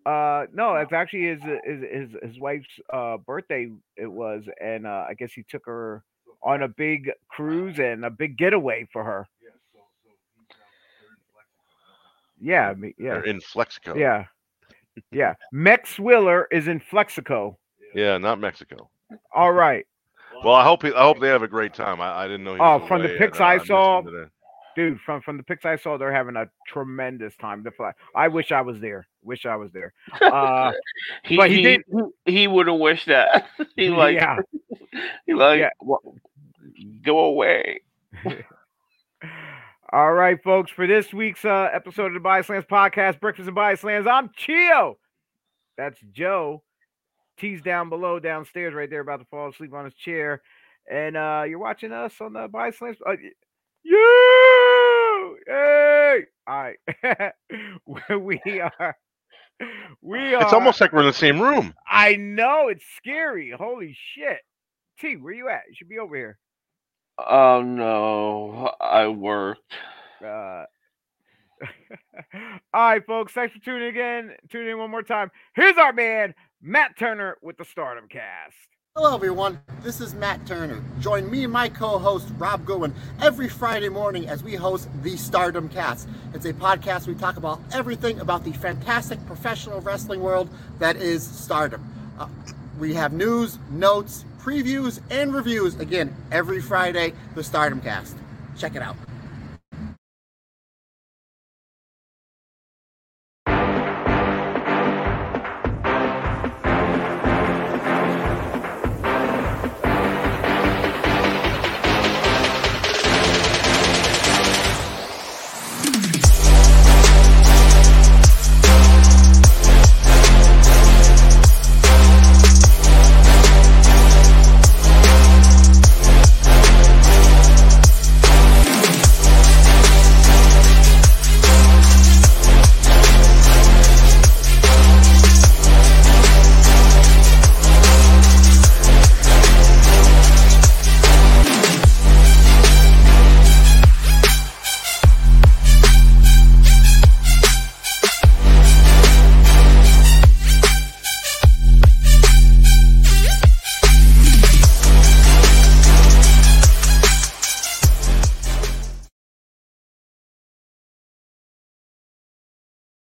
Uh, 0.05 0.47
no, 0.53 0.75
it's 0.77 0.93
actually 0.93 1.27
his 1.29 1.43
his 1.65 1.83
his, 1.93 2.17
his 2.31 2.41
wife's 2.41 2.67
uh 2.93 3.19
birthday. 3.19 3.69
It 3.97 4.11
was, 4.11 4.43
and 4.61 4.85
uh, 4.85 5.05
I 5.09 5.15
guess 5.15 5.33
he 5.33 5.45
took 5.49 5.65
her 5.67 6.03
on 6.43 6.63
a 6.63 6.69
big 6.69 7.11
cruise 7.29 7.79
and 7.79 8.05
a 8.05 8.11
big 8.11 8.37
getaway 8.39 8.87
for 8.93 9.05
her. 9.05 9.27
Yeah, 12.41 12.73
me- 12.75 12.95
yeah, 12.99 13.15
They're 13.15 13.25
in 13.25 13.41
Flexico. 13.41 13.97
yeah, 13.97 14.27
yeah. 15.11 15.35
Mex 15.53 15.99
Willer 15.99 16.47
is 16.53 16.69
in 16.69 16.81
Flexico. 16.81 17.59
Yeah, 17.95 18.19
not 18.19 18.39
Mexico. 18.39 18.89
All 19.35 19.53
right, 19.53 19.87
Well, 20.45 20.55
I 20.55 20.63
hope 20.63 20.83
he, 20.85 20.93
I 20.93 21.03
hope 21.03 21.19
they 21.21 21.29
have 21.29 21.43
a 21.43 21.49
great 21.49 21.75
time. 21.75 22.01
I, 22.01 22.25
I 22.25 22.29
didn't 22.29 22.45
know. 22.45 22.55
He 22.55 22.61
Oh, 22.61 22.79
was 22.79 22.87
from 22.89 23.03
the 23.03 23.09
pics 23.19 23.39
and, 23.39 23.45
uh, 23.45 23.49
I 23.49 23.59
saw, 23.59 24.03
dude. 24.77 25.01
From 25.01 25.21
from 25.23 25.37
the 25.39 25.43
pics 25.43 25.65
I 25.65 25.77
saw, 25.77 25.97
they're 25.99 26.13
having 26.13 26.37
a 26.37 26.49
tremendous 26.67 27.35
time 27.37 27.65
to 27.65 27.71
fly. 27.73 27.93
I 28.15 28.29
wish 28.29 28.53
I 28.53 28.61
was 28.61 28.79
there. 28.79 29.09
Wish 29.25 29.47
I 29.47 29.57
was 29.57 29.73
there. 29.73 29.93
Uh, 30.21 30.73
He 31.25 31.37
But 31.37 31.51
he 31.51 31.57
he, 31.57 31.63
did- 31.63 31.83
he 32.27 32.47
would 32.47 32.69
have 32.69 32.79
wished 32.79 33.07
that. 33.07 33.47
he 33.77 33.89
like 33.89 34.15
yeah. 34.17 34.37
he 35.27 35.35
like 35.35 35.59
Yeah. 35.61 35.71
"Wha- 35.81 35.99
go 37.05 37.21
away. 37.21 37.81
All 39.93 40.13
right, 40.13 40.43
folks. 40.43 40.71
For 40.71 40.87
this 40.87 41.13
week's 41.13 41.45
uh, 41.45 41.71
episode 41.73 42.09
of 42.09 42.15
the 42.15 42.21
Body 42.21 42.43
Slams 42.43 42.67
podcast, 42.67 43.21
Breakfast 43.21 43.47
and 43.47 43.55
Body 43.55 43.77
Slams, 43.77 44.07
I'm 44.07 44.31
Chio. 44.37 44.99
That's 45.77 45.99
Joe. 46.13 46.63
T's 47.39 47.63
down 47.63 47.89
below, 47.89 48.19
downstairs, 48.19 48.75
right 48.75 48.91
there, 48.91 49.01
about 49.01 49.21
to 49.21 49.27
fall 49.27 49.49
asleep 49.49 49.73
on 49.73 49.85
his 49.85 49.95
chair. 49.95 50.43
And 50.91 51.17
uh, 51.17 51.45
you're 51.49 51.59
watching 51.59 51.93
us 51.93 52.13
on 52.21 52.33
the 52.33 52.49
Body 52.49 52.73
Slams. 52.73 52.99
Uh, 53.07 53.13
you! 53.83 55.39
Hey! 55.47 56.25
All 56.47 56.63
right. 56.63 57.33
we 58.21 58.61
are. 58.61 58.97
We 60.03 60.35
are. 60.35 60.43
It's 60.43 60.53
almost 60.53 60.81
like 60.81 60.93
we're 60.93 61.01
in 61.01 61.07
the 61.07 61.13
same 61.13 61.41
room. 61.41 61.75
I 61.89 62.17
know. 62.17 62.69
It's 62.69 62.85
scary. 62.97 63.53
Holy 63.57 63.97
shit. 64.15 64.39
T, 65.01 65.17
where 65.17 65.33
you 65.33 65.49
at? 65.49 65.63
You 65.69 65.75
should 65.77 65.89
be 65.89 65.99
over 65.99 66.17
here. 66.17 66.39
Oh 67.19 67.63
no, 67.63 68.73
I 68.81 69.09
worked. 69.09 69.73
Uh, 70.25 70.65
all 72.73 72.91
right, 72.91 73.05
folks. 73.05 73.33
Thanks 73.33 73.55
for 73.55 73.61
tuning 73.61 73.89
again. 73.89 74.37
Tune 74.51 74.69
in 74.69 74.79
one 74.79 74.91
more 74.91 75.03
time. 75.03 75.31
Here's 75.55 75.77
our 75.77 75.93
man, 75.93 76.35
Matt 76.63 76.97
Turner, 76.97 77.37
with 77.43 77.57
the 77.57 77.65
Stardom 77.65 78.07
Cast. 78.09 78.55
Hello, 78.95 79.15
everyone. 79.15 79.59
This 79.83 80.01
is 80.01 80.15
Matt 80.15 80.47
Turner. 80.47 80.83
Join 81.01 81.29
me 81.31 81.45
and 81.45 81.53
my 81.53 81.69
co 81.69 81.99
host, 81.99 82.29
Rob 82.39 82.65
Goodwin, 82.65 82.95
every 83.21 83.49
Friday 83.49 83.89
morning 83.89 84.29
as 84.29 84.45
we 84.45 84.55
host 84.55 84.89
the 85.03 85.17
Stardom 85.17 85.69
Cast. 85.69 86.09
It's 86.35 86.47
a 86.47 86.53
podcast 86.53 87.09
we 87.09 87.15
talk 87.15 87.37
about 87.37 87.61
everything 87.73 88.21
about 88.21 88.45
the 88.45 88.53
fantastic 88.53 89.25
professional 89.27 89.81
wrestling 89.81 90.21
world 90.21 90.49
that 90.79 90.97
is 90.97 91.27
stardom. 91.27 91.85
Uh, 92.19 92.29
we 92.79 92.95
have 92.95 93.13
news, 93.13 93.59
notes, 93.71 94.25
previews, 94.49 94.99
and 95.11 95.35
reviews 95.35 95.79
again 95.79 96.15
every 96.33 96.59
Friday, 96.59 97.13
the 97.35 97.45
Stardom 97.45 97.83
Cast. 97.83 98.17
Check 98.57 98.77
it 98.77 98.81
out. 98.81 99.08